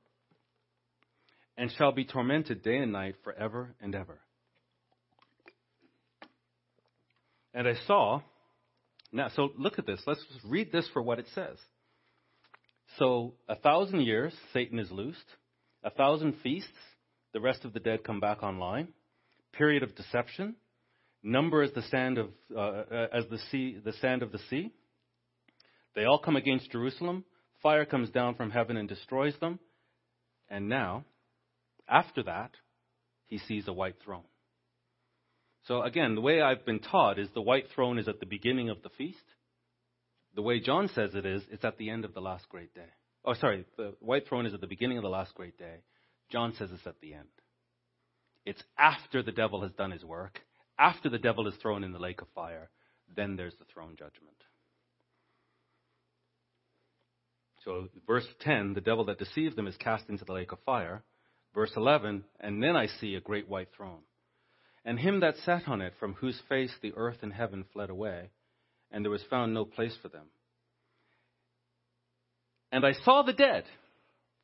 and 1.57 1.71
shall 1.71 1.91
be 1.91 2.05
tormented 2.05 2.63
day 2.63 2.77
and 2.77 2.91
night 2.91 3.15
forever 3.23 3.75
and 3.81 3.93
ever. 3.93 4.19
And 7.53 7.67
I 7.67 7.73
saw, 7.87 8.21
now, 9.11 9.29
so 9.35 9.49
look 9.57 9.79
at 9.79 9.85
this. 9.85 10.01
Let's 10.05 10.23
read 10.45 10.71
this 10.71 10.87
for 10.93 11.01
what 11.01 11.19
it 11.19 11.25
says. 11.33 11.57
So, 12.97 13.33
a 13.47 13.55
thousand 13.55 14.01
years, 14.01 14.33
Satan 14.53 14.79
is 14.79 14.91
loosed. 14.91 15.17
A 15.83 15.89
thousand 15.89 16.35
feasts, 16.43 16.69
the 17.33 17.39
rest 17.39 17.65
of 17.65 17.73
the 17.73 17.79
dead 17.79 18.03
come 18.03 18.19
back 18.19 18.43
online. 18.43 18.89
Period 19.53 19.83
of 19.83 19.95
deception. 19.95 20.55
Number 21.23 21.61
as 21.61 21.71
the 21.73 21.81
sand 21.83 22.17
of, 22.17 22.29
uh, 22.55 22.83
as 23.13 23.25
the 23.29 23.39
sea, 23.51 23.77
the 23.83 23.93
sand 23.93 24.23
of 24.23 24.31
the 24.31 24.39
sea. 24.49 24.71
They 25.95 26.05
all 26.05 26.19
come 26.19 26.35
against 26.35 26.71
Jerusalem. 26.71 27.25
Fire 27.61 27.85
comes 27.85 28.09
down 28.09 28.35
from 28.35 28.51
heaven 28.51 28.77
and 28.77 28.87
destroys 28.87 29.33
them. 29.39 29.59
And 30.49 30.69
now, 30.69 31.05
after 31.87 32.23
that, 32.23 32.51
he 33.27 33.37
sees 33.37 33.67
a 33.67 33.73
white 33.73 33.95
throne. 34.03 34.23
So 35.65 35.81
again, 35.81 36.15
the 36.15 36.21
way 36.21 36.41
I've 36.41 36.65
been 36.65 36.79
taught 36.79 37.19
is 37.19 37.27
the 37.33 37.41
white 37.41 37.65
throne 37.75 37.99
is 37.99 38.07
at 38.07 38.19
the 38.19 38.25
beginning 38.25 38.69
of 38.69 38.81
the 38.81 38.89
feast. 38.97 39.17
The 40.35 40.41
way 40.41 40.59
John 40.59 40.89
says 40.95 41.11
it 41.15 41.25
is, 41.25 41.43
it's 41.51 41.65
at 41.65 41.77
the 41.77 41.89
end 41.89 42.05
of 42.05 42.13
the 42.13 42.21
last 42.21 42.47
great 42.49 42.73
day. 42.73 42.89
Oh, 43.25 43.33
sorry, 43.33 43.65
the 43.77 43.95
white 43.99 44.27
throne 44.27 44.45
is 44.45 44.53
at 44.53 44.61
the 44.61 44.67
beginning 44.67 44.97
of 44.97 45.03
the 45.03 45.09
last 45.09 45.33
great 45.35 45.57
day. 45.57 45.77
John 46.31 46.53
says 46.57 46.69
it's 46.71 46.87
at 46.87 46.99
the 47.01 47.13
end. 47.13 47.27
It's 48.45 48.63
after 48.77 49.21
the 49.21 49.31
devil 49.31 49.61
has 49.61 49.71
done 49.73 49.91
his 49.91 50.03
work, 50.03 50.39
after 50.77 51.09
the 51.09 51.19
devil 51.19 51.47
is 51.47 51.55
thrown 51.61 51.83
in 51.83 51.91
the 51.91 51.99
lake 51.99 52.21
of 52.21 52.27
fire, 52.33 52.69
then 53.15 53.35
there's 53.35 53.55
the 53.59 53.65
throne 53.65 53.95
judgment. 53.97 54.37
So, 57.65 57.89
verse 58.07 58.25
10, 58.41 58.73
the 58.73 58.81
devil 58.81 59.05
that 59.05 59.19
deceived 59.19 59.57
them 59.57 59.67
is 59.67 59.75
cast 59.77 60.07
into 60.07 60.23
the 60.23 60.31
lake 60.31 60.53
of 60.53 60.59
fire. 60.65 61.03
Verse 61.53 61.71
11, 61.75 62.23
and 62.39 62.63
then 62.63 62.75
I 62.75 62.87
see 62.87 63.15
a 63.15 63.21
great 63.21 63.49
white 63.49 63.67
throne 63.75 64.01
and 64.85 64.99
him 64.99 65.19
that 65.19 65.35
sat 65.45 65.67
on 65.67 65.81
it, 65.81 65.93
from 65.99 66.13
whose 66.15 66.41
face 66.47 66.73
the 66.81 66.93
earth 66.95 67.17
and 67.21 67.33
heaven 67.33 67.65
fled 67.73 67.89
away, 67.89 68.29
and 68.91 69.03
there 69.03 69.11
was 69.11 69.23
found 69.29 69.53
no 69.53 69.65
place 69.65 69.95
for 70.01 70.09
them. 70.09 70.27
And 72.71 72.85
I 72.85 72.93
saw 73.03 73.23
the 73.23 73.33
dead. 73.33 73.63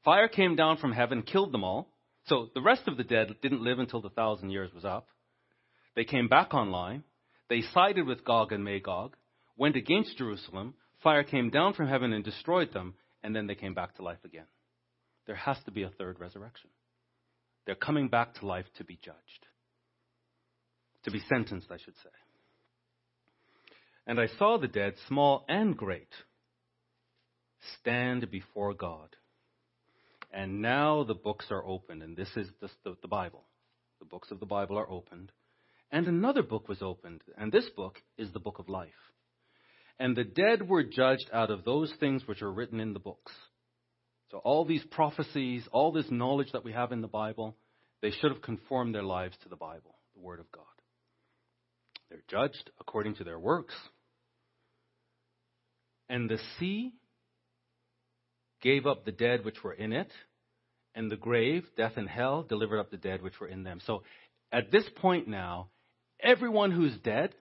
Fire 0.04 0.28
came 0.28 0.56
down 0.56 0.78
from 0.78 0.92
heaven, 0.92 1.22
killed 1.22 1.52
them 1.52 1.64
all. 1.64 1.88
So 2.28 2.50
the 2.54 2.62
rest 2.62 2.88
of 2.88 2.98
the 2.98 3.04
dead 3.04 3.36
didn't 3.42 3.64
live 3.64 3.80
until 3.80 4.02
the 4.02 4.10
thousand 4.10 4.50
years 4.50 4.74
was 4.74 4.86
up. 4.86 5.08
They 5.96 6.04
came 6.04 6.28
back 6.28 6.54
online. 6.54 7.04
They 7.50 7.62
sided 7.62 8.06
with 8.06 8.26
Gog 8.26 8.52
and 8.52 8.64
Magog, 8.64 9.16
went 9.56 9.76
against 9.76 10.18
Jerusalem. 10.18 10.74
Fire 11.04 11.24
came 11.24 11.52
down 11.52 11.74
from 11.74 11.88
heaven 11.88 12.14
and 12.14 12.24
destroyed 12.24 12.74
them, 12.74 12.96
and 13.24 13.36
then 13.36 13.46
they 13.46 13.56
came 13.56 13.76
back 13.76 13.96
to 13.96 14.04
life 14.04 14.24
again. 14.26 14.48
There 15.28 15.36
has 15.36 15.58
to 15.66 15.72
be 15.72 15.84
a 15.84 15.90
third 15.90 16.20
resurrection. 16.20 16.70
They're 17.66 17.76
coming 17.76 18.08
back 18.08 18.34
to 18.36 18.46
life 18.46 18.66
to 18.78 18.84
be 18.84 18.98
judged 19.04 19.46
to 21.06 21.12
be 21.12 21.22
sentenced, 21.30 21.72
I 21.72 21.78
should 21.78 21.96
say. 22.04 22.10
And 24.08 24.20
I 24.20 24.28
saw 24.38 24.58
the 24.58 24.68
dead, 24.68 24.96
small 25.08 25.46
and 25.48 25.78
great, 25.78 26.10
stand 27.80 28.30
before 28.32 28.74
God. 28.74 29.16
And 30.32 30.62
now 30.62 31.04
the 31.04 31.14
books 31.14 31.46
are 31.50 31.66
opened, 31.66 32.04
and 32.04 32.18
this 32.18 32.30
is 32.36 32.50
the, 32.60 32.70
the, 32.84 32.98
the, 33.02 33.08
Bible. 33.08 33.44
The 34.00 34.06
books 34.06 34.32
of 34.32 34.40
the 34.40 34.46
Bible 34.46 34.78
are 34.78 34.90
opened. 34.90 35.32
And 35.92 36.08
another 36.08 36.44
book 36.44 36.68
was 36.68 36.82
opened, 36.82 37.22
and 37.38 37.52
this 37.52 37.70
book 37.76 38.02
is 38.18 38.32
the 38.34 38.40
book 38.40 38.60
of 38.60 38.68
life. 38.68 38.90
And 39.98 40.16
the 40.16 40.26
dead 40.26 40.68
were 40.68 40.84
judged 40.84 41.30
out 41.32 41.52
of 41.52 41.64
those 41.64 41.94
things 42.00 42.28
which 42.28 42.42
are 42.42 42.52
written 42.52 42.82
in 42.82 42.94
the 42.94 43.00
books. 43.00 43.32
So 44.32 44.40
all 44.40 44.66
these 44.66 44.84
prophecies, 44.92 45.64
all 45.72 45.92
this 45.94 46.12
knowledge 46.12 46.52
that 46.52 46.66
we 46.66 46.74
have 46.74 46.92
in 46.92 47.02
the 47.02 47.08
Bible, 47.08 47.56
they 48.02 48.12
should 48.12 48.32
have 48.32 48.42
conformed 48.42 48.94
their 48.94 49.04
lives 49.04 49.38
to 49.44 49.50
the 49.50 49.56
Bible, 49.56 49.96
the 50.16 50.22
Word 50.22 50.42
of 50.42 50.52
God. 50.52 50.64
They're 52.10 52.24
judged 52.28 52.72
according 52.80 53.16
to 53.16 53.24
their 53.24 53.40
works. 53.40 53.74
And 56.10 56.30
the 56.30 56.40
sea 56.60 56.94
gave 58.66 58.88
up 58.88 59.06
the 59.06 59.12
dead 59.12 59.46
which 59.46 59.64
were 59.64 59.74
in 59.74 59.94
it, 59.94 60.12
and 60.96 61.12
the 61.12 61.16
grave, 61.16 61.64
death 61.78 61.94
and 61.98 62.10
hell, 62.10 62.42
delivered 62.42 62.80
up 62.80 62.90
the 62.90 62.98
dead 62.98 63.22
which 63.22 63.40
were 63.40 63.48
in 63.48 63.64
them. 63.64 63.80
So 63.86 64.02
at 64.52 64.72
this 64.72 64.86
point 64.96 65.28
now, 65.28 65.70
everyone 66.20 66.72
who's 66.72 66.98
dead, 66.98 67.36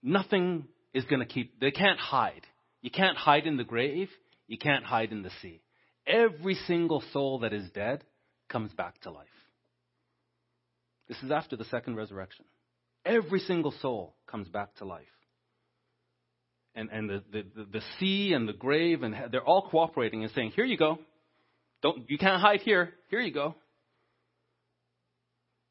nothing 0.00 0.68
is 0.94 1.04
going 1.06 1.18
to 1.18 1.26
keep, 1.26 1.58
they 1.58 1.72
can't 1.72 1.98
hide. 1.98 2.46
You 2.80 2.92
can't 2.92 3.16
hide 3.16 3.48
in 3.48 3.56
the 3.56 3.64
grave, 3.64 4.10
you 4.46 4.58
can't 4.58 4.84
hide 4.84 5.10
in 5.10 5.22
the 5.22 5.32
sea. 5.42 5.60
Every 6.06 6.54
single 6.68 7.02
soul 7.12 7.40
that 7.40 7.52
is 7.52 7.68
dead 7.70 8.04
comes 8.48 8.72
back 8.72 9.00
to 9.00 9.10
life. 9.10 9.26
This 11.08 11.18
is 11.24 11.32
after 11.32 11.56
the 11.56 11.64
second 11.64 11.96
resurrection. 11.96 12.44
Every 13.04 13.40
single 13.40 13.74
soul 13.82 14.14
comes 14.30 14.46
back 14.46 14.76
to 14.76 14.84
life. 14.84 15.17
And, 16.78 16.90
and 16.92 17.10
the, 17.10 17.24
the, 17.32 17.44
the 17.72 17.82
sea 17.98 18.32
and 18.34 18.48
the 18.48 18.52
grave, 18.52 19.02
and 19.02 19.12
they're 19.32 19.42
all 19.42 19.68
cooperating 19.68 20.22
and 20.22 20.32
saying, 20.32 20.52
Here 20.54 20.64
you 20.64 20.76
go. 20.76 21.00
Don't, 21.82 22.08
you 22.08 22.18
can't 22.18 22.40
hide 22.40 22.60
here. 22.60 22.94
Here 23.10 23.18
you 23.18 23.32
go. 23.32 23.56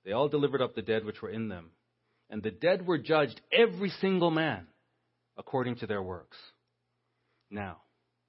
They 0.04 0.12
all 0.12 0.28
delivered 0.28 0.62
up 0.62 0.76
the 0.76 0.82
dead 0.82 1.06
which 1.06 1.22
were 1.22 1.30
in 1.30 1.48
them. 1.48 1.72
And 2.30 2.44
the 2.44 2.52
dead 2.52 2.86
were 2.86 2.98
judged, 2.98 3.40
every 3.54 3.90
single 4.02 4.32
man, 4.32 4.68
according 5.38 5.78
to 5.78 5.88
their 5.88 6.02
works. 6.02 6.36
Now, 7.50 7.78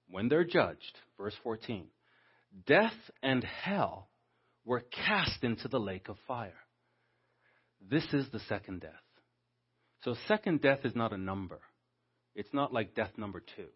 when 0.09 0.29
they're 0.29 0.45
judged, 0.45 0.99
verse 1.19 1.35
14, 1.43 1.87
death 2.65 2.95
and 3.25 3.43
hell 3.43 4.09
were 4.65 4.85
cast 5.05 5.43
into 5.43 5.67
the 5.67 5.81
lake 5.81 6.09
of 6.09 6.17
fire. 6.29 6.53
This 7.91 8.07
is 8.13 8.27
the 8.31 8.41
second 8.49 8.83
death. 8.83 8.93
So, 10.03 10.15
second 10.29 10.61
death 10.61 10.81
is 10.85 10.95
not 10.95 11.13
a 11.13 11.19
number. 11.19 11.59
It's 12.39 12.55
not 12.55 12.73
like 12.73 12.95
death 12.95 13.11
number 13.19 13.43
two, 13.57 13.69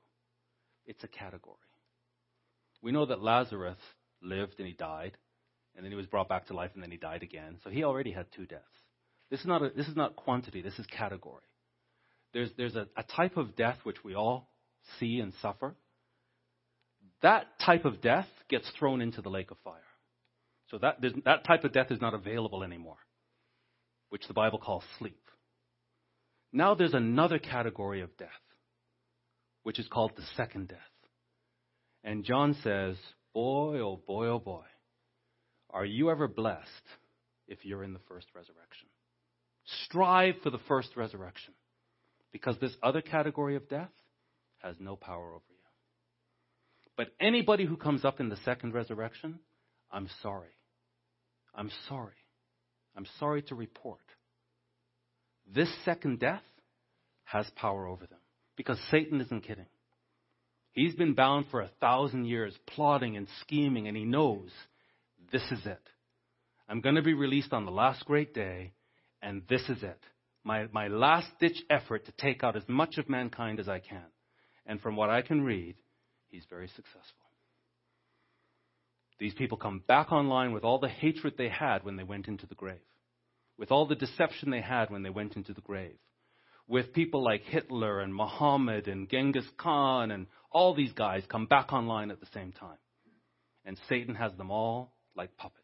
it's 0.86 1.04
a 1.04 1.08
category. 1.08 1.56
We 2.80 2.92
know 2.92 3.06
that 3.06 3.22
Lazarus 3.22 3.76
lived 4.22 4.54
and 4.58 4.66
he 4.66 4.72
died, 4.72 5.16
and 5.76 5.84
then 5.84 5.92
he 5.92 5.96
was 5.96 6.06
brought 6.06 6.28
back 6.28 6.46
to 6.46 6.54
life 6.54 6.70
and 6.74 6.82
then 6.82 6.90
he 6.90 6.96
died 6.96 7.22
again. 7.22 7.58
So, 7.62 7.70
he 7.70 7.84
already 7.84 8.12
had 8.12 8.26
two 8.34 8.46
deaths. 8.46 8.64
This 9.30 9.40
is 9.40 9.46
not, 9.46 9.62
a, 9.62 9.70
this 9.76 9.88
is 9.88 9.96
not 9.96 10.16
quantity, 10.16 10.62
this 10.62 10.78
is 10.78 10.86
category. 10.86 11.42
There's, 12.32 12.50
there's 12.56 12.76
a, 12.76 12.86
a 12.96 13.02
type 13.02 13.36
of 13.36 13.56
death 13.56 13.78
which 13.82 14.02
we 14.02 14.14
all 14.14 14.48
see 14.98 15.20
and 15.20 15.32
suffer. 15.42 15.74
That 17.20 17.46
type 17.64 17.84
of 17.84 18.00
death 18.00 18.28
gets 18.48 18.70
thrown 18.78 19.00
into 19.02 19.22
the 19.22 19.28
lake 19.28 19.50
of 19.50 19.58
fire. 19.62 19.74
So 20.70 20.78
that, 20.78 21.02
that 21.24 21.44
type 21.44 21.64
of 21.64 21.72
death 21.72 21.90
is 21.90 22.00
not 22.00 22.14
available 22.14 22.64
anymore 22.64 22.96
which 24.12 24.28
the 24.28 24.34
Bible 24.34 24.58
calls 24.58 24.84
sleep. 24.98 25.18
Now 26.52 26.74
there's 26.74 26.92
another 26.92 27.38
category 27.38 28.02
of 28.02 28.14
death, 28.18 28.28
which 29.62 29.78
is 29.78 29.86
called 29.88 30.12
the 30.16 30.24
second 30.36 30.68
death. 30.68 30.78
And 32.04 32.24
John 32.24 32.56
says, 32.62 32.96
Boy, 33.34 33.78
oh 33.80 34.00
boy, 34.06 34.26
oh 34.26 34.38
boy, 34.38 34.64
are 35.70 35.84
you 35.84 36.10
ever 36.10 36.28
blessed 36.28 36.68
if 37.52 37.64
you're 37.64 37.84
in 37.84 37.92
the 37.92 38.00
first 38.08 38.26
resurrection. 38.34 38.88
Strive 39.84 40.36
for 40.42 40.50
the 40.50 40.60
first 40.66 40.96
resurrection 40.96 41.52
because 42.32 42.56
this 42.60 42.74
other 42.82 43.02
category 43.02 43.56
of 43.56 43.68
death 43.68 43.92
has 44.62 44.74
no 44.80 44.96
power 44.96 45.32
over 45.32 45.44
you. 45.50 45.56
But 46.96 47.08
anybody 47.20 47.66
who 47.66 47.76
comes 47.76 48.04
up 48.04 48.20
in 48.20 48.30
the 48.30 48.38
second 48.44 48.72
resurrection, 48.72 49.38
I'm 49.90 50.08
sorry. 50.22 50.56
I'm 51.54 51.70
sorry. 51.88 52.14
I'm 52.96 53.06
sorry 53.18 53.42
to 53.42 53.54
report. 53.54 54.00
This 55.54 55.68
second 55.84 56.20
death 56.20 56.42
has 57.24 57.46
power 57.56 57.86
over 57.86 58.06
them 58.06 58.18
because 58.56 58.78
Satan 58.90 59.20
isn't 59.20 59.42
kidding. 59.42 59.66
He's 60.72 60.94
been 60.94 61.14
bound 61.14 61.46
for 61.50 61.60
a 61.60 61.70
thousand 61.80 62.24
years, 62.24 62.54
plotting 62.66 63.16
and 63.16 63.26
scheming, 63.42 63.88
and 63.88 63.96
he 63.96 64.04
knows 64.04 64.50
this 65.30 65.42
is 65.50 65.66
it. 65.66 65.82
I'm 66.68 66.80
going 66.80 66.94
to 66.94 67.02
be 67.02 67.14
released 67.14 67.52
on 67.52 67.66
the 67.66 67.70
last 67.70 68.04
great 68.06 68.32
day, 68.32 68.72
and 69.20 69.42
this 69.48 69.68
is 69.68 69.82
it. 69.82 69.98
My, 70.44 70.66
my 70.72 70.88
last 70.88 71.28
ditch 71.38 71.62
effort 71.68 72.06
to 72.06 72.12
take 72.12 72.42
out 72.42 72.56
as 72.56 72.62
much 72.68 72.98
of 72.98 73.08
mankind 73.08 73.60
as 73.60 73.68
I 73.68 73.78
can. 73.78 74.04
And 74.66 74.80
from 74.80 74.96
what 74.96 75.10
I 75.10 75.22
can 75.22 75.42
read, 75.42 75.76
he's 76.28 76.44
very 76.48 76.68
successful. 76.68 77.02
These 79.18 79.34
people 79.34 79.58
come 79.58 79.82
back 79.86 80.10
online 80.10 80.52
with 80.52 80.64
all 80.64 80.78
the 80.78 80.88
hatred 80.88 81.34
they 81.36 81.48
had 81.48 81.84
when 81.84 81.96
they 81.96 82.02
went 82.02 82.26
into 82.26 82.46
the 82.46 82.54
grave, 82.54 82.80
with 83.56 83.70
all 83.70 83.86
the 83.86 83.94
deception 83.94 84.50
they 84.50 84.60
had 84.60 84.90
when 84.90 85.02
they 85.02 85.10
went 85.10 85.36
into 85.36 85.52
the 85.52 85.60
grave, 85.60 85.98
with 86.68 86.92
people 86.92 87.22
like 87.22 87.42
Hitler 87.42 88.00
and 88.00 88.14
Muhammad 88.14 88.88
and 88.88 89.08
Genghis 89.08 89.48
Khan 89.56 90.10
and 90.10 90.26
all 90.50 90.74
these 90.74 90.92
guys 90.92 91.22
come 91.28 91.46
back 91.46 91.72
online 91.72 92.10
at 92.10 92.20
the 92.20 92.26
same 92.32 92.52
time. 92.52 92.78
And 93.64 93.78
Satan 93.88 94.14
has 94.14 94.32
them 94.34 94.50
all 94.50 94.92
like 95.16 95.36
puppets. 95.36 95.58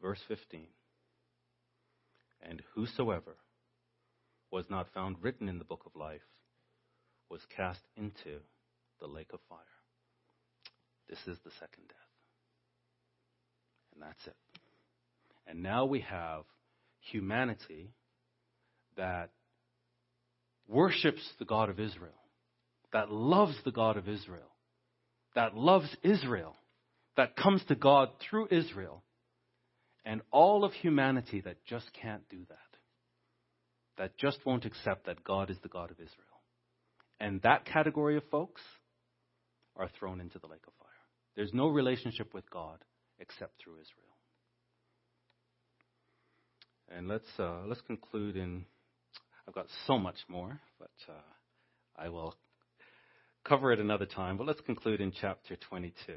Verse 0.00 0.20
15 0.28 0.66
And 2.42 2.62
whosoever 2.74 3.36
was 4.50 4.66
not 4.68 4.92
found 4.92 5.16
written 5.22 5.48
in 5.48 5.58
the 5.58 5.64
book 5.64 5.82
of 5.86 5.96
life 5.96 6.20
was 7.30 7.40
cast 7.56 7.80
into 7.96 8.40
the 9.00 9.06
lake 9.06 9.30
of 9.32 9.40
fire. 9.48 9.58
This 11.08 11.18
is 11.26 11.38
the 11.44 11.50
second 11.58 11.88
death. 11.88 12.03
And 13.94 14.02
that's 14.02 14.26
it. 14.26 14.36
And 15.46 15.62
now 15.62 15.84
we 15.84 16.00
have 16.00 16.44
humanity 17.10 17.92
that 18.96 19.30
worships 20.68 21.22
the 21.38 21.44
God 21.44 21.68
of 21.68 21.78
Israel, 21.78 22.12
that 22.92 23.10
loves 23.10 23.56
the 23.64 23.72
God 23.72 23.96
of 23.96 24.08
Israel, 24.08 24.50
that 25.34 25.56
loves 25.56 25.94
Israel, 26.02 26.56
that 27.16 27.36
comes 27.36 27.62
to 27.68 27.74
God 27.74 28.08
through 28.20 28.48
Israel, 28.50 29.02
and 30.04 30.22
all 30.30 30.64
of 30.64 30.72
humanity 30.72 31.40
that 31.42 31.64
just 31.66 31.86
can't 32.00 32.28
do 32.28 32.40
that, 32.48 32.78
that 33.98 34.16
just 34.18 34.38
won't 34.44 34.64
accept 34.64 35.06
that 35.06 35.24
God 35.24 35.50
is 35.50 35.58
the 35.62 35.68
God 35.68 35.90
of 35.90 35.98
Israel. 35.98 36.10
And 37.20 37.40
that 37.42 37.64
category 37.64 38.16
of 38.16 38.24
folks 38.30 38.60
are 39.76 39.88
thrown 39.98 40.20
into 40.20 40.38
the 40.38 40.46
lake 40.46 40.64
of 40.66 40.72
fire. 40.78 40.88
There's 41.36 41.52
no 41.52 41.68
relationship 41.68 42.34
with 42.34 42.48
God 42.50 42.78
except 43.18 43.52
through 43.62 43.74
Israel. 43.74 44.14
And 46.88 47.08
let's 47.08 47.28
uh, 47.38 47.62
let's 47.66 47.80
conclude 47.82 48.36
in 48.36 48.64
I've 49.46 49.54
got 49.54 49.66
so 49.86 49.98
much 49.98 50.16
more, 50.28 50.60
but 50.78 50.90
uh, 51.08 51.20
I 51.96 52.08
will 52.08 52.34
cover 53.44 53.72
it 53.72 53.80
another 53.80 54.06
time. 54.06 54.36
But 54.36 54.46
let's 54.46 54.60
conclude 54.62 55.00
in 55.00 55.12
chapter 55.12 55.56
22. 55.56 56.14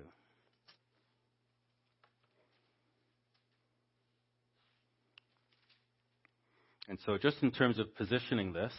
And 6.90 6.98
so, 7.06 7.18
just 7.18 7.44
in 7.44 7.52
terms 7.52 7.80
of 7.80 7.94
positioning 7.96 8.54
this, 8.54 8.72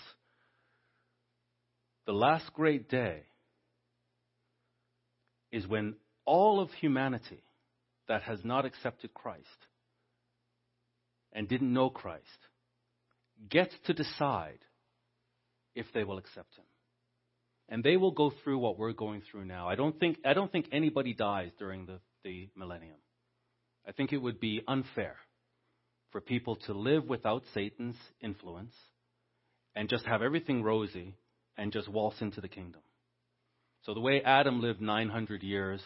the 2.06 2.12
last 2.12 2.50
great 2.54 2.88
day 2.88 3.24
is 5.52 5.66
when 5.66 5.94
all 6.24 6.60
of 6.60 6.70
humanity 6.70 7.42
that 8.08 8.22
has 8.22 8.40
not 8.44 8.64
accepted 8.64 9.14
Christ 9.14 9.46
and 11.32 11.48
didn't 11.48 11.72
know 11.72 11.90
Christ 11.90 12.24
gets 13.48 13.74
to 13.86 13.94
decide 13.94 14.58
if 15.74 15.86
they 15.94 16.04
will 16.04 16.18
accept 16.18 16.56
him. 16.56 16.64
And 17.68 17.84
they 17.84 17.96
will 17.96 18.12
go 18.12 18.32
through 18.42 18.58
what 18.58 18.78
we're 18.78 18.92
going 18.92 19.22
through 19.30 19.44
now. 19.44 19.68
I 19.68 19.74
don't 19.74 19.98
think, 20.00 20.18
I 20.24 20.32
don't 20.32 20.50
think 20.50 20.68
anybody 20.72 21.12
dies 21.12 21.50
during 21.58 21.86
the, 21.86 22.00
the 22.24 22.48
millennium. 22.56 22.96
I 23.86 23.92
think 23.92 24.12
it 24.12 24.18
would 24.18 24.40
be 24.40 24.62
unfair 24.66 25.16
for 26.10 26.20
people 26.20 26.56
to 26.66 26.72
live 26.72 27.04
without 27.04 27.42
Satan's 27.52 27.96
influence 28.20 28.74
and 29.74 29.88
just 29.88 30.06
have 30.06 30.22
everything 30.22 30.62
rosy 30.62 31.14
and 31.58 31.72
just 31.72 31.88
waltz 31.88 32.20
into 32.22 32.40
the 32.40 32.48
kingdom. 32.48 32.80
So 33.82 33.94
the 33.94 34.00
way 34.00 34.22
Adam 34.24 34.60
lived 34.60 34.80
900 34.80 35.42
years, 35.42 35.80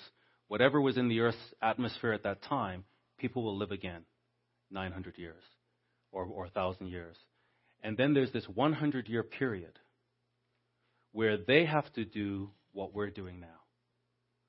whatever 0.52 0.82
was 0.82 0.98
in 0.98 1.08
the 1.08 1.20
earth's 1.20 1.54
atmosphere 1.62 2.12
at 2.12 2.24
that 2.24 2.42
time, 2.42 2.84
people 3.18 3.42
will 3.42 3.56
live 3.56 3.70
again 3.70 4.02
900 4.70 5.16
years 5.16 5.42
or, 6.10 6.24
or 6.24 6.42
1,000 6.42 6.88
years. 6.88 7.16
And 7.82 7.96
then 7.96 8.12
there's 8.12 8.32
this 8.32 8.46
100 8.46 9.08
year 9.08 9.22
period 9.22 9.78
where 11.12 11.38
they 11.38 11.64
have 11.64 11.90
to 11.94 12.04
do 12.04 12.50
what 12.72 12.94
we're 12.94 13.08
doing 13.08 13.40
now 13.40 13.46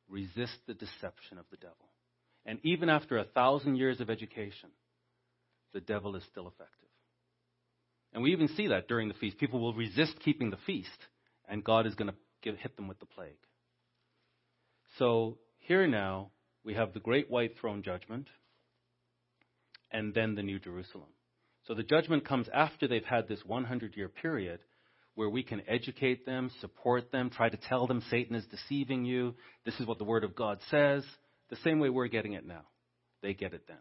resist 0.09 0.57
the 0.67 0.73
deception 0.73 1.37
of 1.37 1.45
the 1.51 1.55
devil. 1.55 1.87
And 2.45 2.59
even 2.63 2.89
after 2.89 3.17
a 3.17 3.23
thousand 3.23 3.77
years 3.77 4.01
of 4.01 4.09
education, 4.09 4.71
the 5.73 5.79
devil 5.79 6.17
is 6.17 6.23
still 6.29 6.49
effective. 6.49 6.89
And 8.11 8.21
we 8.21 8.33
even 8.33 8.49
see 8.49 8.67
that 8.67 8.89
during 8.89 9.07
the 9.07 9.13
feast. 9.13 9.37
People 9.37 9.61
will 9.61 9.73
resist 9.73 10.19
keeping 10.25 10.49
the 10.49 10.57
feast, 10.65 10.89
and 11.47 11.63
God 11.63 11.87
is 11.87 11.95
going 11.95 12.11
to 12.11 12.51
hit 12.57 12.75
them 12.75 12.89
with 12.89 12.99
the 12.99 13.05
plague. 13.05 13.39
So 14.99 15.37
here 15.63 15.87
now, 15.87 16.31
we 16.63 16.73
have 16.75 16.93
the 16.93 16.99
great 16.99 17.29
white 17.29 17.57
throne 17.59 17.83
judgment, 17.83 18.27
and 19.91 20.13
then 20.13 20.35
the 20.35 20.43
New 20.43 20.59
Jerusalem. 20.59 21.09
So 21.67 21.73
the 21.73 21.83
judgment 21.83 22.27
comes 22.27 22.47
after 22.53 22.87
they've 22.87 23.03
had 23.03 23.27
this 23.27 23.43
100 23.45 23.95
year 23.95 24.09
period 24.09 24.59
where 25.15 25.29
we 25.29 25.43
can 25.43 25.61
educate 25.67 26.25
them, 26.25 26.51
support 26.59 27.11
them, 27.11 27.29
try 27.29 27.47
to 27.47 27.57
tell 27.57 27.87
them 27.87 28.03
Satan 28.09 28.35
is 28.35 28.45
deceiving 28.47 29.05
you. 29.05 29.35
This 29.63 29.79
is 29.79 29.85
what 29.85 29.99
the 29.99 30.03
Word 30.03 30.23
of 30.23 30.35
God 30.35 30.59
says. 30.69 31.05
The 31.49 31.55
same 31.57 31.79
way 31.79 31.89
we're 31.89 32.07
getting 32.07 32.33
it 32.33 32.45
now. 32.45 32.63
They 33.21 33.33
get 33.33 33.53
it 33.53 33.67
then. 33.67 33.77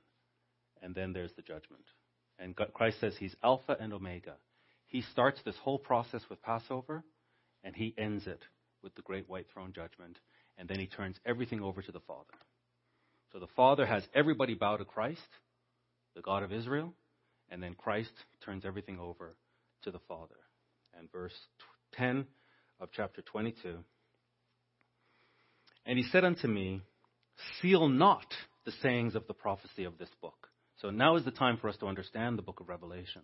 And 0.83 0.95
then 0.95 1.13
there's 1.13 1.33
the 1.35 1.43
judgment. 1.43 1.85
And 2.39 2.55
Christ 2.75 3.01
says 3.01 3.15
he's 3.19 3.35
Alpha 3.43 3.77
and 3.81 3.93
Omega. 3.93 4.35
He 4.87 5.03
starts 5.13 5.41
this 5.45 5.57
whole 5.63 5.79
process 5.79 6.23
with 6.29 6.43
Passover, 6.43 7.03
and 7.65 7.75
he 7.75 7.95
ends 7.97 8.27
it 8.27 8.43
with 8.83 8.95
the 8.95 9.03
great 9.03 9.29
white 9.29 9.47
throne 9.53 9.73
judgment. 9.75 10.19
And 10.59 10.69
then 10.69 10.79
he 10.79 10.87
turns 10.87 11.17
everything 11.25 11.61
over 11.61 11.83
to 11.83 11.93
the 11.93 12.01
Father. 12.01 12.35
So 13.33 13.39
the 13.39 13.49
Father 13.57 13.87
has 13.87 14.07
everybody 14.15 14.55
bow 14.55 14.77
to 14.77 14.85
Christ, 14.85 15.21
the 16.15 16.23
God 16.23 16.43
of 16.43 16.53
Israel, 16.53 16.93
and 17.51 17.63
then 17.63 17.75
Christ 17.75 18.13
turns 18.45 18.65
everything 18.65 18.99
over 18.99 19.35
to 19.83 19.91
the 19.91 20.01
Father. 20.09 20.37
And 20.97 21.11
verse 21.11 21.35
10 21.95 22.27
of 22.81 22.91
chapter 22.93 23.23
22. 23.23 23.79
And 25.87 25.99
he 25.99 26.05
said 26.05 26.25
unto 26.25 26.47
me, 26.47 26.83
Seal 27.61 27.89
not 27.89 28.27
the 28.65 28.73
sayings 28.83 29.15
of 29.15 29.27
the 29.27 29.35
prophecy 29.35 29.85
of 29.85 29.99
this 29.99 30.11
book. 30.21 30.49
So 30.81 30.91
now 30.91 31.17
is 31.17 31.25
the 31.25 31.31
time 31.31 31.57
for 31.57 31.69
us 31.69 31.77
to 31.79 31.87
understand 31.87 32.37
the 32.37 32.43
book 32.43 32.61
of 32.61 32.69
Revelation, 32.69 33.23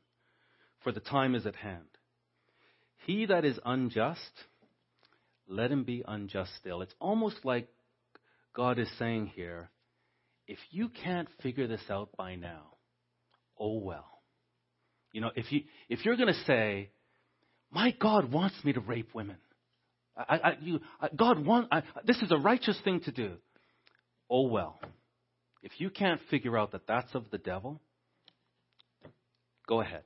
for 0.83 0.93
the 0.93 1.01
time 1.01 1.35
is 1.35 1.47
at 1.47 1.57
hand. 1.57 1.87
He 3.07 3.27
that 3.27 3.45
is 3.45 3.59
unjust, 3.65 4.33
let 5.49 5.71
him 5.71 5.85
be 5.85 6.05
unjust 6.07 6.51
still. 6.57 6.83
It's 6.83 6.95
almost 7.01 7.45
like 7.45 7.69
God 8.55 8.79
is 8.79 8.89
saying 8.99 9.33
here, 9.35 9.71
if 10.47 10.59
you 10.71 10.89
can't 10.89 11.29
figure 11.43 11.67
this 11.67 11.83
out 11.91 12.11
by 12.17 12.37
now, 12.37 12.75
oh 13.59 13.79
well. 13.79 14.07
You 15.13 15.21
know, 15.23 15.31
if 15.35 15.51
you 15.51 15.63
if 15.89 16.05
you're 16.05 16.17
going 16.17 16.33
to 16.33 16.45
say, 16.45 16.91
"My 17.71 17.95
God 17.99 18.31
wants 18.31 18.57
me 18.63 18.73
to 18.73 18.81
rape 18.81 19.15
women," 19.15 19.39
I, 20.17 20.37
I, 20.37 20.57
you, 20.61 20.81
I, 21.01 21.09
God 21.15 21.45
want 21.45 21.69
I, 21.73 21.83
this 22.05 22.19
is 22.19 22.31
a 22.31 22.37
righteous 22.37 22.79
thing 22.85 23.01
to 23.01 23.13
do. 23.13 23.37
Oh 24.31 24.49
well. 24.49 24.79
If 25.63 25.73
you 25.79 25.91
can't 25.91 26.21
figure 26.31 26.57
out 26.57 26.73
that 26.73 26.87
that's 26.87 27.15
of 27.15 27.31
the 27.31 27.39
devil, 27.39 27.81
go 29.67 29.81
ahead. 29.81 30.05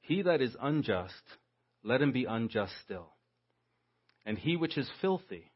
He 0.00 0.22
that 0.22 0.40
is 0.40 0.56
unjust, 0.60 1.22
let 1.82 2.00
him 2.00 2.12
be 2.12 2.24
unjust 2.24 2.72
still. 2.84 3.10
And 4.24 4.38
he 4.38 4.56
which 4.56 4.78
is 4.78 4.88
filthy, 5.00 5.50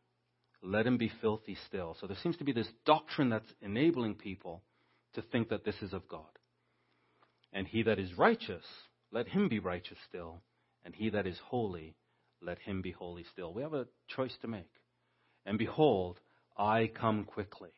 let 0.63 0.87
him 0.87 0.99
be 0.99 1.13
filthy 1.21 1.57
still. 1.67 1.97
So 2.01 2.07
there 2.07 2.17
seems 2.23 2.37
to 2.39 2.45
be 2.45 2.53
this 2.53 2.69
doctrine 2.85 3.31
that's 3.31 3.53
enabling 3.61 4.17
people 4.17 4.63
to 5.15 5.23
think 5.23 5.49
that 5.51 5.65
this 5.65 5.77
is 5.83 5.93
of 5.93 6.09
God. 6.09 6.25
And 7.53 7.67
he 7.67 7.83
that 7.85 7.99
is 7.99 8.19
righteous, 8.19 8.65
let 9.13 9.29
him 9.29 9.49
be 9.49 9.61
righteous 9.61 9.99
still. 10.09 10.43
And 10.85 10.95
he 10.95 11.11
that 11.11 11.27
is 11.27 11.39
holy, 11.45 11.97
let 12.41 12.59
him 12.59 12.83
be 12.83 12.93
holy 12.93 13.25
still. 13.33 13.53
We 13.53 13.63
have 13.63 13.75
a 13.75 13.87
choice 14.09 14.37
to 14.43 14.49
make. 14.49 14.71
And 15.45 15.59
behold, 15.59 16.21
I 16.57 16.91
come 16.95 17.25
quickly, 17.25 17.71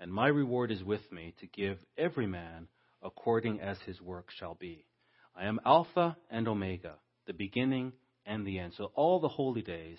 and 0.00 0.12
my 0.12 0.28
reward 0.28 0.70
is 0.70 0.82
with 0.82 1.12
me 1.12 1.34
to 1.40 1.46
give 1.46 1.78
every 1.96 2.26
man 2.26 2.68
according 3.02 3.60
as 3.60 3.78
his 3.86 4.00
work 4.00 4.30
shall 4.36 4.54
be. 4.54 4.86
I 5.34 5.46
am 5.46 5.60
Alpha 5.64 6.16
and 6.30 6.48
Omega, 6.48 6.94
the 7.26 7.32
beginning 7.32 7.92
and 8.24 8.46
the 8.46 8.58
end. 8.58 8.74
So 8.76 8.92
all 8.94 9.20
the 9.20 9.28
holy 9.28 9.62
days 9.62 9.98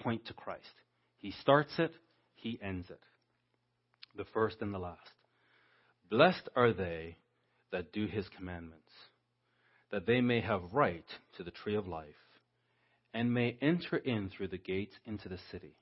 point 0.00 0.26
to 0.26 0.34
Christ. 0.34 0.74
He 1.18 1.32
starts 1.40 1.72
it, 1.78 1.92
he 2.34 2.58
ends 2.62 2.90
it. 2.90 3.00
The 4.16 4.24
first 4.32 4.56
and 4.60 4.74
the 4.74 4.78
last. 4.78 5.12
Blessed 6.10 6.48
are 6.56 6.72
they 6.72 7.16
that 7.70 7.92
do 7.92 8.06
his 8.06 8.28
commandments, 8.36 8.90
that 9.90 10.06
they 10.06 10.20
may 10.20 10.40
have 10.40 10.72
right 10.72 11.06
to 11.36 11.42
the 11.42 11.50
tree 11.50 11.74
of 11.74 11.86
life, 11.86 12.06
and 13.14 13.32
may 13.32 13.56
enter 13.62 13.96
in 13.96 14.28
through 14.28 14.48
the 14.48 14.58
gates 14.58 14.94
into 15.06 15.28
the 15.28 15.38
city. 15.50 15.76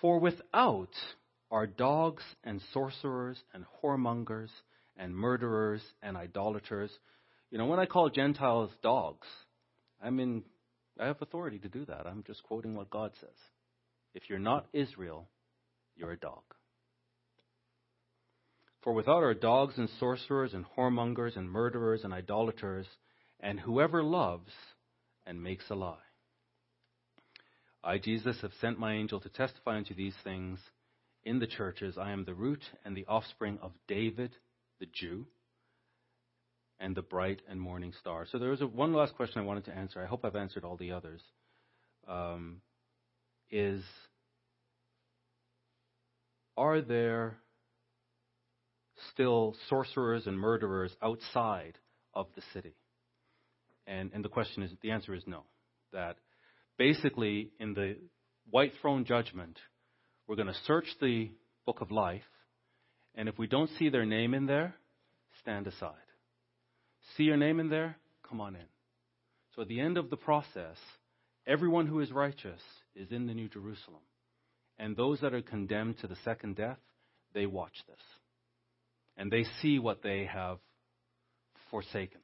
For 0.00 0.18
without 0.18 0.92
are 1.50 1.66
dogs 1.66 2.22
and 2.42 2.60
sorcerers 2.72 3.42
and 3.52 3.64
whoremongers 3.82 4.50
and 4.96 5.14
murderers 5.14 5.82
and 6.02 6.16
idolaters. 6.16 6.90
You 7.54 7.58
know, 7.58 7.66
when 7.66 7.78
I 7.78 7.86
call 7.86 8.10
Gentiles 8.10 8.72
dogs, 8.82 9.28
I 10.02 10.10
mean, 10.10 10.42
I 10.98 11.06
have 11.06 11.22
authority 11.22 11.60
to 11.60 11.68
do 11.68 11.84
that. 11.84 12.04
I'm 12.04 12.24
just 12.26 12.42
quoting 12.42 12.74
what 12.74 12.90
God 12.90 13.12
says. 13.20 13.36
If 14.12 14.24
you're 14.28 14.40
not 14.40 14.66
Israel, 14.72 15.28
you're 15.94 16.10
a 16.10 16.18
dog. 16.18 16.42
For 18.82 18.92
without 18.92 19.22
are 19.22 19.34
dogs 19.34 19.74
and 19.78 19.88
sorcerers 20.00 20.52
and 20.52 20.64
whoremongers 20.76 21.36
and 21.36 21.48
murderers 21.48 22.00
and 22.02 22.12
idolaters, 22.12 22.88
and 23.38 23.60
whoever 23.60 24.02
loves 24.02 24.50
and 25.24 25.40
makes 25.40 25.70
a 25.70 25.76
lie. 25.76 25.94
I, 27.84 27.98
Jesus, 27.98 28.36
have 28.42 28.50
sent 28.60 28.80
my 28.80 28.94
angel 28.94 29.20
to 29.20 29.28
testify 29.28 29.76
unto 29.76 29.94
these 29.94 30.16
things 30.24 30.58
in 31.22 31.38
the 31.38 31.46
churches. 31.46 31.98
I 31.98 32.10
am 32.10 32.24
the 32.24 32.34
root 32.34 32.64
and 32.84 32.96
the 32.96 33.06
offspring 33.06 33.60
of 33.62 33.70
David, 33.86 34.32
the 34.80 34.88
Jew, 34.92 35.28
and 36.80 36.94
the 36.94 37.02
bright 37.02 37.40
and 37.48 37.60
morning 37.60 37.92
star. 38.00 38.26
So 38.30 38.38
there 38.38 38.50
was 38.50 38.60
a, 38.60 38.66
one 38.66 38.92
last 38.92 39.14
question 39.14 39.40
I 39.40 39.44
wanted 39.44 39.64
to 39.66 39.76
answer. 39.76 40.02
I 40.02 40.06
hope 40.06 40.24
I've 40.24 40.36
answered 40.36 40.64
all 40.64 40.76
the 40.76 40.92
others. 40.92 41.20
Um, 42.08 42.60
is 43.50 43.82
are 46.56 46.80
there 46.80 47.36
still 49.12 49.54
sorcerers 49.68 50.26
and 50.26 50.38
murderers 50.38 50.92
outside 51.02 51.78
of 52.12 52.26
the 52.36 52.42
city? 52.52 52.74
And, 53.86 54.10
and 54.14 54.24
the 54.24 54.28
question 54.28 54.62
is, 54.62 54.70
the 54.82 54.92
answer 54.92 55.14
is 55.14 55.22
no. 55.26 55.42
That 55.92 56.16
basically, 56.78 57.50
in 57.60 57.74
the 57.74 57.96
white 58.50 58.72
throne 58.80 59.04
judgment, 59.04 59.58
we're 60.26 60.36
going 60.36 60.48
to 60.48 60.56
search 60.66 60.86
the 61.00 61.30
book 61.66 61.80
of 61.80 61.90
life, 61.90 62.22
and 63.14 63.28
if 63.28 63.38
we 63.38 63.46
don't 63.46 63.70
see 63.78 63.88
their 63.88 64.06
name 64.06 64.34
in 64.34 64.46
there, 64.46 64.74
stand 65.40 65.66
aside. 65.66 65.92
See 67.16 67.24
your 67.24 67.36
name 67.36 67.60
in 67.60 67.68
there? 67.68 67.96
Come 68.28 68.40
on 68.40 68.56
in. 68.56 68.66
So 69.54 69.62
at 69.62 69.68
the 69.68 69.80
end 69.80 69.98
of 69.98 70.10
the 70.10 70.16
process, 70.16 70.76
everyone 71.46 71.86
who 71.86 72.00
is 72.00 72.10
righteous 72.10 72.60
is 72.96 73.12
in 73.12 73.26
the 73.26 73.34
New 73.34 73.48
Jerusalem. 73.48 74.02
And 74.78 74.96
those 74.96 75.20
that 75.20 75.34
are 75.34 75.42
condemned 75.42 75.98
to 76.00 76.08
the 76.08 76.16
second 76.24 76.56
death, 76.56 76.78
they 77.32 77.46
watch 77.46 77.74
this. 77.86 78.00
And 79.16 79.30
they 79.30 79.44
see 79.62 79.78
what 79.78 80.02
they 80.02 80.28
have 80.32 80.58
forsaken. 81.70 82.20